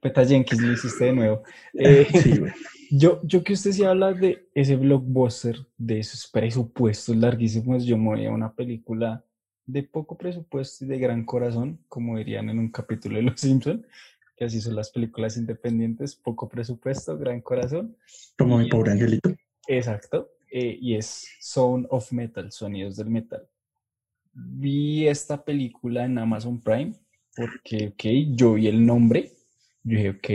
[0.01, 1.43] Peta Jenkins, lo hiciste de nuevo.
[1.75, 2.41] Eh, sí,
[2.95, 8.05] yo, yo que usted sí habla de ese blockbuster, de esos presupuestos larguísimos, yo me
[8.05, 9.25] voy a una película
[9.65, 13.87] de poco presupuesto y de gran corazón, como dirían en un capítulo de Los Simpsons,
[14.37, 17.97] que así son las películas independientes, poco presupuesto, gran corazón.
[18.37, 19.35] Como mi pobre angelito.
[19.67, 23.49] Exacto, eh, y es Sound of Metal, Sonidos del Metal.
[24.35, 26.93] Vi esta película en Amazon Prime
[27.35, 29.33] porque, ok, yo vi el nombre,
[29.83, 30.27] yo dije, ok,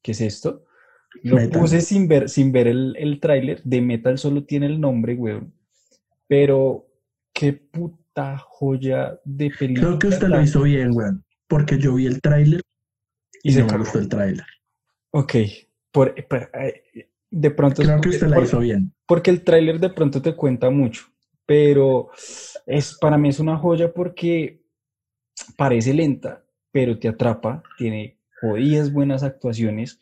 [0.00, 0.64] ¿qué es esto?
[1.22, 5.14] Lo puse sin ver, sin ver el, el tráiler, de Metal solo tiene el nombre,
[5.14, 5.52] weón.
[6.26, 6.86] Pero,
[7.32, 9.88] qué puta joya de película.
[9.88, 12.60] Creo que usted lo hizo bien, weón, porque yo vi el tráiler
[13.42, 14.44] y, se me gustó el tráiler.
[15.10, 15.34] Ok,
[15.90, 16.82] por, eh,
[17.30, 17.82] de pronto...
[17.82, 18.92] Creo que usted la hizo bien.
[19.06, 21.06] Porque el tráiler de pronto te cuenta mucho,
[21.46, 22.10] pero
[22.66, 24.62] es, para mí es una joya porque
[25.56, 29.98] parece lenta, pero te atrapa, tiene jodidas buenas actuaciones,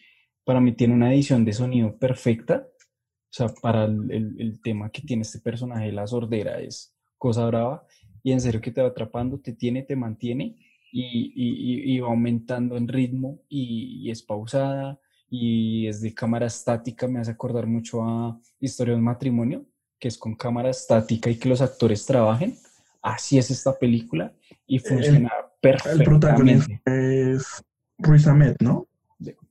[0.46, 5.22] para mí tiene una edición de sonido perfecta, o sea, para el, tema que tiene
[5.22, 7.84] este personaje, la sordera, es cosa brava,
[8.22, 10.56] y en serio que te va atrapando, te tiene, te mantiene,
[10.92, 17.32] y, va aumentando en ritmo, y, es pausada, y es de cámara estática, me hace
[17.32, 19.66] acordar mucho a Historia de un matrimonio,
[19.98, 22.56] que es con cámara estática y que los actores trabajen.
[23.02, 24.32] Así es esta película
[24.66, 26.02] y funciona perfectamente.
[26.02, 27.64] El protagonista es
[27.98, 28.86] Ruiz Ahmed, ¿no?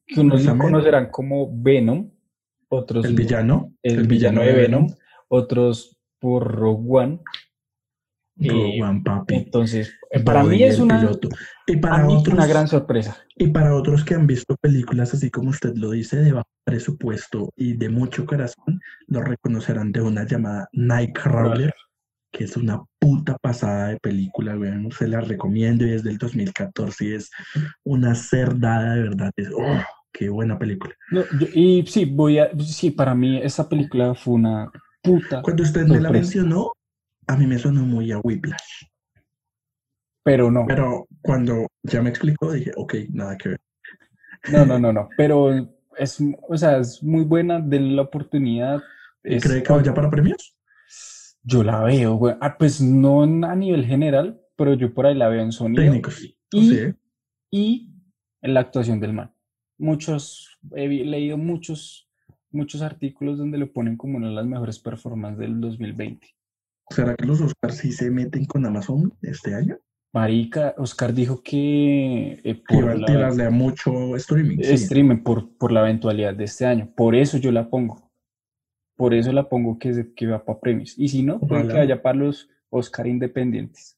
[0.06, 2.12] Que unos lo conocerán como Venom,
[2.70, 3.06] otros...
[3.06, 3.74] El villano.
[3.82, 4.88] El, villano, de Venom,
[5.28, 7.20] otros por Rogue One.
[8.38, 9.36] Rogue One, papi.
[9.36, 11.10] Entonces, para mí es una,
[11.68, 13.18] y para otros, una gran sorpresa.
[13.36, 17.52] Y para otros que han visto películas así como usted lo dice, de bajo presupuesto
[17.56, 21.74] y de mucho corazón, lo reconocerán de una llamada Nightcrawler
[22.36, 24.92] que es una puta pasada de película, weón.
[24.92, 27.32] Se la recomiendo y es del 2014 y es
[27.84, 29.32] una cerdada de verdad.
[29.38, 29.82] Es, oh,
[30.18, 30.96] qué buena película.
[31.54, 34.72] y sí, voy a, sí, para mí esa película fue una
[35.02, 35.42] puta.
[35.42, 36.72] Cuando usted me la mencionó,
[37.28, 38.86] a mí me sonó muy a Whiplash.
[40.24, 40.66] Pero no.
[40.68, 43.60] Pero cuando ya me explicó, dije, ok, nada que ver.
[44.52, 45.10] No, no, no, no.
[45.18, 45.52] Pero
[45.98, 48.82] es, o sea, es muy buena, de la oportunidad.
[49.22, 50.56] ¿Cree que vaya para premios?
[51.44, 52.36] Yo la veo, güey.
[52.42, 55.94] Ah, pues no a nivel general, pero yo por ahí la veo en sonido.
[56.52, 56.96] Y,
[57.52, 57.92] y
[58.42, 59.35] en la actuación del man.
[59.78, 62.08] Muchos, he leído muchos,
[62.52, 66.28] muchos artículos donde lo ponen como una de las mejores performances del 2020.
[66.90, 69.78] ¿Será que los Oscars sí se meten con Amazon este año?
[70.14, 74.60] Marica, Oscar dijo que eh, iba a tirarle a mucho streaming.
[74.60, 76.90] Streaming por, por la eventualidad de este año.
[76.96, 78.10] Por eso yo la pongo.
[78.96, 80.98] Por eso la pongo que, que va para premios.
[80.98, 83.98] Y si no, puede que vaya para los Oscar independientes.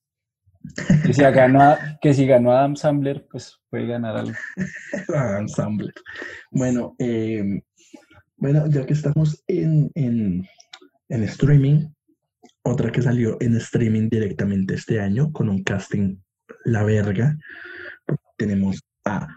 [1.06, 4.34] Que si, ganó, que si ganó Adam Sandler, pues puede ganar algo.
[5.16, 5.94] Adam Sandler.
[6.52, 7.62] Bueno, eh,
[8.38, 10.48] bueno, ya que estamos en, en,
[11.10, 11.88] en streaming,
[12.64, 16.18] otra que salió en streaming directamente este año con un casting
[16.66, 17.38] la verga.
[18.38, 19.28] Tenemos a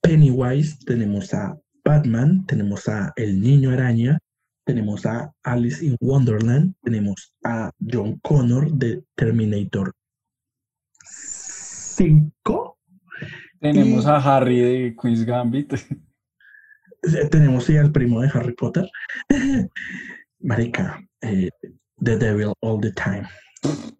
[0.00, 4.18] Pennywise, tenemos a Batman, tenemos a El Niño Araña,
[4.64, 9.92] tenemos a Alice in Wonderland, tenemos a John Connor de Terminator
[11.96, 12.78] 5.
[13.60, 15.74] Tenemos a Harry de Queen's Gambit.
[17.30, 18.88] Tenemos sí al primo de Harry Potter.
[20.40, 21.50] Marica, eh,
[22.02, 23.26] The Devil All the Time.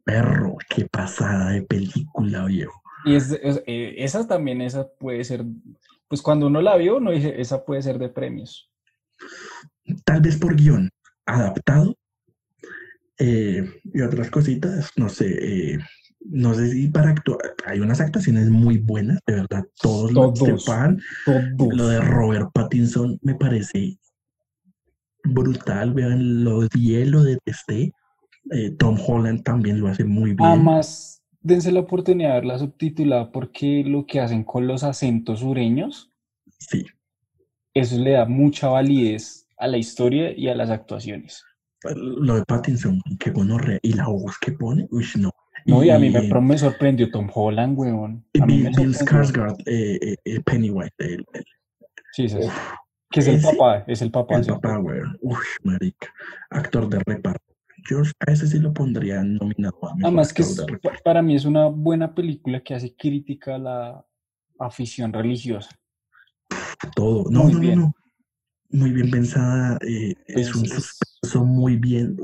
[0.05, 2.81] Perro, qué pasada de película, viejo.
[3.05, 5.45] Y es, eh, esa también, esa puede ser,
[6.09, 8.71] pues cuando uno la vio, no dice, esa puede ser de premios.
[10.05, 10.91] Tal vez por guion
[11.25, 11.97] adaptado
[13.19, 15.79] eh, y otras cositas, no sé, eh,
[16.31, 20.65] no sé si para actuar, hay unas actuaciones muy buenas, de verdad, todos, todos los
[20.65, 23.99] que Lo de Robert Pattinson me parece
[25.25, 27.93] brutal, vean, lo odié, lo detesté.
[28.51, 30.49] Eh, Tom Holland también lo hace muy bien.
[30.49, 36.11] Además, dense la oportunidad de verla subtitulada porque lo que hacen con los acentos sureños,
[36.59, 36.87] sí.
[37.75, 41.45] eso le da mucha validez a la historia y a las actuaciones.
[41.95, 45.31] Lo de Pattinson, que bueno, y la voz que pone, uy, no.
[45.67, 48.25] No, y, a mí me, sorprendió Tom Holland, weón.
[48.33, 50.93] Bill, Skarsgård, eh, eh, Pennywise,
[52.13, 52.39] Sí, sí.
[53.11, 54.37] Que es el papá, es el papá.
[54.37, 55.01] El papá, güey.
[55.21, 56.13] Uf, marica.
[56.51, 57.55] Actor de reparto.
[57.89, 60.45] Yo a ese sí lo pondría nominado a Además que
[61.05, 64.07] para mí es una buena película que hace crítica a la
[64.59, 65.71] afición religiosa.
[66.95, 67.25] Todo.
[67.31, 67.95] No, no, no,
[68.71, 69.79] Muy bien pensada.
[69.87, 72.17] Eh, es, un suspenso muy bien.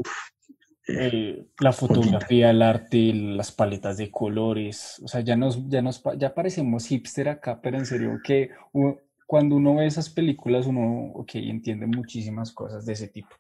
[1.59, 5.01] La fotografía, el arte, las paletas de colores.
[5.05, 8.51] O sea, ya nos, ya nos, ya parecemos hipster acá, pero en serio que
[9.27, 13.31] cuando uno ve esas películas, uno, ok, entiende muchísimas cosas de ese tipo.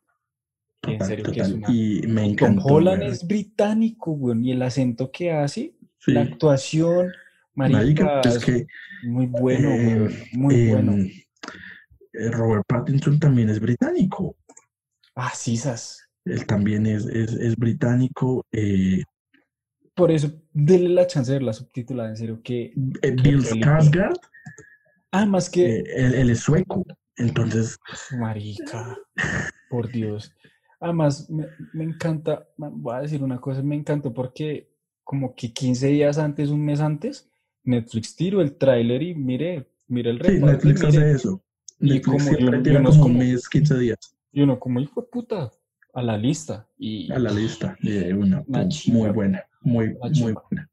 [0.87, 1.71] en serio que es una...
[1.71, 2.63] Y me encantó.
[2.63, 5.75] Tom Holland es británico, güey, y el acento que hace,
[6.07, 7.13] la actuación,
[7.55, 8.67] marica, es que,
[9.05, 10.95] muy bueno, eh, muy bueno.
[12.15, 14.37] Eh, Robert Pattinson también es británico.
[15.15, 16.09] Ah, sí, sas.
[16.25, 18.45] Él también es, es, es británico.
[18.53, 19.03] Eh,
[19.95, 22.73] Por eso, denle la chance de ver la subtitulada, en serio, que...
[22.77, 24.19] Bill Skarsgård
[25.13, 25.81] Ah, más que.
[25.81, 25.85] Eh,
[26.21, 26.85] él, es sueco.
[27.17, 27.79] Entonces.
[28.19, 28.99] Marica,
[29.69, 30.33] por Dios.
[30.81, 34.73] Además, me, me, encanta, voy a decir una cosa, me encantó porque
[35.05, 37.31] como que 15 días antes, un mes antes,
[37.63, 40.47] Netflix tiró el tráiler y mire, mire el reparto.
[40.47, 41.45] Sí, Netflix hace eso.
[41.79, 43.99] Y como siempre tiene como un mes, 15 días.
[44.33, 45.51] Y uno como hijo de puta,
[45.93, 46.69] a la lista.
[46.79, 47.77] Y, a la lista,
[48.17, 48.45] una,
[48.87, 50.71] muy buena, muy, muy buena.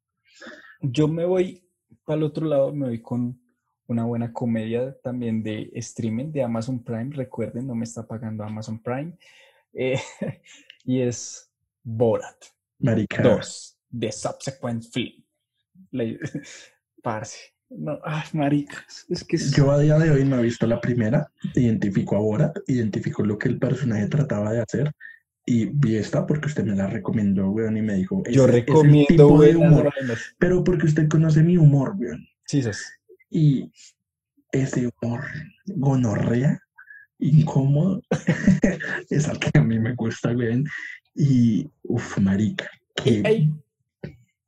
[0.82, 1.64] Yo me voy
[2.06, 3.40] para el otro lado, me voy con
[3.88, 7.10] una buena comedia también de streaming de Amazon Prime.
[7.16, 9.18] Recuerden, no me está pagando Amazon Prime.
[9.74, 10.00] Eh,
[10.86, 11.52] y es
[11.84, 12.46] Borat.
[12.80, 13.22] Marica.
[13.22, 13.78] 2.
[14.00, 15.24] The Subsequent Film.
[17.04, 17.59] parce.
[17.70, 19.06] No, ay, maricas.
[19.10, 21.32] Es que Yo a día de hoy no he visto la primera.
[21.54, 24.92] Identifico a Borat, identifico lo que el personaje trataba de hacer.
[25.46, 28.24] Y vi esta porque usted me la recomendó, weón, y me dijo.
[28.30, 29.92] Yo recomiendo, de humor.
[30.38, 32.28] Pero porque usted conoce mi humor, weón.
[32.46, 32.70] Sí, sí.
[33.30, 33.72] Y
[34.52, 35.22] ese humor
[35.68, 36.62] gonorrea,
[37.20, 38.02] incómodo,
[39.10, 40.66] es algo que a mí me cuesta bien.
[41.16, 42.70] Y, uff, marica.
[43.24, 43.52] Hay,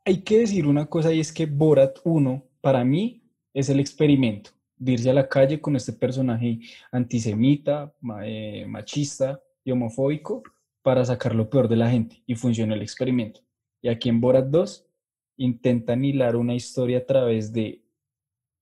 [0.05, 3.23] hay, que decir una cosa y es que Borat 1, para mí,
[3.53, 4.51] es el experimento.
[4.77, 6.59] De irse a la calle con este personaje
[6.91, 7.93] antisemita,
[8.23, 10.41] eh, machista y homofóbico
[10.81, 12.23] para sacar lo peor de la gente.
[12.25, 13.41] Y funcionó el experimento.
[13.81, 14.87] Y aquí en Borat 2
[15.37, 17.83] intentan hilar una historia a través de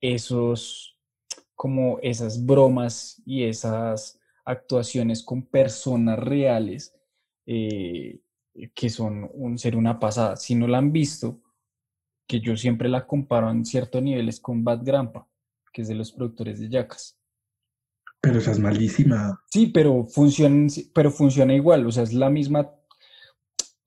[0.01, 0.97] esos,
[1.55, 6.95] como esas bromas y esas actuaciones con personas reales
[7.45, 8.21] eh,
[8.73, 10.35] que son un ser una pasada.
[10.35, 11.41] Si no la han visto,
[12.30, 15.27] que yo siempre la comparo en ciertos niveles con Bad Grandpa,
[15.73, 17.18] que es de los productores de Jackass.
[18.22, 19.41] Pero esa es malísima.
[19.49, 22.69] Sí, pero funciona, pero funciona igual, o sea, es la misma,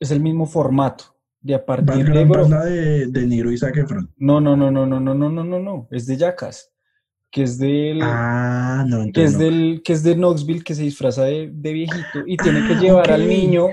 [0.01, 2.25] es el mismo formato de a partir de...
[2.25, 3.77] Bro, la de, de Niro y Zac
[4.17, 6.73] No, no, no, no, no, no, no, no, no, no, es de Jackass,
[7.31, 8.01] que es del...
[8.03, 12.27] Ah, no, Que es, del, que es de Knoxville, que se disfraza de, de viejito
[12.27, 13.69] y tiene que ah, llevar al niño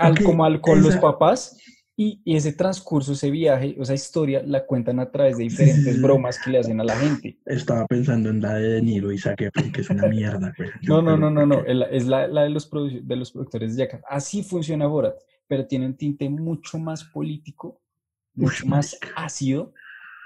[0.00, 1.56] al, como al, con los papás
[1.98, 6.50] Y, ese transcurso, ese viaje, esa historia, la cuentan a través de diferentes bromas que
[6.50, 7.38] le hacen a la gente.
[7.46, 10.52] Estaba pensando en la de De Niro y saqué que es una mierda.
[10.82, 14.02] No, no, no, no, no, es la, la de, los de los productores de Jackass.
[14.08, 15.16] Así funciona Borat,
[15.48, 17.80] pero tiene un tinte mucho más político,
[18.34, 19.72] mucho más ácido.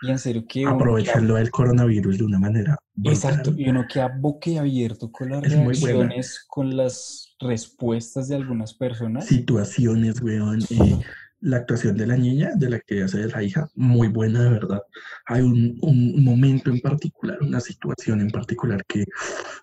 [0.02, 0.64] Y en serio que...
[0.66, 2.76] Aprovechando el coronavirus de una manera...
[3.04, 9.26] Exacto, y uno queda boquiabierto con las reacciones, con las respuestas de algunas personas.
[9.26, 10.60] Situaciones, weón.
[10.70, 10.98] Eh,
[11.40, 14.50] la actuación de la niña, de la que hace de la hija, muy buena de
[14.50, 14.82] verdad.
[15.26, 19.04] Hay un, un momento en particular, una situación en particular que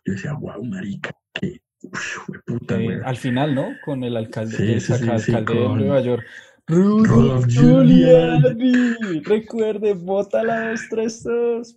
[0.06, 1.62] yo decía, wow, marica, que
[2.46, 3.70] puta, eh, Al final, ¿no?
[3.84, 6.26] Con el alcalde, alcalde de Nueva York.
[6.70, 9.22] Rudy Giuliani.
[9.24, 11.76] Recuerde, vota la 2, 3, 2.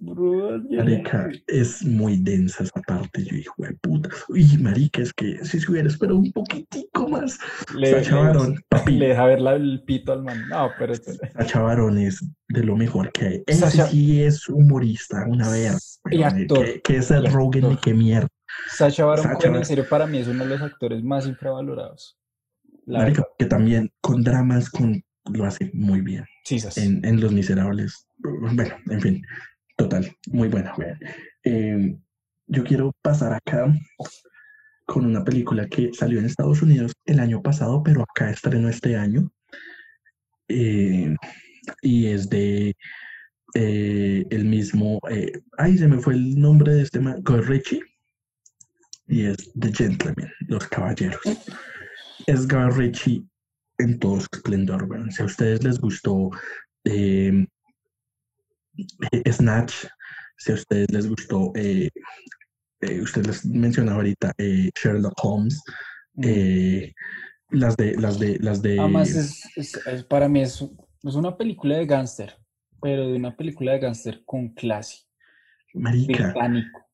[0.70, 3.24] Marica, es muy densa esa parte.
[3.24, 4.08] Yo, hijo de puta.
[4.28, 7.38] Uy, marica, es que si se hubiera esperado un poquitico más.
[7.76, 8.98] Le, Sacha Barón, papi.
[8.98, 10.48] Le deja ver el pito al man.
[10.48, 10.92] No, pero.
[10.94, 13.42] Sacha Barón es de lo mejor que hay.
[13.46, 16.00] Ese sí es humorista, una vez.
[16.10, 16.82] Y actor.
[16.82, 18.28] Que, es el Rogan y qué mierda.
[18.68, 22.19] Sacha Baron en serio, para mí es uno de los actores más infravalorados
[23.38, 25.02] que también con dramas con,
[25.32, 26.24] lo hace muy bien.
[26.76, 28.06] En, en, Los Miserables.
[28.18, 29.26] Bueno, en fin,
[29.76, 30.74] total, muy buena.
[31.44, 31.96] Eh,
[32.46, 33.72] yo quiero pasar acá
[34.86, 38.96] con una película que salió en Estados Unidos el año pasado, pero acá estrenó este
[38.96, 39.30] año.
[40.48, 41.14] Eh,
[41.82, 42.74] y es de
[43.54, 45.00] eh, el mismo.
[45.58, 47.82] ay, se me fue el nombre de este man, Guy Ritchie.
[49.06, 51.20] Y es The Gentleman, Los Caballeros
[52.30, 53.24] es Ritchie
[53.78, 54.88] en todo su esplendor.
[55.10, 56.30] Si a ustedes les gustó
[56.84, 57.46] em,
[59.12, 59.86] eh, Snatch,
[60.36, 61.90] si a ustedes les gustó, eh,
[62.80, 65.62] eh, usted les mencionaba ahorita eh, Sherlock Holmes,
[66.14, 66.24] mm.
[67.50, 68.78] las de, las de, las de.
[68.78, 69.14] Además,
[69.56, 70.64] es, para mí es,
[71.02, 72.38] es una película de gángster,
[72.80, 74.98] pero de una película de gángster con clase.
[75.74, 76.24] Marica.
[76.24, 76.86] Británico.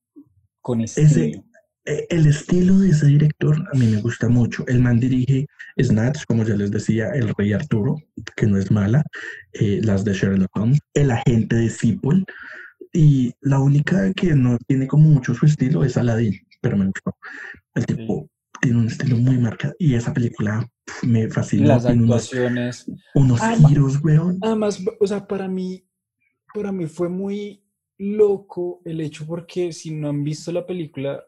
[0.61, 1.39] Con estilo.
[1.39, 1.43] Eh,
[1.87, 4.65] el estilo de ese director a mí me gusta mucho.
[4.67, 5.47] El man dirige
[5.81, 7.97] Snatch, como ya les decía, El Rey Arturo,
[8.37, 9.05] que no es mala,
[9.53, 12.25] eh, las de Sherlock Holmes, El Agente de Cipoll,
[12.93, 17.17] y la única que no tiene como mucho su estilo es Aladdin, pero me gustó.
[17.75, 18.29] El tipo
[18.61, 20.67] tiene un estilo muy marcado y esa película
[21.03, 21.69] me fascina.
[21.69, 22.91] Las actuaciones.
[23.15, 24.39] Unos, giros, weón.
[24.41, 25.87] Además, o sea, para mí,
[26.55, 27.63] para mí fue muy
[27.99, 31.23] loco el hecho porque si no han visto la película,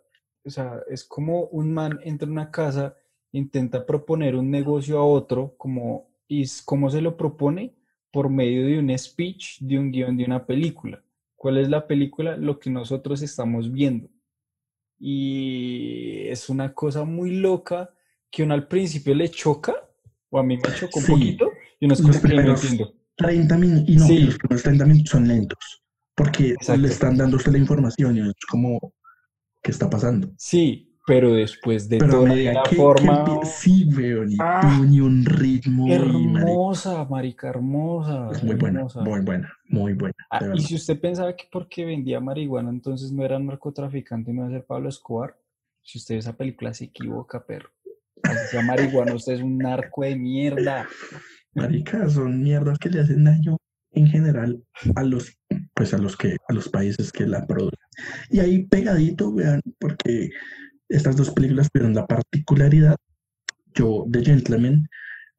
[0.44, 2.96] o sea, es como un man entra en una casa,
[3.32, 7.74] intenta proponer un negocio a otro, como, y cómo se lo propone
[8.10, 11.02] por medio de un speech, de un guion de una película.
[11.36, 12.36] ¿Cuál es la película?
[12.36, 14.08] Lo que nosotros estamos viendo.
[14.98, 17.90] Y es una cosa muy loca
[18.30, 19.74] que uno al principio le choca,
[20.30, 22.94] o a mí me choca un poquito, y uno es como que no entiendo.
[23.16, 25.82] 30 minutos, y no, los 30 minutos son lentos,
[26.14, 28.94] porque le están dando usted la información y es como,
[29.68, 30.30] qué está pasando.
[30.38, 33.44] Sí, pero después de toda la forma.
[33.44, 35.92] sí, veo, ni, ah, ni un ritmo.
[35.92, 38.30] Hermosa, marica, hermosa.
[38.32, 40.14] Es muy buena, muy buena, muy buena.
[40.30, 44.40] Ah, y si usted pensaba que porque vendía marihuana entonces no era narcotraficante y no
[44.40, 45.36] iba a ser Pablo Escobar,
[45.82, 47.68] si usted ve esa película se equivoca, perro.
[48.22, 50.88] Así sea marihuana, usted es un narco de mierda.
[51.52, 53.58] Marica, son mierdas que le hacen daño
[53.92, 54.62] en general
[54.96, 55.36] a los,
[55.74, 57.78] pues a los que, a los países que la producen.
[58.30, 60.30] Y ahí pegadito, vean, porque
[60.88, 62.96] estas dos películas tuvieron la particularidad.
[63.74, 64.88] Yo, The Gentleman,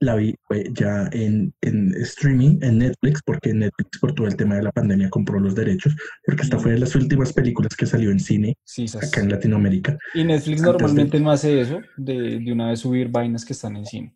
[0.01, 0.35] la vi
[0.73, 5.09] ya en, en, streaming, en Netflix, porque Netflix por todo el tema de la pandemia
[5.09, 5.95] compró los derechos,
[6.25, 8.55] porque esta fue de las últimas películas que salió en cine
[9.01, 9.97] acá en Latinoamérica.
[10.13, 13.85] Y Netflix normalmente no hace eso, de, de una vez subir vainas que están en
[13.85, 14.15] cine.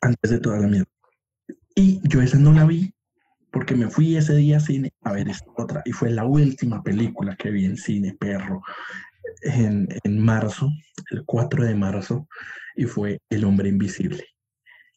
[0.00, 0.88] Antes de toda la mierda.
[1.74, 2.94] Y yo esa no la vi
[3.54, 6.82] porque me fui ese día a cine a ver esta otra y fue la última
[6.82, 8.62] película que vi en cine, perro,
[9.42, 10.68] en, en marzo,
[11.12, 12.26] el 4 de marzo,
[12.74, 14.24] y fue El hombre invisible.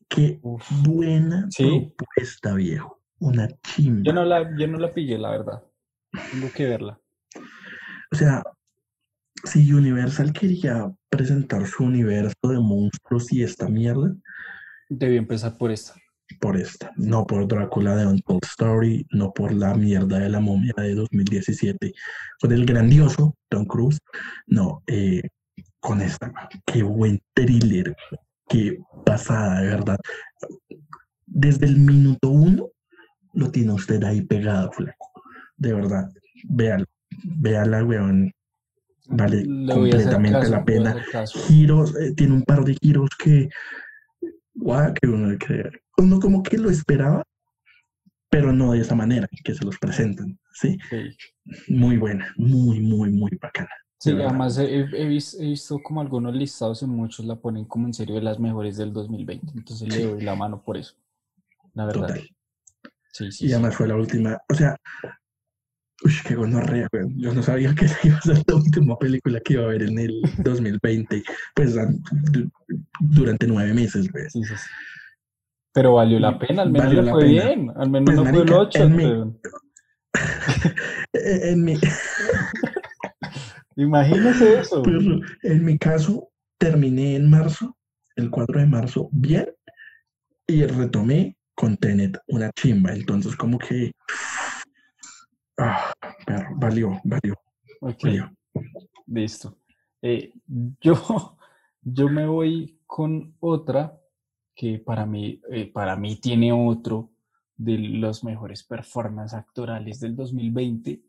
[0.09, 0.39] Qué
[0.83, 2.99] buena propuesta, viejo.
[3.19, 4.01] Una chimba.
[4.03, 5.63] Yo no, la, yo no la pillé, la verdad.
[6.31, 6.99] Tengo que verla.
[8.11, 8.41] O sea,
[9.43, 14.15] si Universal quería presentar su universo de monstruos y esta mierda,
[14.89, 15.93] debió empezar por esta
[16.39, 20.73] por esta, no por Drácula de Untold Story, no por la mierda de la momia
[20.77, 21.93] de 2017,
[22.39, 23.99] con el grandioso Tom Cruise,
[24.45, 25.21] no, eh,
[25.79, 26.33] con esta,
[26.65, 27.95] qué buen thriller,
[28.47, 29.97] qué pasada, de verdad.
[31.25, 32.67] Desde el minuto uno
[33.33, 35.11] lo tiene usted ahí pegado, flaco,
[35.55, 36.09] de verdad,
[36.49, 36.85] véalo,
[37.23, 38.31] véala, weón,
[39.07, 40.95] vale completamente la pena.
[41.47, 43.49] Giros, eh, tiene un par de giros que,
[44.53, 45.37] guau, que uno
[45.97, 47.23] uno como que lo esperaba,
[48.29, 50.77] pero no de esa manera que se los presentan, ¿sí?
[51.67, 53.69] Muy buena, muy, muy, muy bacana.
[53.99, 58.21] Sí, además he, visto, como algunos listados y muchos la ponen como en serio de
[58.21, 60.95] las mejores del 2020, entonces le doy la mano por eso,
[61.73, 62.15] la verdad.
[63.11, 64.75] Sí, sí, y además fue la última, o sea,
[66.03, 69.63] uy, qué gonorrea, Yo no sabía que iba a ser la última película que iba
[69.63, 71.23] a ver en el 2020,
[71.55, 71.75] pues
[72.99, 74.25] durante nueve meses, güey.
[75.77, 78.51] Pero valió la pena, al menos le fue bien, al menos pues, no fue el
[78.51, 78.83] 8.
[78.83, 79.03] En, mi...
[81.13, 81.75] en mi...
[83.75, 84.81] Imagínese eso.
[85.43, 87.77] en mi caso, terminé en marzo,
[88.15, 89.53] el 4 de marzo, bien,
[90.47, 92.93] y retomé con Tenet, una chimba.
[92.93, 93.91] Entonces, como que.
[95.59, 95.93] Ah,
[96.55, 97.35] valió, valió.
[99.05, 99.59] Listo.
[100.01, 100.33] Eh,
[100.81, 100.93] yo,
[101.81, 103.95] yo me voy con otra
[104.57, 107.11] que para mí, eh, para mí tiene otro
[107.55, 110.99] de los mejores performances actorales del 2020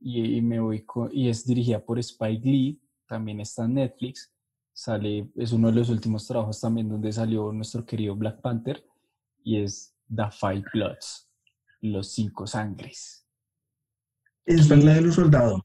[0.00, 4.30] y, me voy y es dirigida por Spike Lee, también está en Netflix,
[4.74, 8.84] sale, es uno de los últimos trabajos también donde salió nuestro querido Black Panther
[9.42, 11.30] y es The Five Bloods,
[11.80, 13.26] Los Cinco Sangres.
[14.44, 15.62] Es la de los soldados.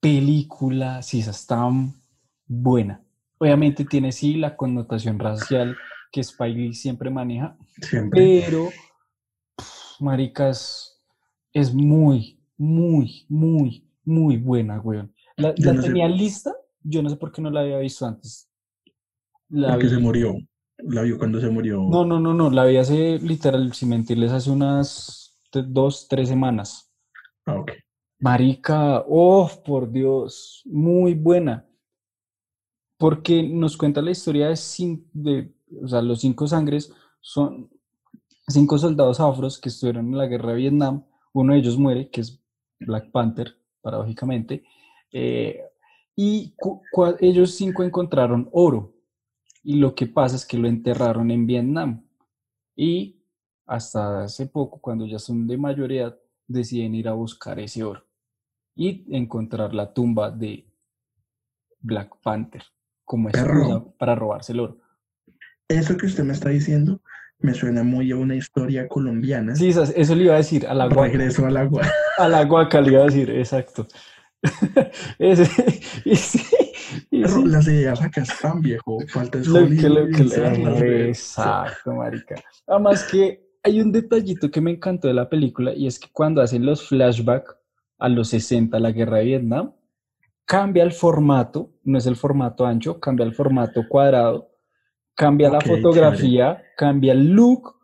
[0.00, 1.70] Película, sí, está
[2.48, 3.00] buena.
[3.38, 5.76] Obviamente tiene sí la connotación racial
[6.12, 7.56] que Spike Lee siempre maneja,
[8.10, 8.70] pero,
[10.00, 11.00] maricas,
[11.52, 15.14] es muy, muy, muy, muy buena, weón.
[15.36, 16.52] La, tenía lista,
[16.82, 18.50] yo no sé por qué no la había visto antes.
[19.48, 20.36] La Porque se murió.
[20.78, 21.82] La vio cuando se murió.
[21.90, 22.50] No, no, no, no.
[22.50, 26.92] La vi hace, literal, sin mentirles, hace unas dos, tres semanas.
[27.46, 27.72] Ah, ok.
[28.20, 31.66] Marica, oh, por Dios, muy buena.
[32.96, 34.58] Porque nos cuenta la historia de,
[35.12, 37.70] de o sea, los cinco sangres son
[38.46, 41.04] cinco soldados afros que estuvieron en la guerra de Vietnam.
[41.32, 42.40] Uno de ellos muere, que es
[42.80, 44.64] Black Panther, paradójicamente,
[45.12, 45.60] eh,
[46.16, 46.54] y
[47.20, 48.94] ellos cinco encontraron oro,
[49.62, 52.04] y lo que pasa es que lo enterraron en Vietnam,
[52.74, 53.22] y
[53.66, 56.16] hasta hace poco, cuando ya son de mayoría,
[56.46, 58.04] deciden ir a buscar ese oro
[58.74, 60.66] y encontrar la tumba de
[61.80, 62.62] Black Panther
[63.04, 64.78] como excusa para robarse el oro.
[65.68, 67.00] Eso que usted me está diciendo
[67.40, 69.54] me suena muy a una historia colombiana.
[69.54, 71.12] Sí, eso le iba a decir, a la guaca.
[71.12, 71.92] Regreso a la guaca.
[72.18, 73.86] A la guaca le iba a decir, exacto.
[75.20, 75.48] Ese,
[77.10, 78.98] Las ideas acá están, viejo.
[79.08, 79.46] Falta es
[81.08, 82.34] Exacto, marica.
[82.66, 86.42] Además que hay un detallito que me encantó de la película y es que cuando
[86.42, 87.54] hacen los flashbacks
[87.98, 89.72] a los 60, la guerra de Vietnam,
[90.44, 94.50] cambia el formato, no es el formato ancho, cambia el formato cuadrado
[95.18, 97.74] cambia la fotografía, cambia el look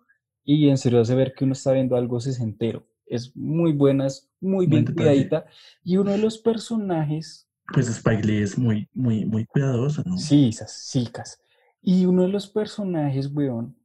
[0.45, 2.87] y en serio hace ver que uno está viendo algo sesentero.
[3.07, 5.45] Es muy buena, es muy bien cuidadita.
[5.83, 7.49] Y uno de los personajes...
[7.73, 10.17] Pues Spike Lee es muy, muy, muy cuidadoso, ¿no?
[10.17, 11.43] Sí, esas chicas.
[11.83, 13.77] Y uno de los personajes, weón,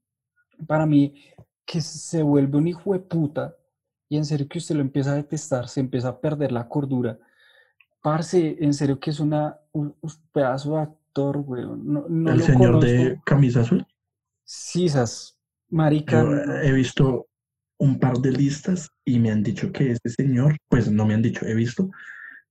[0.68, 1.16] para mí,
[1.66, 3.56] que se vuelve un hijo de puta
[4.08, 7.18] y en serio que usted lo empieza a detestar, se empieza a perder la cordura.
[8.02, 9.96] Parce, en serio que es una, un,
[10.32, 10.82] pedazo de
[11.16, 13.86] ¿El señor de camisa azul?
[14.44, 15.38] Sí, esas
[15.70, 16.26] marica.
[16.64, 17.28] he visto
[17.78, 21.22] un par de listas y me han dicho que este señor, pues no me han
[21.22, 21.90] dicho, he visto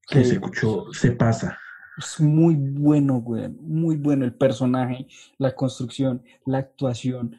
[0.09, 1.59] que se escuchó, se pasa.
[1.99, 5.07] Es muy bueno, güey, muy bueno el personaje,
[5.37, 7.37] la construcción, la actuación.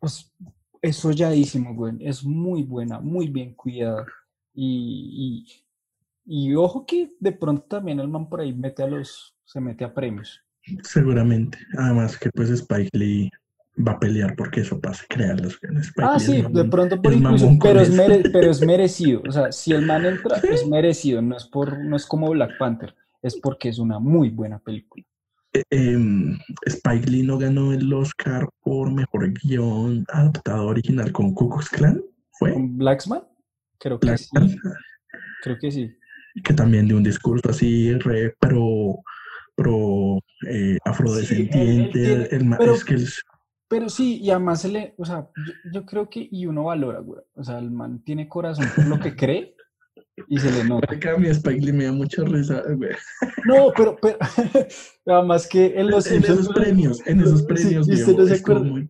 [0.00, 0.32] Pues
[0.80, 4.06] es solladísimo, güey, es muy buena, muy bien cuidada.
[4.54, 5.44] Y,
[6.24, 9.60] y, y, ojo que de pronto también el man por ahí mete a los, se
[9.60, 10.42] mete a premios.
[10.82, 11.58] Seguramente.
[11.76, 13.30] Además que pues Spike Lee
[13.86, 15.58] va a pelear porque eso pase, crearlos.
[15.98, 17.90] ah, sí, de pronto por incluso, pero es,
[18.32, 19.22] pero es merecido.
[19.28, 22.56] O sea, si el man entra, es merecido, no es, por, no es como Black
[22.58, 25.04] Panther, es porque es una muy buena película.
[25.70, 25.98] Eh,
[26.64, 32.02] Spike Lee no ganó el Oscar por mejor guion adaptado original con Ku Klux Klan,
[32.30, 32.54] ¿fue?
[32.54, 33.22] ¿Con Blacksman?
[33.78, 34.30] Creo que sí.
[35.42, 35.94] Creo que sí.
[36.42, 39.02] Que también de un discurso así re pro
[39.54, 40.18] pro
[40.48, 42.96] eh, afrodescendiente, el, pero, es que
[43.68, 45.30] pero sí, y además se le, o sea,
[45.72, 49.00] yo, creo que, y uno valora, güey, o sea, el man tiene corazón por lo
[49.00, 49.56] que cree
[50.28, 50.94] y se le nota.
[50.94, 52.90] Acá mi Spike Lee me da mucha risa, güey.
[53.46, 54.18] No, pero, pero,
[55.06, 58.88] además que en los en esos premios, en esos premios, y usted no se acuerda,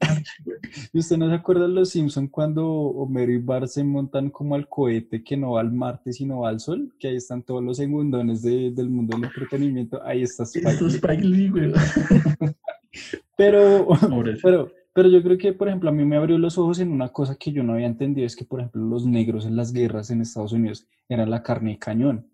[0.93, 4.55] y usted no se acuerda de los Simpson cuando Homero y Bart se montan como
[4.55, 7.63] al cohete que no va al Marte sino va al Sol, que ahí están todos
[7.63, 10.95] los segundones de, del mundo del entretenimiento, ahí está Spike, Lee.
[10.95, 11.73] Spike Lee güey.
[13.37, 13.89] pero,
[14.43, 17.09] pero, pero yo creo que, por ejemplo, a mí me abrió los ojos en una
[17.11, 20.11] cosa que yo no había entendido, es que, por ejemplo, los negros en las guerras
[20.11, 22.29] en Estados Unidos eran la carne de cañón.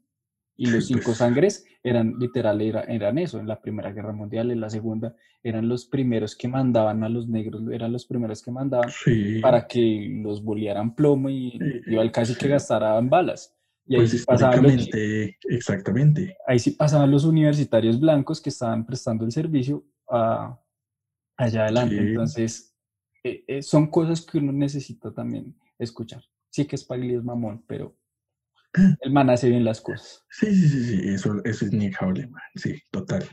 [0.60, 1.18] Y los cinco pues.
[1.18, 5.14] sangres eran literal, era- eran eso, en la Primera Guerra Mundial, en la Segunda,
[5.44, 9.68] eran los primeros que mandaban a los negros, eran los primeros que mandaban Sí, para
[9.68, 13.54] que los bolearan plomo y Sí, igual casi que gastaran balas.
[13.86, 14.88] Y ahí pues sí pasaban los,
[15.48, 16.36] exactamente.
[16.46, 20.58] ahí sí pasaban los universitarios blancos que estaban prestando el servicio a,
[21.38, 21.96] allá adelante.
[21.96, 22.00] Sí.
[22.02, 22.76] Entonces,
[23.24, 26.22] eh, eh, son cosas que uno necesita también escuchar.
[26.50, 27.96] Sí que Lee es mamón, pero
[29.00, 30.26] el man hace bien las cosas.
[30.28, 32.42] Sí, sí, sí, sí, eso, eso es innegable, man.
[32.54, 33.24] Sí, total.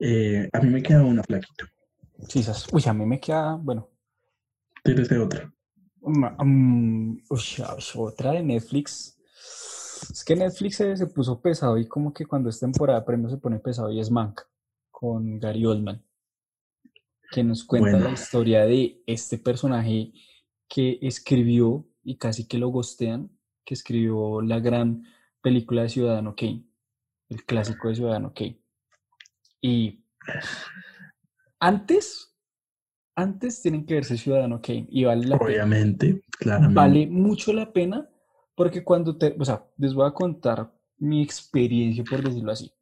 [0.00, 1.70] Eh, a mí me queda una flaquita.
[2.28, 3.90] Sí, uy, a mí me queda, bueno,
[4.84, 5.50] ¿Tienes de otra?
[6.20, 6.44] Ah,
[7.30, 7.62] ush,
[7.96, 9.18] otra de Netflix.
[10.10, 13.32] Es que Netflix se, se puso pesado y como que cuando es temporada de premios
[13.32, 14.42] se pone pesado y es Mank
[14.90, 16.03] con Gary Oldman,
[17.34, 18.04] que nos cuenta Bueno.
[18.06, 20.12] la historia de este personaje
[20.68, 23.28] que escribió y casi que lo gostean,
[23.64, 25.02] que escribió la gran
[25.42, 26.64] película de Ciudadano Kane,
[27.28, 28.62] el clásico de Ciudadano Kane.
[29.60, 30.04] Y
[31.58, 32.36] antes,
[33.16, 36.74] antes tienen que verse Ciudadano Kane y vale la pena Obviamente, claramente.
[36.74, 38.08] vale mucho la pena
[38.54, 42.72] porque cuando te, o sea, les voy a contar mi experiencia, por decirlo así.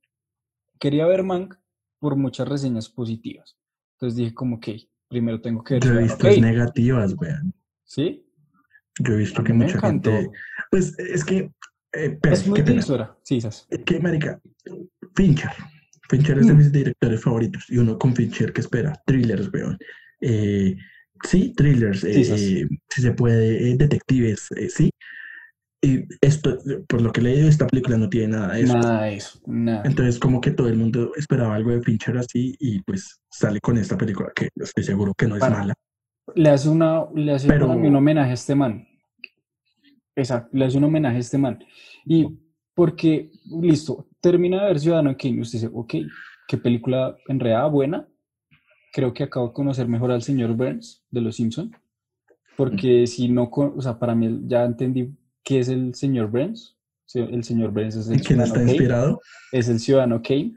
[0.78, 1.54] Quería ver Mank
[1.98, 3.56] por muchas reseñas positivas.
[4.02, 7.14] Entonces dije como que primero tengo que ver Yo he Ciudadano visto es Kane, negativas,
[7.16, 7.54] weón.
[7.84, 8.26] ¿sí?
[8.98, 10.10] Yo he visto que mucha encantó.
[10.10, 10.30] gente.
[10.72, 11.52] Pues es que.
[11.92, 13.64] eh, pero, Es muy divisora, sí, esas.
[13.70, 14.40] Es que, marica,
[15.14, 15.50] Fincher.
[16.08, 16.56] Fincher es de Mm.
[16.56, 17.70] mis directores favoritos.
[17.70, 18.92] Y uno con Fincher que espera.
[19.06, 19.78] Thrillers, weón.
[20.20, 20.76] Eh,
[21.22, 22.02] sí, thrillers.
[22.02, 22.40] esas.
[22.40, 24.90] eh, si se puede, eh, detectives, eh, sí.
[25.84, 28.78] Y esto, por lo que he leído, esta película no tiene nada de eso.
[28.78, 29.82] Nada de eso, nada.
[29.84, 33.76] Entonces, como que todo el mundo esperaba algo de Fincher así, y pues sale con
[33.78, 35.74] esta película que estoy seguro que no es Para- mala.
[36.36, 38.86] Le hace una, le hace Pero- un homenaje a este man.
[40.14, 41.58] Exacto, le hace un homenaje a este man.
[42.06, 42.28] Y
[42.74, 45.94] porque, listo, termina de ver Ciudadano Kane y usted dice, ok,
[46.46, 48.06] qué película enredada, buena.
[48.92, 51.72] Creo que acabo de conocer mejor al señor Burns de Los Simpson.
[52.56, 55.10] Porque si no, o sea, para mí ya entendí
[55.52, 56.76] qué es el señor Burns.
[57.14, 59.20] El señor Burns es el ¿En quién Ciudadano está Kane inspirado?
[59.52, 60.54] es el ciudadano Kane.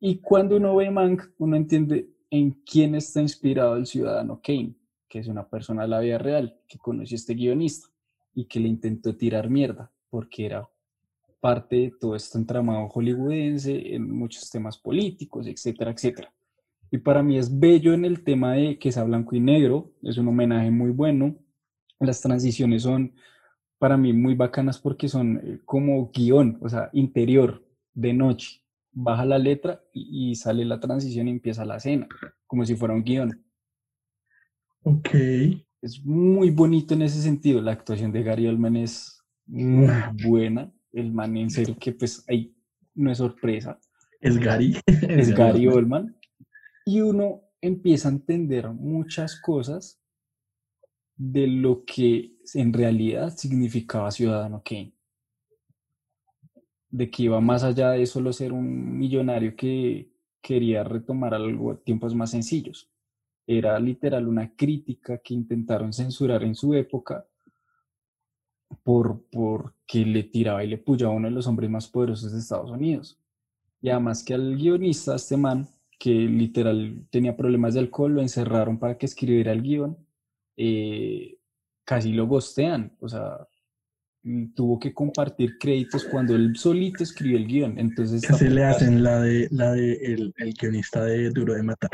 [0.00, 4.74] Y cuando uno ve Mank, uno entiende en quién está inspirado el ciudadano Kane,
[5.06, 7.88] que es una persona de la vida real, que conoció a este guionista
[8.34, 10.66] y que le intentó tirar mierda, porque era
[11.40, 16.32] parte de todo este entramado hollywoodense en muchos temas políticos, etcétera, etcétera.
[16.90, 20.16] Y para mí es bello en el tema de que sea blanco y negro, es
[20.16, 21.36] un homenaje muy bueno.
[22.00, 23.12] Las transiciones son
[23.78, 27.64] para mí muy bacanas porque son eh, como guion, o sea, interior,
[27.94, 28.62] de noche.
[28.92, 32.08] Baja la letra y, y sale la transición y empieza la escena,
[32.46, 33.44] como si fuera un guion.
[34.82, 35.10] Ok.
[35.80, 37.60] Es muy bonito en ese sentido.
[37.60, 39.88] La actuación de Gary Oldman es muy
[40.24, 40.72] buena.
[40.92, 42.54] El man en serio que pues ahí
[42.94, 43.78] no es sorpresa.
[44.20, 44.76] Es Gary.
[44.86, 46.16] es Gary Oldman.
[46.84, 49.97] Y uno empieza a entender muchas cosas
[51.18, 54.92] de lo que en realidad significaba Ciudadano Kane.
[56.90, 61.76] De que iba más allá de solo ser un millonario que quería retomar algo a
[61.76, 62.88] tiempos más sencillos.
[63.46, 67.26] Era literal una crítica que intentaron censurar en su época
[68.84, 72.38] por porque le tiraba y le puya a uno de los hombres más poderosos de
[72.38, 73.18] Estados Unidos.
[73.80, 75.66] Y además que al guionista, este man,
[75.98, 79.96] que literal tenía problemas de alcohol, lo encerraron para que escribiera el guion,
[80.58, 81.38] eh,
[81.84, 83.38] casi lo gostean, o sea,
[84.24, 87.78] mm, tuvo que compartir créditos cuando él solito escribió el guion.
[87.78, 91.90] Entonces, Casi le hacen la de la de el, el guionista de Duro de Matar.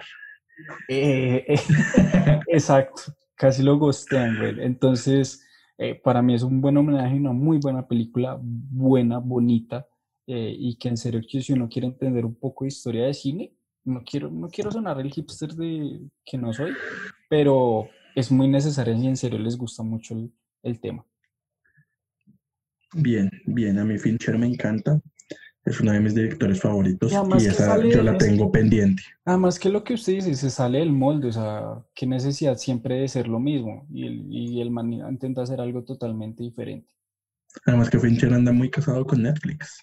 [0.89, 1.59] Eh, eh,
[2.49, 3.03] exacto,
[3.35, 4.65] casi lo gostean, güey.
[4.65, 5.47] Entonces,
[5.77, 9.87] eh, para mí es un buen homenaje, una muy buena película, buena, bonita,
[10.27, 13.15] eh, y que en serio que si uno quiere entender un poco de historia de
[13.15, 13.53] cine,
[13.85, 16.73] no quiero, no quiero sonar el hipster de que no soy,
[17.29, 20.33] pero es muy necesaria y en serio les gusta mucho el,
[20.63, 21.05] el tema.
[22.95, 25.01] Bien, bien, a mí Fincher me encanta.
[25.65, 29.03] Es uno de mis directores favoritos Y esa sale yo la tengo pendiente.
[29.25, 32.97] Además que lo que usted dice, se sale del molde, o sea, qué necesidad siempre
[32.97, 36.95] de ser lo mismo, y el, y el man intenta hacer algo totalmente diferente.
[37.65, 39.83] Además que Fincher anda muy casado con Netflix.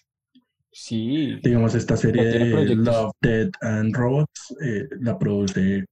[0.70, 2.76] Sí, Digamos, esta serie de.
[2.76, 5.84] Love, Dead and Robots eh, la produce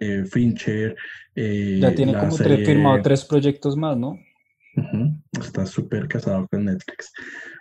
[0.00, 0.96] eh, Fincher.
[1.34, 4.18] eh, ya tiene como tres, firmado tres proyectos más, ¿no?
[5.40, 7.10] Está súper casado con Netflix.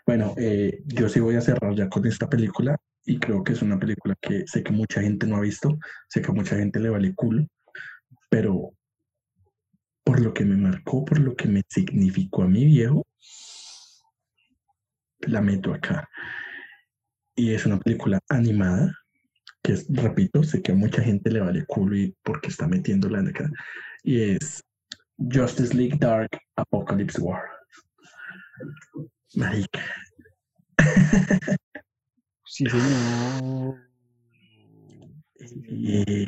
[0.06, 3.62] Bueno, eh, yo sí voy a cerrar ya con esta película y creo que es
[3.62, 5.78] una película que sé que mucha gente no ha visto,
[6.10, 7.48] sé que a mucha gente le vale culo,
[8.30, 8.74] pero
[10.04, 13.06] por lo que me marcó, por lo que me significó a mi viejo,
[15.22, 16.08] la meto acá.
[17.36, 18.94] Y es una película animada,
[19.66, 23.20] que es, repito, sé que a mucha gente le vale culo y porque está metiéndola
[23.20, 23.50] en acá.
[24.04, 24.64] Y es
[25.18, 27.42] Justice League Dark Apocalypse War.
[29.36, 29.80] Marica.
[32.48, 33.76] Sí, señor.
[35.68, 36.26] Y-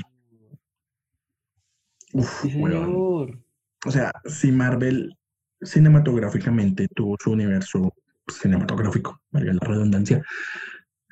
[2.14, 3.40] uf, Sí, señor.
[3.86, 5.16] O sea, si Marvel
[5.62, 7.94] cinematográficamente tuvo su universo
[8.28, 10.22] cinematográfico, valga la redundancia,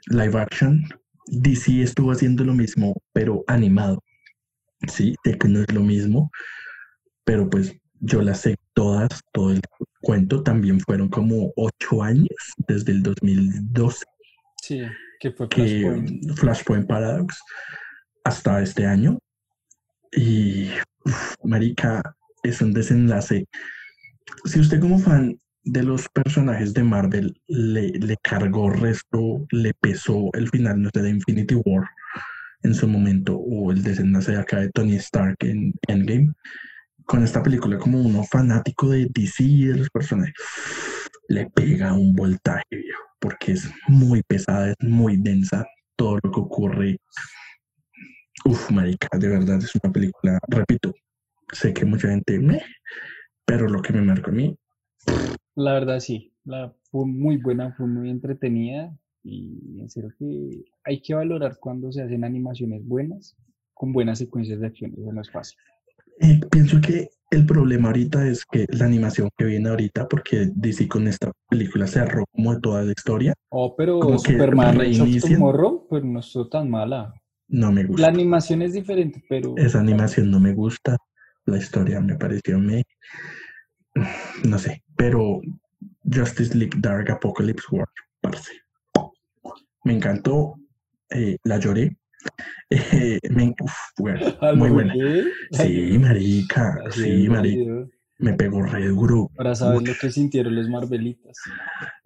[0.07, 0.83] live action,
[1.27, 4.03] DC estuvo haciendo lo mismo, pero animado.
[4.87, 6.31] Sí, sé que no es lo mismo,
[7.23, 9.61] pero pues yo las sé todas, todo el
[10.01, 12.29] cuento, también fueron como ocho años,
[12.67, 14.05] desde el 2012,
[14.61, 14.81] Sí,
[15.19, 16.39] que fue que Flashpoint.
[16.39, 17.39] Flashpoint Paradox,
[18.23, 19.19] hasta este año.
[20.11, 20.69] Y,
[21.05, 22.01] uf, marica,
[22.41, 23.45] es un desenlace.
[24.45, 30.29] Si usted como fan de los personajes de Marvel le, le cargó resto, le pesó
[30.33, 31.89] el final, no sé, de Infinity War
[32.61, 36.33] en su momento, o el desenlace de acá de Tony Stark en Endgame,
[37.05, 40.33] con esta película como uno fanático de DC y de los personajes,
[41.27, 42.63] le pega un voltaje,
[43.19, 45.65] porque es muy pesada, es muy densa,
[45.95, 46.97] todo lo que ocurre.
[48.45, 50.93] Uf, marica, de verdad es una película, repito,
[51.51, 52.61] sé que mucha gente me,
[53.45, 54.57] pero lo que me marcó a mí,
[55.55, 56.33] La verdad, sí.
[56.43, 58.95] La, fue muy buena, fue muy entretenida.
[59.23, 63.35] Y en serio que hay que valorar cuando se hacen animaciones buenas,
[63.73, 64.93] con buenas secuencias de acción.
[64.97, 65.57] Eso no es fácil.
[66.21, 70.87] eh, pienso que el problema ahorita es que la animación que viene ahorita, porque DC
[70.87, 75.37] con esta película cerró como de toda la historia, Oh, pero Como Superman reinicien.
[75.39, 77.13] Tomorrow, pues no estuvo tan mala.
[77.47, 78.07] no me La gusta.
[78.07, 80.97] animación es diferente, pero Esa animación no me gusta,
[81.45, 82.83] la historia me pareció me,
[84.43, 85.41] no sé, pero
[86.03, 87.87] Justice League Dark Apocalypse War,
[88.21, 88.51] parce.
[89.83, 90.55] Me encantó,
[91.09, 91.97] eh, la lloré.
[92.71, 94.93] eh, me- uf, bueno, Al muy buena.
[95.51, 99.29] Sí, marica, sí, marica, me pegó re duro.
[99.53, 99.91] Sabes Mucho.
[99.93, 101.37] lo que sintieron los Marvelitas.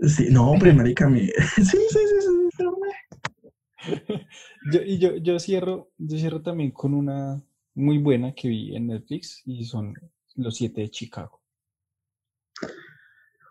[0.01, 1.27] Sí, no, pero marica, mi...
[1.27, 1.31] sí,
[1.63, 4.27] sí, sí, sí, pero me-
[4.71, 7.41] Yo, y yo, yo cierro, yo cierro también con una
[7.75, 9.95] muy buena que vi en Netflix y son
[10.35, 11.38] Los Siete de Chicago.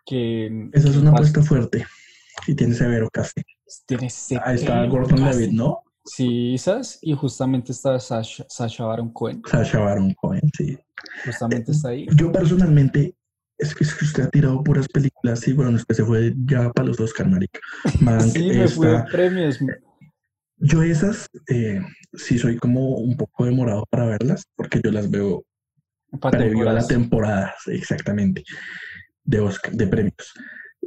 [0.08, 1.84] Que Esa es una apuesta fuerte
[2.46, 3.42] y tiene severo casting.
[3.86, 4.04] tiene
[4.44, 5.24] Ahí está severo Gordon.
[5.24, 5.82] Levitt, ¿no?
[6.04, 10.78] Sí, esas, y justamente está Sasha, Sacha Baron Cohen, Sacha Baron Cohen, sí.
[11.26, 12.06] justamente está ahí.
[12.16, 13.14] Yo personalmente,
[13.58, 16.70] es que, es que usted ha tirado puras películas, sí, bueno, usted se fue ya
[16.72, 17.60] para los Oscar, marica.
[18.00, 19.58] Man, Sí, me fui esta- premios.
[20.60, 21.80] Yo esas, eh,
[22.14, 25.44] sí soy como un poco demorado para verlas, porque yo las veo
[26.20, 28.42] pa' previo a la temporada, exactamente,
[29.28, 30.32] de, Oscar, de premios.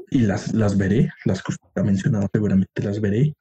[0.10, 3.36] Y las, las veré, las que usted ha mencionado seguramente las veré.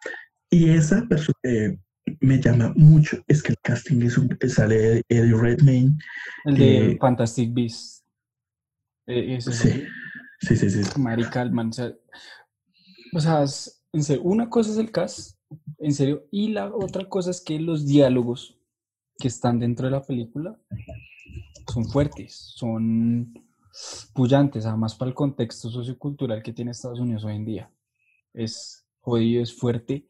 [0.50, 1.78] Y esa perso- eh,
[2.20, 5.96] me llama mucho, es que el casting es un, sale Eddie Redmayne,
[6.44, 8.04] El de eh, Fantastic Beasts.
[9.06, 9.88] Eh, ese es sí, el-
[10.40, 11.92] sí, sí, sí, Mari Kalman, o sea,
[13.12, 15.36] o sea, es- en serio, una cosa es el cast,
[15.78, 18.56] en serio, y la otra cosa es que los diálogos
[19.18, 20.56] que están dentro de la película
[21.72, 23.32] son fuertes, son
[24.14, 27.70] pullantes, además para el contexto sociocultural que tiene Estados Unidos hoy en día.
[28.32, 30.06] Es jodido, es fuerte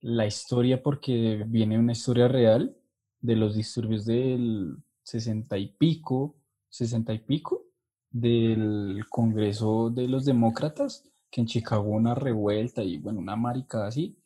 [0.00, 2.76] la historia porque viene una historia real
[3.20, 6.36] de los disturbios del sesenta y pico,
[6.68, 7.66] sesenta y pico,
[8.10, 14.16] del Congreso de los Demócratas, que en Chicago una revuelta y bueno, una marica así.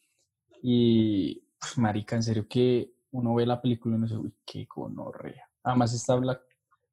[0.62, 4.66] Y pues, marica, en serio que uno ve la película y uno dice, uy, qué
[4.73, 5.48] gonorrea.
[5.62, 6.40] Además está Black,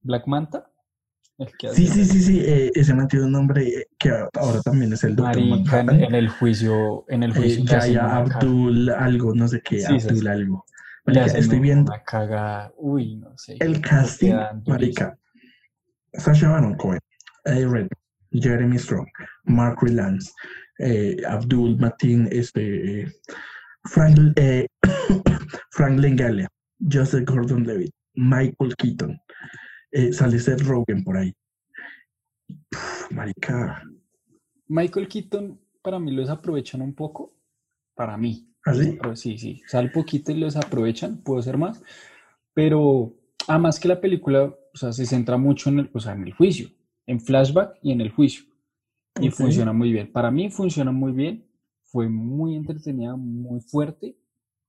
[0.01, 0.70] Black Manta,
[1.73, 5.03] Sí, sí, sí, sí, eh, ese man tiene un nombre eh, que ahora también es
[5.03, 9.47] el doctor Marica, en, el juicio, en el Eh, juicio una ca- Abdul algo, no
[9.47, 10.27] sé qué, Sí, Abdul sí.
[10.27, 10.65] algo.
[11.05, 12.71] Marica, estoy una viendo cagada.
[12.77, 13.57] Uy, no sé.
[13.59, 14.35] el casting,
[14.67, 15.17] marica.
[16.13, 16.99] Sasha Baron Cohen,
[17.45, 17.89] Eddie Redmayne,
[18.33, 19.07] Jeremy Strong,
[19.45, 20.31] Mark Rylance,
[20.79, 23.07] eh, Abdul Matin, este, eh,
[23.85, 24.67] Frank, eh,
[25.71, 26.47] Frank Langella,
[26.79, 29.17] Joseph Gordon-Levitt, Michael Keaton,
[29.91, 31.33] eh, sale Seth Rogen por ahí.
[33.11, 33.83] Marica,
[34.71, 37.33] Michael Keaton, para mí lo desaprovechan un poco.
[37.93, 38.47] Para mí.
[38.63, 38.97] ¿así?
[39.01, 39.61] Pero sí, sí.
[39.67, 41.83] Sale poquito y lo desaprovechan, puedo ser más.
[42.53, 43.13] Pero
[43.47, 46.33] además que la película, o sea, se centra mucho en el, o sea, en el
[46.33, 46.69] juicio,
[47.05, 48.45] en flashback y en el juicio.
[49.19, 50.11] Y funciona muy bien.
[50.11, 51.45] Para mí funciona muy bien.
[51.83, 54.17] Fue muy entretenida, muy fuerte.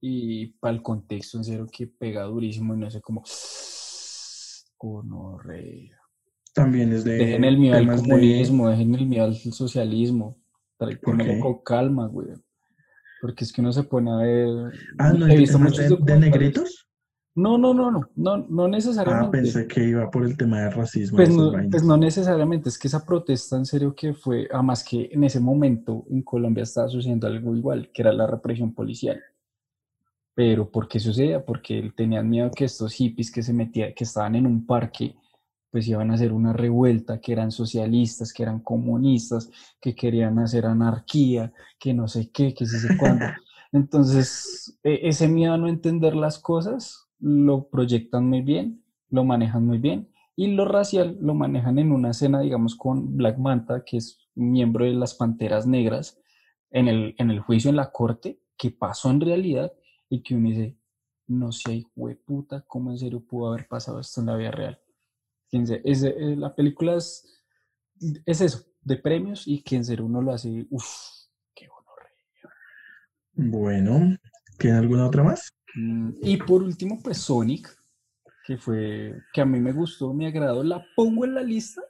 [0.01, 3.23] Y para el contexto, en serio, que pega durísimo y no sé cómo.
[4.87, 5.97] Gonorrea.
[6.53, 7.13] También es de.
[7.13, 10.37] Dejen el miedo al temas de- comunismo, dejen el miedo al socialismo.
[10.77, 12.27] Tra- ¿Por tómelo con calma, güey.
[13.21, 14.49] Porque es que uno se pone a ver.
[14.99, 16.87] Ah, no, he visto muchos de, de negritos.
[17.35, 19.31] No, no, no, no, no, no Ah, necesariamente.
[19.31, 21.15] pensé que iba por el tema del racismo.
[21.17, 25.09] Pues no, pues no necesariamente, es que esa protesta en serio que fue, además que
[25.11, 29.19] en ese momento en Colombia estaba sucediendo algo igual, que era la represión policial.
[30.35, 31.45] Pero ¿por qué sucedía?
[31.45, 35.15] Porque tenían miedo que estos hippies que se metían, que estaban en un parque,
[35.69, 39.49] pues iban a hacer una revuelta, que eran socialistas, que eran comunistas,
[39.81, 43.25] que querían hacer anarquía, que no sé qué, que sí sé cuándo.
[43.71, 49.65] Entonces, e- ese miedo a no entender las cosas lo proyectan muy bien, lo manejan
[49.65, 50.09] muy bien.
[50.35, 54.85] Y lo racial lo manejan en una escena, digamos, con Black Manta, que es miembro
[54.85, 56.19] de las Panteras Negras,
[56.71, 59.71] en el, en el juicio en la corte, que pasó en realidad
[60.13, 60.77] y que uno dice,
[61.25, 61.87] no sé,
[62.23, 64.79] puta, ¿cómo en serio pudo haber pasado esto en la vida real?
[65.49, 67.41] Fíjense, es, eh, la película es,
[68.23, 70.85] es eso, de premios y que en serio uno lo hace, uff,
[71.55, 71.99] qué honor.
[73.33, 74.15] Bueno,
[74.59, 75.49] ¿tiene alguna otra más?
[75.73, 77.75] Mm, Y por último, pues Sonic,
[78.45, 81.81] que fue, que a mí me gustó, me agradó, la pongo en la lista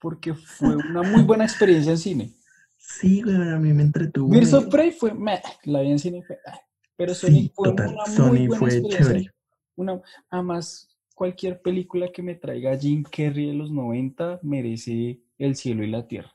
[0.00, 2.34] porque fue una muy buena experiencia en cine.
[2.78, 4.30] Sí, güey, a mí me entretuvo.
[4.30, 6.58] Birds of Prey fue, meh, la vi en cine, fue, ah,
[6.98, 7.94] pero Sí, Sonic fue total.
[7.94, 9.30] una muy buena fue chévere.
[9.76, 15.84] Una, además, cualquier película que me traiga Jim Carrey de los 90 merece el cielo
[15.84, 16.34] y la tierra.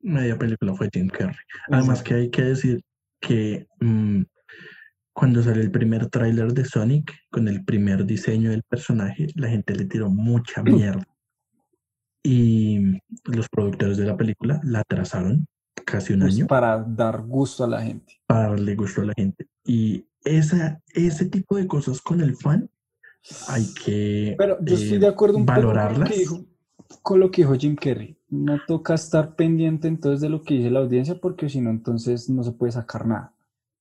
[0.00, 1.34] Media película fue Jim Carrey.
[1.68, 2.80] Además que hay que decir
[3.20, 4.22] que mm,
[5.12, 9.74] cuando salió el primer tráiler de Sonic, con el primer diseño del personaje, la gente
[9.74, 11.04] le tiró mucha mierda.
[12.22, 15.46] Y los productores de la película la atrasaron
[15.84, 18.20] casi un Pues año para dar gusto a la gente.
[18.26, 19.46] para darle gusto a la gente.
[19.64, 22.68] Y esa, ese tipo de cosas con el fan
[23.48, 26.10] hay que Pero yo estoy eh, de acuerdo un poco con lo, valorarlas.
[26.10, 26.44] que dijo,
[27.02, 28.16] con lo que dijo Jim Carrey.
[28.28, 32.28] No toca estar pendiente entonces de lo que dice la audiencia porque si no, entonces
[32.28, 33.32] no se puede sacar nada.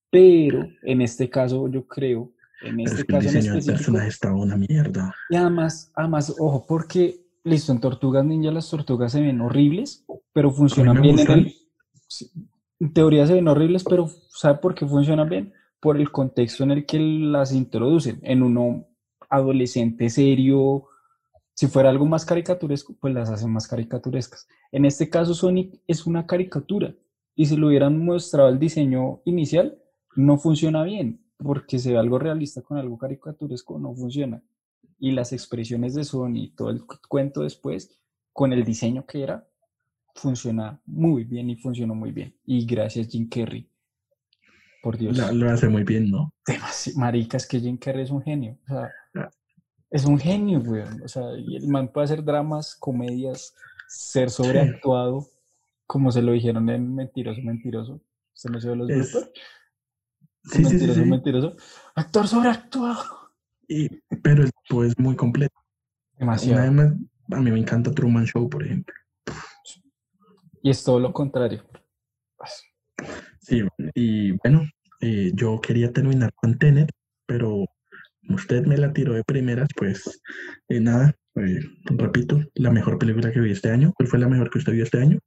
[0.09, 2.31] Pero en este caso, yo creo,
[2.61, 5.13] en este es que el caso en diseño del específico, personaje estaba una mierda.
[5.29, 10.51] y además, además, ojo, porque, listo, en Tortugas Ninja las tortugas se ven horribles, pero
[10.51, 11.55] funcionan bien en el...
[12.79, 15.53] En teoría se ven horribles, pero ¿sabe por qué funcionan bien?
[15.79, 18.19] Por el contexto en el que las introducen.
[18.23, 18.85] En uno
[19.29, 20.85] adolescente serio,
[21.53, 24.47] si fuera algo más caricaturesco, pues las hacen más caricaturescas.
[24.71, 26.93] En este caso, Sonic es una caricatura.
[27.35, 29.77] Y si lo hubieran mostrado el diseño inicial,
[30.15, 34.41] no funciona bien, porque se ve algo realista con algo caricaturesco, no funciona.
[34.99, 37.99] Y las expresiones de Sony y todo el cu- cuento después,
[38.31, 39.47] con el diseño que era,
[40.15, 42.35] funciona muy bien y funcionó muy bien.
[42.45, 43.67] Y gracias Jim Carrey.
[44.81, 45.17] Por Dios.
[45.17, 46.33] La- lo hace muy bien, ¿no?
[46.45, 48.57] Demasi- Marica, es que Jim Carrey es un genio.
[48.65, 49.29] O sea, Ah.
[49.89, 51.01] es un genio, weón.
[51.03, 53.53] O sea, y el man puede hacer dramas, comedias,
[53.87, 55.25] ser sobreactuado,
[55.87, 58.01] como se lo dijeron en Mentiroso, Mentiroso.
[58.33, 59.31] ¿Se ve los Es- bloopers?
[60.45, 61.09] Sí, mentiroso, sí.
[61.09, 61.55] mentiroso.
[61.95, 63.03] Actor sobreactuado.
[63.67, 63.87] Y-
[64.21, 65.55] pero el tipo es muy completo.
[66.17, 66.61] Demasiado.
[66.61, 66.91] Una vez
[67.29, 68.93] más, a mí me encanta Truman Show, por ejemplo.
[70.63, 71.61] Y es todo lo contrario.
[73.41, 73.61] Sí,
[73.93, 74.63] y bueno,
[75.01, 76.89] eh, yo quería terminar con Tenet,
[77.25, 77.65] pero
[78.29, 80.21] usted me la tiró de primeras, pues
[80.69, 83.91] eh, nada, eh, repito, la mejor película que vi este año.
[83.97, 85.19] ¿Cuál fue la mejor que usted vio este año?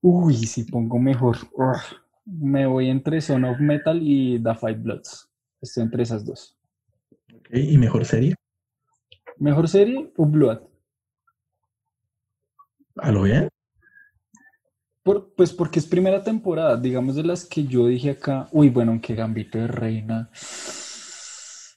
[0.00, 1.36] Uy, si pongo mejor.
[1.52, 1.76] Ugh.
[2.24, 5.28] Me voy entre Son of Metal y The Five Bloods.
[5.60, 6.56] Estoy entre esas dos.
[7.34, 8.34] Ok, ¿Y mejor serie?
[9.36, 10.60] ¿Mejor serie o Blood?
[12.96, 13.50] ¿A lo bien?
[15.02, 18.48] Por- pues porque es primera temporada, digamos de las que yo dije acá.
[18.52, 20.30] Uy, bueno, aunque Gambito de Reina.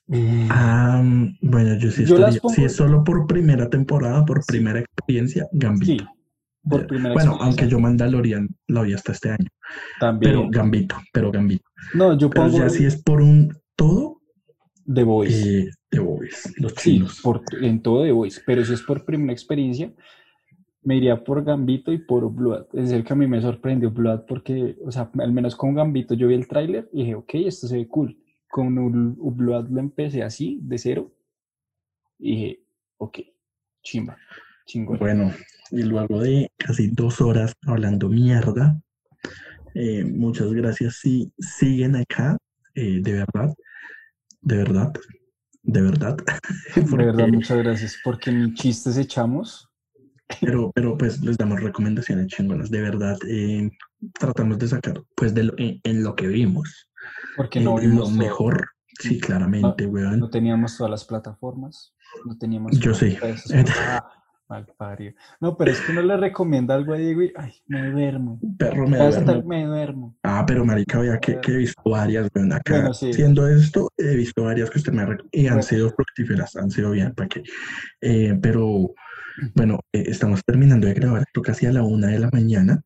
[0.07, 1.01] Mm, Ah,
[1.41, 4.47] bueno, yo sí Yo las estaría, pongo- si es solo por primera temporada, por Sí.
[4.47, 6.05] primera experiencia, sí, Gambito.
[6.69, 6.87] por Ya.
[6.87, 9.47] primera Bueno, aunque yo Mandalorian la vi hasta este año,
[10.01, 10.33] también.
[10.33, 11.63] pero Gambito, pero Gambito.
[11.93, 14.19] no, yo Pero pongo ya si es por un todo,
[14.93, 15.59] The Voice.
[15.61, 17.21] eh, The Boys, los Sí, chinos.
[17.21, 19.93] por, en todo The Voice, pero si es por primera experiencia,
[20.83, 22.65] me iría por Gambito y por Blood.
[22.73, 26.13] Es decir, que a mí me sorprendió Blood porque, o sea, al menos con Gambito
[26.13, 28.17] yo vi el tráiler y dije, ok, esto se ve cool.
[28.49, 31.11] Con Ul- Blood lo empecé así, de cero,
[32.19, 32.59] y dije,
[32.97, 33.19] ok,
[33.81, 34.17] chimba,
[34.65, 34.99] chingón.
[34.99, 35.31] Bueno,
[35.71, 38.79] y luego de casi dos horas hablando mierda,
[39.73, 42.37] eh, muchas gracias si siguen acá,
[42.75, 43.53] eh, de verdad,
[44.41, 44.93] de verdad,
[45.63, 46.17] de verdad.
[46.75, 49.69] De verdad, muchas gracias, porque ni chistes echamos.
[50.41, 53.17] Pero, pero pues les damos recomendaciones chingonas, de verdad.
[53.27, 53.69] eh,
[54.19, 56.89] tratamos de sacar, pues, de lo, en, en lo que vimos,
[57.37, 58.69] Porque eh, no lo vimos todo, mejor,
[58.99, 60.19] sí, claramente, weón.
[60.19, 61.93] no teníamos todas las plataformas.
[62.25, 62.77] No teníamos.
[62.79, 63.17] Yo sí.
[63.87, 64.11] Ah,
[64.49, 65.13] mal parido.
[65.39, 67.31] No, pero es que uno le recomienda algo a Diego y.
[67.35, 68.39] Ay, me duermo.
[68.57, 69.43] Perro, me duermo.
[69.47, 70.15] me duermo.
[70.21, 73.09] Ah, pero marica, vea que, que he visto varias, weón, acá Bueno, sí.
[73.09, 75.63] haciendo esto, he visto varias que usted me ha y han Bueno.
[75.63, 77.41] sido fructíferas, han sido bien, ¿para qué?
[78.01, 78.93] Eh, pero,
[79.55, 82.83] bueno, eh, estamos terminando de grabar esto casi a la una de la mañana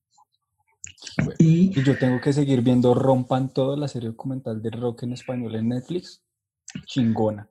[1.17, 1.33] Bueno.
[1.39, 5.13] y Y yo tengo que seguir viendo Rompan Todo, la serie documental de rock en
[5.13, 6.21] español en Netflix.
[6.85, 7.49] Chingona.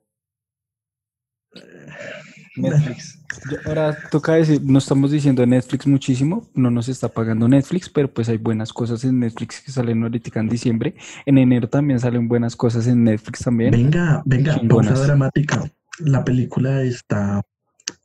[2.55, 3.19] Netflix.
[3.51, 8.11] Yo- ahora toca decir, no estamos diciendo Netflix muchísimo, no nos está pagando Netflix, pero
[8.11, 10.95] pues hay buenas cosas en Netflix que salen ahorita en diciembre.
[11.25, 13.71] En enero también salen buenas cosas en Netflix también.
[13.71, 15.71] venga, venga, pausa dramática.
[15.99, 17.41] La película está,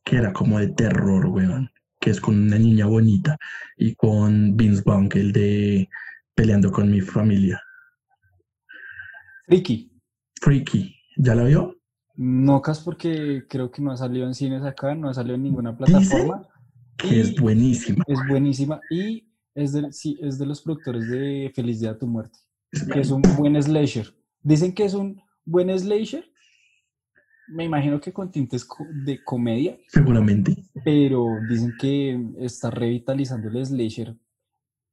[0.04, 1.70] que era como de terror, weón,
[2.00, 3.36] que es con una niña bonita
[3.76, 5.88] y con Vince Vaughn, el de
[6.34, 7.60] Peleando con mi familia.
[9.46, 9.92] Ricky,
[10.40, 11.76] Freaky, ¿ya la vio?
[12.16, 15.42] no cas porque creo que no ha salido en cines acá, no ha salido en
[15.42, 16.46] ninguna plataforma.
[16.96, 18.04] Que es buenísima.
[18.06, 22.06] Es buenísima y es de, sí, es de los productores de Feliz Día a tu
[22.06, 22.38] Muerte,
[22.92, 24.14] que es un buen slasher.
[24.42, 26.30] Dicen que es un buen slasher,
[27.52, 28.66] me imagino que con tintes
[29.04, 30.56] de comedia, Seguramente.
[30.84, 34.16] pero dicen que está revitalizando el slasher.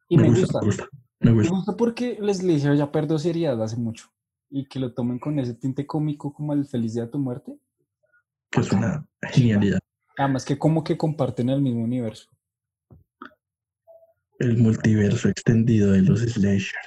[0.09, 0.89] Y Me, me, gusta, gusta, me gusta.
[1.21, 1.75] Me me gusta.
[1.77, 4.09] porque el slasher ya perdió seriedad hace mucho
[4.49, 7.57] y que lo tomen con ese tinte cómico como el Feliz Día a tu Muerte.
[8.49, 9.79] Que es una genialidad.
[10.17, 12.29] Además que como que comparten el mismo universo.
[14.39, 16.79] El multiverso extendido de los slasher.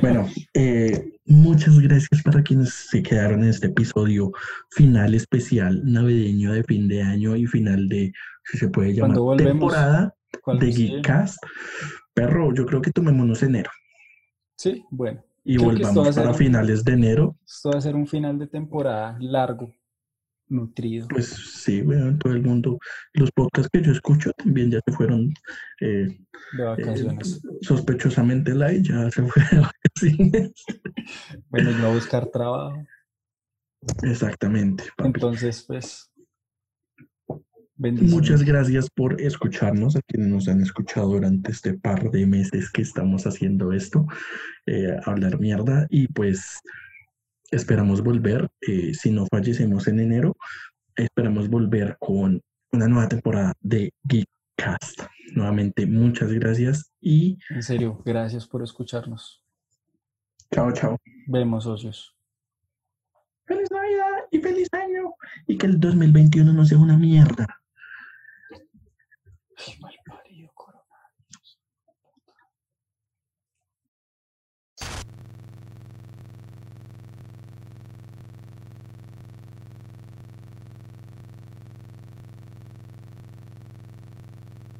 [0.00, 4.32] Bueno, eh, muchas gracias para quienes se quedaron en este episodio
[4.70, 8.12] final especial navideño de fin de año y final de,
[8.44, 10.72] si se puede llamar, temporada ¿Cuál de?
[10.72, 11.38] Geekcast.
[12.14, 13.70] Perro, yo creo que tomémonos enero
[14.56, 15.22] Sí, bueno.
[15.44, 17.36] y volvamos ser para finales de enero.
[17.46, 19.74] Esto va a ser un final de temporada largo,
[20.50, 21.08] nutrido.
[21.08, 22.78] Pues sí, weón, todo el mundo.
[23.14, 25.32] Los podcasts que yo escucho también ya se fueron
[25.80, 27.40] eh, de eh, vacaciones.
[27.62, 30.52] sospechosamente light, ya se fue de vacaciones.
[31.48, 32.84] Bueno, a buscar trabajo.
[34.02, 34.84] Exactamente.
[34.96, 35.08] papi.
[35.08, 36.10] Entonces, pues.
[37.80, 42.82] Muchas gracias por escucharnos, a quienes nos han escuchado durante este par de meses que
[42.82, 44.06] estamos haciendo esto,
[44.66, 46.60] eh, hablar mierda y pues
[47.50, 50.36] esperamos volver, eh, si no fallecemos en enero,
[50.96, 52.40] esperamos volver con
[52.72, 55.02] una nueva temporada de Geekcast.
[55.34, 59.42] Nuevamente, muchas gracias y En serio, gracias por escucharnos.
[60.52, 60.98] chao, chao.
[61.26, 62.14] Vemos, socios.
[63.44, 65.14] Feliz Navidad y feliz año
[65.46, 67.46] y que el 2021 no sea una mierda.
[69.56, 69.96] Ay,